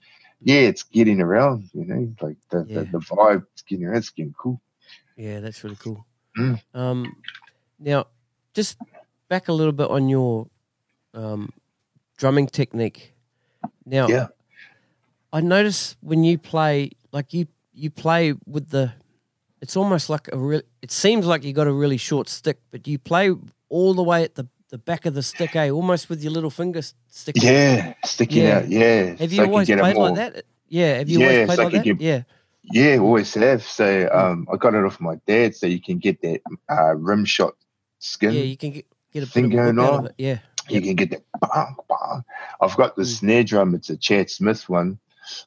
yeah, 0.42 0.60
it's 0.60 0.82
getting 0.82 1.20
around. 1.20 1.70
You 1.72 1.84
know, 1.86 2.14
like 2.20 2.36
the 2.50 2.66
Yeah. 2.68 2.80
the, 2.80 2.84
the 2.92 2.98
vibe. 2.98 3.44
It's 3.52 3.62
getting 3.62 3.86
around. 3.86 3.98
It's 3.98 4.10
getting 4.10 4.34
cool. 4.38 4.60
Yeah, 5.16 5.40
that's 5.40 5.64
really 5.64 5.76
cool. 5.76 6.04
Mm. 6.38 6.60
Um, 6.74 7.16
now, 7.78 8.06
just 8.54 8.76
back 9.28 9.48
a 9.48 9.52
little 9.52 9.72
bit 9.72 9.88
on 9.90 10.08
your 10.08 10.46
um, 11.14 11.52
drumming 12.18 12.46
technique. 12.46 13.14
Now, 13.86 14.08
Yeah. 14.08 14.28
I 15.32 15.40
notice 15.40 15.96
when 16.00 16.22
you 16.24 16.36
play, 16.38 16.90
like 17.12 17.32
you 17.32 17.46
you 17.72 17.88
play 17.90 18.34
with 18.46 18.68
the, 18.70 18.92
it's 19.60 19.76
almost 19.76 20.08
like 20.10 20.28
a 20.32 20.38
real. 20.38 20.62
It 20.82 20.90
seems 20.90 21.26
like 21.26 21.44
you 21.44 21.52
got 21.52 21.66
a 21.66 21.72
really 21.72 21.96
short 21.96 22.28
stick, 22.28 22.58
but 22.70 22.86
you 22.86 22.98
play 22.98 23.30
all 23.68 23.94
the 23.94 24.02
way 24.02 24.24
at 24.24 24.34
the 24.34 24.46
the 24.70 24.78
back 24.78 25.04
of 25.04 25.14
the 25.14 25.22
stick, 25.22 25.56
eh? 25.56 25.68
Almost 25.70 26.08
with 26.08 26.22
your 26.22 26.32
little 26.32 26.50
finger 26.50 26.80
sticking. 27.08 27.42
Yeah, 27.42 27.94
sticking 28.04 28.44
Yeah. 28.44 28.56
out. 28.58 28.68
Yeah. 28.68 29.02
Have 29.16 29.32
you 29.32 29.40
can 29.42 29.50
always 29.50 29.66
played 29.68 29.96
like 29.96 30.14
that? 30.14 30.44
Yeah. 30.68 30.98
Have 30.98 31.08
you 31.08 31.18
Yeah, 31.18 31.26
always 31.26 31.46
played 31.46 31.56
so 31.56 31.62
like 31.64 31.72
that? 31.72 31.84
get- 31.84 32.00
Yeah. 32.00 32.22
Yeah, 32.72 32.98
always 32.98 33.34
have. 33.34 33.62
So 33.64 34.08
um, 34.12 34.46
I 34.52 34.56
got 34.56 34.74
it 34.74 34.84
off 34.84 35.00
my 35.00 35.16
dad, 35.26 35.56
so 35.56 35.66
you 35.66 35.80
can 35.80 35.98
get 35.98 36.20
that 36.22 36.40
uh, 36.70 36.94
rim 36.94 37.24
shot 37.24 37.54
skin. 37.98 38.32
Yeah. 38.32 38.42
You 38.42 38.56
can 38.56 38.70
get 38.70 38.86
get 39.12 39.22
a 39.24 39.26
Thing 39.26 39.48
going 39.50 39.76
out 39.80 39.92
on. 39.92 40.08
Yeah. 40.18 40.38
You 40.68 40.80
can 40.80 40.94
get 40.94 41.10
that 41.10 41.22
bang, 41.40 41.74
bang. 41.88 42.22
I've 42.60 42.76
got 42.76 42.94
the 42.94 43.02
Mm. 43.02 43.06
snare 43.18 43.42
drum. 43.42 43.74
It's 43.74 43.90
a 43.90 43.96
Chad 43.96 44.30
Smith 44.30 44.68
one, 44.68 45.00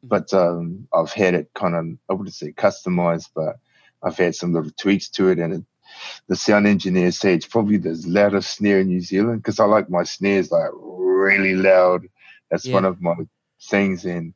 but 0.03 0.33
um, 0.33 0.85
I've 0.93 1.13
had 1.13 1.33
it 1.33 1.49
kind 1.55 1.75
of, 1.75 1.85
I 2.09 2.13
wouldn't 2.13 2.35
say 2.35 2.51
customized, 2.51 3.29
but 3.33 3.55
I've 4.03 4.17
had 4.17 4.35
some 4.35 4.53
little 4.53 4.71
tweaks 4.77 5.09
to 5.11 5.29
it. 5.29 5.39
And 5.39 5.53
it, 5.53 5.63
the 6.27 6.35
sound 6.35 6.67
engineer 6.67 7.11
said 7.11 7.33
it's 7.33 7.45
probably 7.45 7.77
the 7.77 8.01
loudest 8.07 8.57
snare 8.57 8.81
in 8.81 8.87
New 8.87 9.01
Zealand 9.01 9.41
because 9.41 9.59
I 9.59 9.65
like 9.65 9.89
my 9.89 10.03
snares 10.03 10.51
like 10.51 10.69
really 10.73 11.55
loud. 11.55 12.07
That's 12.51 12.65
Yeah. 12.65 12.75
one 12.75 12.85
of 12.85 13.01
my 13.01 13.15
things. 13.61 14.05
And 14.05 14.33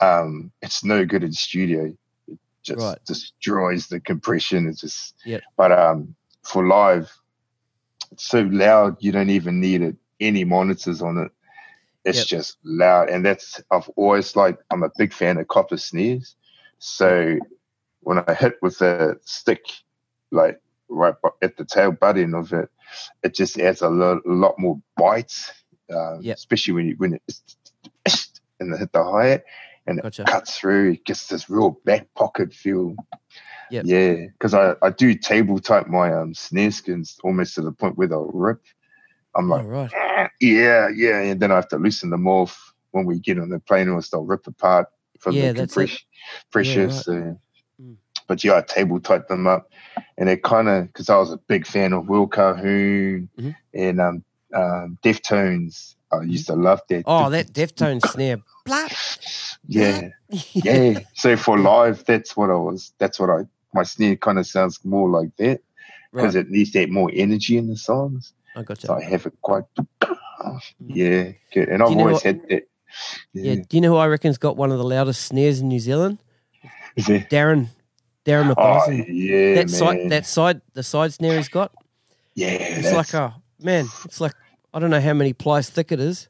um, 0.00 0.52
it's 0.62 0.84
no 0.84 1.04
good 1.04 1.24
in 1.24 1.32
studio. 1.32 1.94
It 2.26 2.38
just 2.62 2.78
Right. 2.78 2.98
destroys 3.06 3.86
the 3.88 4.00
compression. 4.00 4.68
It's 4.68 4.80
just, 4.80 5.14
Yep. 5.24 5.42
but 5.56 5.72
um, 5.72 6.14
for 6.44 6.66
live, 6.66 7.10
it's 8.12 8.24
so 8.24 8.40
loud 8.42 8.96
you 9.00 9.12
don't 9.12 9.30
even 9.30 9.60
need 9.60 9.82
it 9.82 9.96
any 10.20 10.44
monitors 10.44 11.02
on 11.02 11.18
it 11.18 11.30
it's 12.04 12.18
Yep. 12.18 12.26
just 12.26 12.58
loud 12.64 13.08
and 13.10 13.24
that's 13.24 13.60
i've 13.70 13.88
always 13.96 14.34
like 14.34 14.58
i'm 14.70 14.82
a 14.82 14.90
big 14.96 15.12
fan 15.12 15.36
of 15.38 15.46
copper 15.48 15.76
snares 15.76 16.36
so 16.78 17.38
when 18.08 18.24
i 18.26 18.32
hit 18.32 18.54
with 18.62 18.78
the 18.78 19.18
stick 19.22 19.60
like 20.30 20.58
right 20.88 21.14
at 21.42 21.54
the 21.58 21.64
tail 21.66 21.92
button 21.92 22.32
of 22.34 22.54
it 22.54 22.70
it 23.22 23.34
just 23.34 23.58
adds 23.60 23.82
a 23.82 23.88
lot, 23.90 24.22
a 24.26 24.32
lot 24.32 24.58
more 24.58 24.80
bite, 24.96 25.34
uh, 25.92 26.18
Yep. 26.20 26.36
especially 26.36 26.72
when 26.72 26.86
you 26.88 26.94
when 26.96 27.20
it's 27.26 27.42
and 28.60 28.76
hit 28.78 28.90
the 28.92 29.04
hi-hat 29.04 29.44
and 29.86 29.98
it 29.98 30.02
Gotcha. 30.04 30.24
cuts 30.24 30.56
through 30.58 30.92
it 30.92 31.04
gets 31.04 31.26
this 31.28 31.50
real 31.50 31.78
back 31.84 32.06
pocket 32.14 32.54
feel 32.54 32.96
Yep. 33.70 33.84
Yeah, 33.84 34.14
because 34.32 34.54
I, 34.54 34.74
I 34.80 34.88
do 34.88 35.14
table 35.14 35.58
type 35.58 35.86
my 35.88 36.10
um 36.14 36.32
snare 36.32 36.70
skins 36.70 37.18
almost 37.22 37.54
to 37.56 37.60
the 37.60 37.72
point 37.72 37.98
where 37.98 38.08
they'll 38.08 38.30
rip. 38.32 38.62
I'm 39.36 39.52
Oh, 39.52 39.56
like, 39.56 39.66
right. 39.66 39.90
"Ah, 39.94 40.30
yeah, 40.40 40.88
yeah, 40.88 41.20
and 41.20 41.38
then 41.38 41.52
I 41.52 41.56
have 41.56 41.68
to 41.68 41.76
loosen 41.76 42.08
them 42.08 42.26
off 42.26 42.72
when 42.92 43.04
we 43.04 43.18
get 43.20 43.38
on 43.38 43.50
the 43.50 43.60
plane, 43.60 43.90
or 43.90 44.00
they'll 44.00 44.24
rip 44.24 44.46
apart 44.46 44.86
from 45.20 45.34
Yeah, 45.34 45.52
the 45.52 45.64
it. 45.64 45.68
compress- 45.68 45.98
pressure. 46.50 46.86
right. 46.88 47.04
So. 47.04 47.38
But 48.28 48.44
yeah, 48.44 48.54
I 48.56 48.60
table 48.62 49.00
type 49.00 49.26
them 49.26 49.46
up, 49.48 49.68
and 50.16 50.28
it 50.28 50.44
kind 50.44 50.68
of 50.68 50.86
because 50.86 51.08
I 51.10 51.16
was 51.18 51.32
a 51.32 51.38
big 51.48 51.66
fan 51.66 51.92
of 51.92 52.08
Will 52.08 52.28
Calhoun 52.28 53.28
Mhm. 53.38 53.56
and 53.74 54.00
um, 54.00 54.24
um 54.54 54.98
Deftones. 55.02 55.96
I 56.12 56.22
used 56.22 56.46
to 56.46 56.54
love 56.54 56.80
that. 56.88 57.02
Oh, 57.06 57.28
that 57.30 57.52
Deftone 57.52 58.00
snare. 58.06 58.38
Blah. 58.64 58.88
yeah, 59.66 60.08
yeah. 60.52 61.00
so 61.14 61.36
for 61.36 61.58
live, 61.58 62.04
that's 62.06 62.36
what 62.36 62.50
I 62.50 62.54
was. 62.54 62.92
That's 62.98 63.18
what 63.18 63.28
I. 63.30 63.40
My 63.74 63.82
snare 63.82 64.16
kind 64.16 64.38
of 64.38 64.46
sounds 64.46 64.82
more 64.84 65.08
like 65.10 65.34
that 65.36 65.60
because 66.12 66.34
Right. 66.36 66.46
it 66.46 66.50
needs 66.50 66.72
that 66.72 66.88
more 66.90 67.10
energy 67.12 67.58
in 67.58 67.68
the 67.68 67.76
songs. 67.76 68.32
I 68.56 68.62
got 68.62 68.80
So 68.80 68.94
you. 68.98 69.04
I 69.04 69.10
have 69.10 69.26
it 69.26 69.34
quite. 69.42 69.64
Yeah, 70.80 71.32
good. 71.52 71.68
and 71.68 71.82
I've 71.82 71.90
always 71.90 72.14
what- 72.14 72.22
had 72.22 72.40
that. 72.48 72.62
Yeah. 73.34 73.52
Yeah, 73.54 73.62
Do 73.68 73.76
you 73.76 73.80
know 73.82 73.90
who 73.90 73.96
I 73.96 74.06
reckon's 74.06 74.38
got 74.38 74.56
one 74.56 74.72
of 74.72 74.78
the 74.78 74.84
loudest 74.84 75.26
snares 75.26 75.60
in 75.60 75.68
New 75.68 75.78
Zealand? 75.80 76.18
Is 76.96 77.08
it? 77.10 77.28
Darren. 78.28 78.54
Darren 78.54 78.54
Oh 78.56 78.90
yeah, 78.90 79.54
that 79.54 79.66
man. 79.66 79.68
side, 79.68 80.10
that 80.10 80.26
side, 80.26 80.60
the 80.74 80.82
side 80.82 81.12
snare 81.12 81.36
he's 81.36 81.48
got. 81.48 81.72
yeah, 82.34 82.48
It's 82.50 82.90
that's, 82.92 83.12
like 83.12 83.14
a 83.14 83.34
man. 83.60 83.86
It's 84.04 84.20
like 84.20 84.34
I 84.74 84.78
don't 84.78 84.90
know 84.90 85.00
how 85.00 85.14
many 85.14 85.32
plies 85.32 85.70
thick 85.70 85.92
it 85.92 86.00
is. 86.00 86.28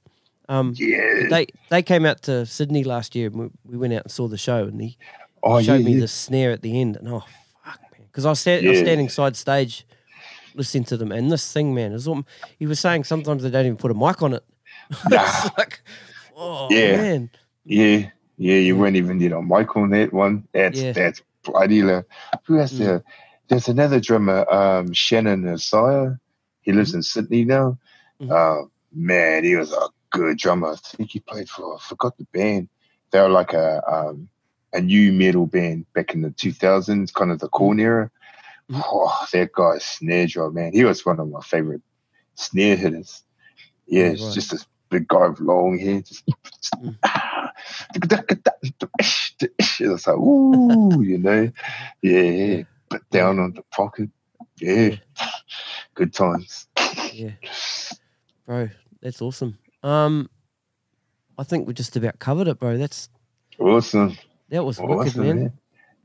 Um, 0.49 0.73
yeah. 0.77 1.25
they 1.29 1.47
they 1.70 1.83
came 1.83 2.07
out 2.07 2.23
to 2.23 2.47
Sydney 2.47 2.85
last 2.85 3.15
year. 3.15 3.27
And 3.29 3.37
we, 3.37 3.49
we 3.65 3.77
went 3.77 3.93
out 3.93 4.05
and 4.05 4.11
saw 4.12 4.29
the 4.29 4.39
show, 4.39 4.65
and 4.65 4.81
he 4.81 4.97
oh 5.43 5.61
showed 5.61 5.81
yeah, 5.81 5.85
me 5.87 5.95
yeah. 5.95 6.01
the 6.01 6.09
snare 6.09 6.53
at 6.53 6.62
the 6.62 6.81
end, 6.81 6.97
and 6.97 7.09
oh 7.09 7.25
fuck, 7.65 7.81
man! 7.93 8.07
Because 8.07 8.25
I 8.25 8.31
was, 8.31 8.41
sta- 8.41 8.65
I 8.65 8.69
was 8.70 8.79
standing 8.79 9.09
side 9.11 9.37
stage, 9.37 9.87
listening 10.55 10.85
to 10.85 10.97
them, 10.97 11.12
and 11.12 11.31
this 11.31 11.53
thing, 11.53 11.75
man, 11.75 11.93
is 11.93 12.09
all, 12.09 12.23
he 12.59 12.66
was 12.66 12.81
saying 12.81 13.05
sometimes 13.05 13.43
they 13.43 13.51
don't 13.51 13.66
even 13.66 13.77
put 13.77 13.91
a 13.91 13.95
mic 13.95 14.23
on 14.23 14.33
it. 14.35 14.45
Nah. 15.11 15.49
like, 15.59 15.81
oh 16.35 16.69
Yeah. 16.70 16.97
man, 16.97 17.31
Yeah, 17.66 18.09
yeah, 18.39 18.55
you 18.57 18.75
weren't 18.77 18.97
even 18.97 19.19
need 19.19 19.33
a 19.33 19.43
mic 19.43 19.77
on 19.77 19.91
that 19.91 20.12
one. 20.15 20.49
That's 20.55 20.81
Yeah. 20.81 20.93
that's 20.93 21.20
low. 21.49 22.03
Who 22.47 22.55
has 22.55 22.73
Mm. 22.73 22.79
the? 22.79 23.05
There's 23.49 23.69
another 23.69 24.01
drummer, 24.01 24.45
um, 24.53 24.93
Shannon 24.93 25.45
Asaya. 25.45 26.19
He 26.61 26.73
lives 26.73 26.91
Mm-hmm. 26.91 26.99
in 26.99 27.03
Sydney 27.03 27.45
now. 27.45 27.79
Mhm. 28.20 28.31
Uh, 28.31 28.66
man, 28.93 29.45
he 29.45 29.57
was 29.57 29.73
a 29.73 29.89
good 30.11 30.37
drummer. 30.39 30.73
I 30.73 30.77
think 30.77 31.11
he 31.12 31.20
played 31.20 31.49
for. 31.49 31.77
I 31.77 31.79
forgot 31.81 32.16
the 32.19 32.25
band. 32.33 32.69
They 33.11 33.20
were 33.20 33.29
like 33.31 33.55
a 33.55 33.83
um, 33.91 34.29
a 34.75 34.81
nu 34.83 35.12
metal 35.12 35.47
band 35.47 35.87
back 35.95 36.15
in 36.15 36.20
the 36.23 36.31
2000s, 36.31 37.12
kind 37.12 37.31
of 37.31 37.39
the 37.39 37.49
Korn 37.49 37.81
era. 37.81 38.11
Mhm. 38.70 38.83
Oh, 38.85 39.27
that 39.33 39.53
guy's 39.53 39.85
snare 39.85 40.27
drum, 40.27 40.55
man. 40.55 40.73
He 40.75 40.85
was 40.85 41.07
one 41.07 41.19
of 41.19 41.31
my 41.31 41.41
favorite 41.41 41.81
snare 42.35 42.77
hitters. 42.77 43.23
Yeah, 43.87 44.09
it's 44.09 44.23
right. 44.25 44.35
just 44.35 44.51
this 44.51 44.66
big 44.91 45.09
guy 45.09 45.29
with 45.29 45.41
long 45.41 45.79
hair. 45.79 46.03
Just, 46.03 46.25
Mm. 46.77 46.99
it 49.43 49.89
was 49.89 50.06
like, 50.06 50.16
ooh, 50.16 51.02
you 51.02 51.19
know, 51.19 51.51
yeah, 52.02 52.20
yeah, 52.20 52.62
but 52.89 53.09
down 53.10 53.39
on 53.39 53.52
the 53.55 53.62
pocket, 53.70 54.10
yeah, 54.59 54.97
good 55.94 56.12
times. 56.12 56.66
yeah, 57.12 57.31
bro, 58.47 58.69
that's 59.01 59.23
awesome. 59.23 59.59
Um, 59.82 60.28
I 61.39 61.44
think 61.44 61.66
we 61.66 61.74
just 61.74 61.97
about 61.97 62.19
covered 62.19 62.48
it, 62.48 62.59
bro. 62.59 62.77
That's 62.77 63.09
Awesome, 63.59 64.16
that 64.51 64.65
was 64.65 64.78
wicked, 64.78 65.09
awesome, 65.09 65.23
man. 65.23 65.36
man. 65.36 65.52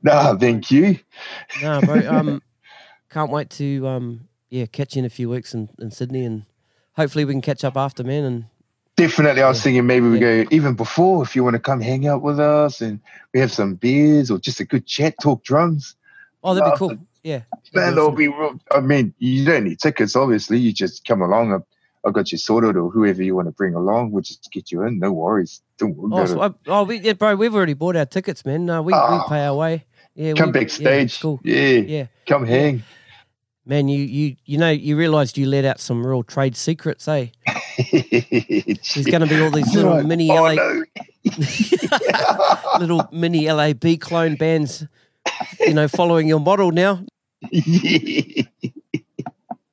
Nah, 0.03 0.35
thank 0.35 0.69
you. 0.69 0.99
No, 1.61 1.81
bro. 1.81 1.95
Um, 2.13 2.41
can't 3.09 3.31
wait 3.31 3.49
to 3.51 3.87
um, 3.87 4.27
yeah, 4.49 4.65
catch 4.65 4.95
you 4.95 4.99
in 4.99 5.05
a 5.05 5.09
few 5.09 5.29
weeks 5.29 5.53
in, 5.53 5.69
in 5.79 5.91
Sydney, 5.91 6.25
and 6.25 6.45
hopefully 6.95 7.25
we 7.25 7.33
can 7.33 7.41
catch 7.41 7.63
up 7.63 7.77
after, 7.77 8.03
man. 8.03 8.23
And 8.23 8.45
Definitely, 8.95 9.41
I 9.41 9.47
was 9.49 9.57
Yeah. 9.59 9.63
thinking 9.63 9.87
maybe 9.87 10.07
we 10.07 10.19
Yeah. 10.19 10.43
go 10.43 10.49
even 10.51 10.75
before 10.75 11.23
if 11.23 11.35
you 11.35 11.43
want 11.43 11.55
to 11.55 11.59
come 11.59 11.81
hang 11.81 12.07
out 12.07 12.21
with 12.21 12.39
us 12.39 12.79
and 12.81 12.99
we 13.33 13.39
have 13.39 13.51
some 13.51 13.73
beers 13.75 14.29
or 14.29 14.37
just 14.37 14.59
a 14.59 14.65
good 14.65 14.85
chat, 14.85 15.15
talk 15.21 15.43
drums. 15.43 15.95
oh, 16.43 16.53
that'd 16.53 16.73
be 16.73 16.77
cool. 16.77 16.97
Yeah, 17.23 17.43
Man, 17.73 17.95
that'll 17.95 18.11
be 18.11 18.27
real. 18.27 18.59
I 18.69 18.81
mean, 18.81 19.13
you 19.17 19.45
don't 19.45 19.63
need 19.63 19.79
tickets, 19.79 20.13
obviously. 20.15 20.57
You 20.59 20.73
just 20.73 21.05
come 21.07 21.21
along. 21.21 21.53
I, 21.53 21.59
I 22.07 22.11
got 22.11 22.33
you 22.33 22.37
sorted, 22.37 22.75
or 22.75 22.89
whoever 22.89 23.23
you 23.23 23.33
want 23.33 23.47
to 23.47 23.53
bring 23.53 23.73
along, 23.75 24.11
we'll 24.11 24.23
just 24.23 24.51
get 24.51 24.69
you 24.73 24.83
in. 24.83 24.99
No 24.99 25.13
worries. 25.13 25.61
Don't 25.77 25.95
worry 25.95 26.11
Oh, 26.13 26.17
about 26.17 26.27
so 26.27 26.43
it. 26.43 26.53
I, 26.67 26.71
oh, 26.71 26.83
we, 26.83 26.97
yeah, 26.99 27.13
bro, 27.13 27.35
we've 27.35 27.55
already 27.55 27.75
bought 27.75 27.95
our 27.95 28.05
tickets, 28.05 28.45
man. 28.45 28.65
No, 28.65 28.81
we, 28.81 28.93
Oh. 28.93 29.23
we 29.23 29.29
pay 29.29 29.45
our 29.45 29.55
way. 29.55 29.85
Yeah, 30.15 30.33
Come 30.33 30.49
we, 30.51 30.59
backstage. 30.59 31.05
it's 31.05 31.17
cool. 31.21 31.39
Yeah, 31.45 31.77
Yeah, 31.77 32.05
come 32.27 32.45
hang. 32.45 32.83
man. 33.65 33.87
You 33.87 34.03
you 34.03 34.35
you 34.45 34.57
know 34.57 34.69
you 34.69 34.97
realised 34.97 35.37
you 35.37 35.45
let 35.47 35.63
out 35.63 35.79
some 35.79 36.05
real 36.05 36.23
trade 36.23 36.57
secrets, 36.57 37.07
eh? 37.07 37.27
There's 37.91 39.05
going 39.05 39.21
to 39.21 39.27
be 39.27 39.39
all 39.41 39.51
these 39.51 39.73
little 39.75 39.95
Right. 39.97 40.05
mini 40.05 40.29
Oh, 40.31 40.43
LA 40.43 40.53
no. 40.55 40.83
little 42.79 43.07
mini 43.11 43.51
LAB 43.51 43.99
clone 43.99 44.35
bands, 44.35 44.85
you 45.59 45.73
know, 45.73 45.87
following 45.87 46.27
your 46.27 46.39
model 46.39 46.71
now. 46.71 47.03
Yeah. 47.51 48.43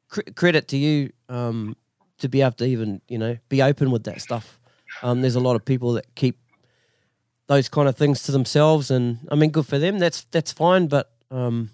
Cre- 0.08 0.30
credit 0.34 0.68
to 0.68 0.76
you 0.76 1.12
um, 1.28 1.76
to 2.18 2.28
be 2.28 2.40
able 2.42 2.52
to 2.52 2.64
even 2.64 3.00
you 3.08 3.16
know 3.18 3.36
be 3.48 3.62
open 3.62 3.90
with 3.92 4.04
that 4.04 4.20
stuff. 4.20 4.58
Um, 5.02 5.20
there's 5.20 5.36
a 5.36 5.40
lot 5.40 5.54
of 5.54 5.64
people 5.64 5.92
that 5.92 6.12
keep 6.16 6.36
those 7.46 7.68
kind 7.68 7.88
of 7.88 7.96
things 7.96 8.24
to 8.24 8.32
themselves, 8.32 8.90
and 8.90 9.18
I 9.30 9.36
mean, 9.36 9.50
good 9.50 9.66
for 9.66 9.78
them. 9.78 9.98
That's 10.00 10.24
that's 10.32 10.50
fine, 10.52 10.88
but 10.88 11.12
um, 11.30 11.70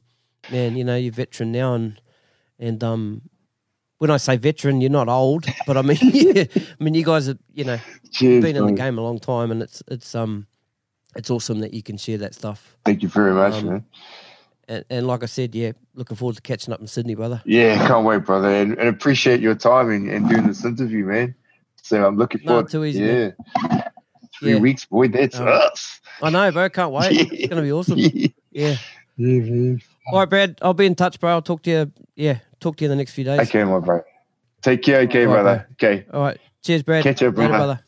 man, 0.50 0.76
you 0.76 0.84
know, 0.84 0.96
you're 0.96 1.12
veteran 1.14 1.50
now, 1.50 1.74
and 1.74 1.98
and 2.58 2.84
um, 2.84 3.22
when 3.98 4.10
I 4.10 4.16
say 4.18 4.36
veteran, 4.36 4.80
you're 4.80 4.90
not 4.90 5.08
old, 5.08 5.46
but 5.66 5.76
I 5.76 5.82
mean, 5.82 5.98
yeah, 6.02 6.44
I 6.58 6.84
mean, 6.84 6.94
you 6.94 7.04
guys 7.04 7.28
are 7.28 7.38
you 7.54 7.64
know 7.64 7.78
Cheers, 8.12 8.42
been 8.42 8.56
in 8.56 8.66
the 8.66 8.72
game 8.72 8.98
a 8.98 9.02
long 9.02 9.18
time, 9.18 9.50
and 9.50 9.62
it's 9.62 9.82
it's 9.88 10.14
um 10.14 10.46
it's 11.16 11.30
awesome 11.30 11.60
that 11.60 11.72
you 11.72 11.82
can 11.82 11.96
share 11.96 12.18
that 12.18 12.34
stuff. 12.34 12.76
Thank 12.84 13.02
you 13.02 13.08
very 13.08 13.32
much, 13.32 13.54
Um, 13.54 13.66
man. 13.66 13.84
And, 14.68 14.84
and 14.90 15.06
like 15.06 15.22
I 15.22 15.26
said, 15.26 15.54
yeah, 15.54 15.72
looking 15.94 16.16
forward 16.16 16.36
to 16.36 16.42
catching 16.42 16.74
up 16.74 16.80
in 16.80 16.86
Sydney, 16.88 17.14
brother. 17.14 17.40
Yeah, 17.44 17.86
can't 17.86 18.04
wait, 18.04 18.24
brother, 18.24 18.48
and, 18.48 18.76
and 18.78 18.88
appreciate 18.88 19.40
your 19.40 19.54
time 19.54 19.90
and, 19.90 20.10
and 20.10 20.28
doing 20.28 20.46
this 20.46 20.64
interview, 20.64 21.04
man. 21.04 21.34
So 21.82 22.04
I'm 22.04 22.16
looking 22.16 22.40
No, 22.44 22.48
forward. 22.54 22.70
too 22.70 22.84
easy, 22.84 23.00
Yeah, 23.00 23.06
man. 23.06 23.34
three 24.40 24.54
Yeah. 24.54 24.60
weeks, 24.60 24.84
boy. 24.84 25.08
That's 25.08 25.38
Um, 25.38 25.46
us. 25.46 26.00
I 26.20 26.30
know, 26.30 26.50
bro. 26.50 26.68
Can't 26.68 26.92
wait. 26.92 27.12
It's 27.32 27.48
gonna 27.48 27.62
be 27.62 27.72
awesome. 27.72 27.98
yeah, 27.98 28.28
Yeah. 28.50 28.76
man. 29.16 29.80
All 30.12 30.18
right, 30.18 30.28
Brad. 30.28 30.58
I'll 30.62 30.74
be 30.74 30.86
in 30.86 30.94
touch, 30.96 31.20
bro. 31.20 31.30
I'll 31.30 31.42
talk 31.42 31.62
to 31.62 31.70
you. 31.70 31.92
Yeah, 32.16 32.38
talk 32.66 32.76
to 32.76 32.84
you 32.84 32.86
in 32.86 32.90
the 32.90 32.96
next 32.96 33.12
few 33.12 33.24
days. 33.24 33.40
Okay, 33.40 33.62
my 33.64 33.78
bro. 33.78 34.02
Take 34.62 34.82
care, 34.82 35.00
okay, 35.02 35.24
All 35.24 35.34
right, 35.34 35.42
brother. 35.42 35.68
Okay, 35.72 36.06
All 36.12 36.22
right. 36.22 36.38
Cheers, 36.62 36.82
Brad. 36.82 37.04
Catch 37.04 37.20
Later, 37.20 37.30
brother. 37.30 37.50
brother. 37.50 37.80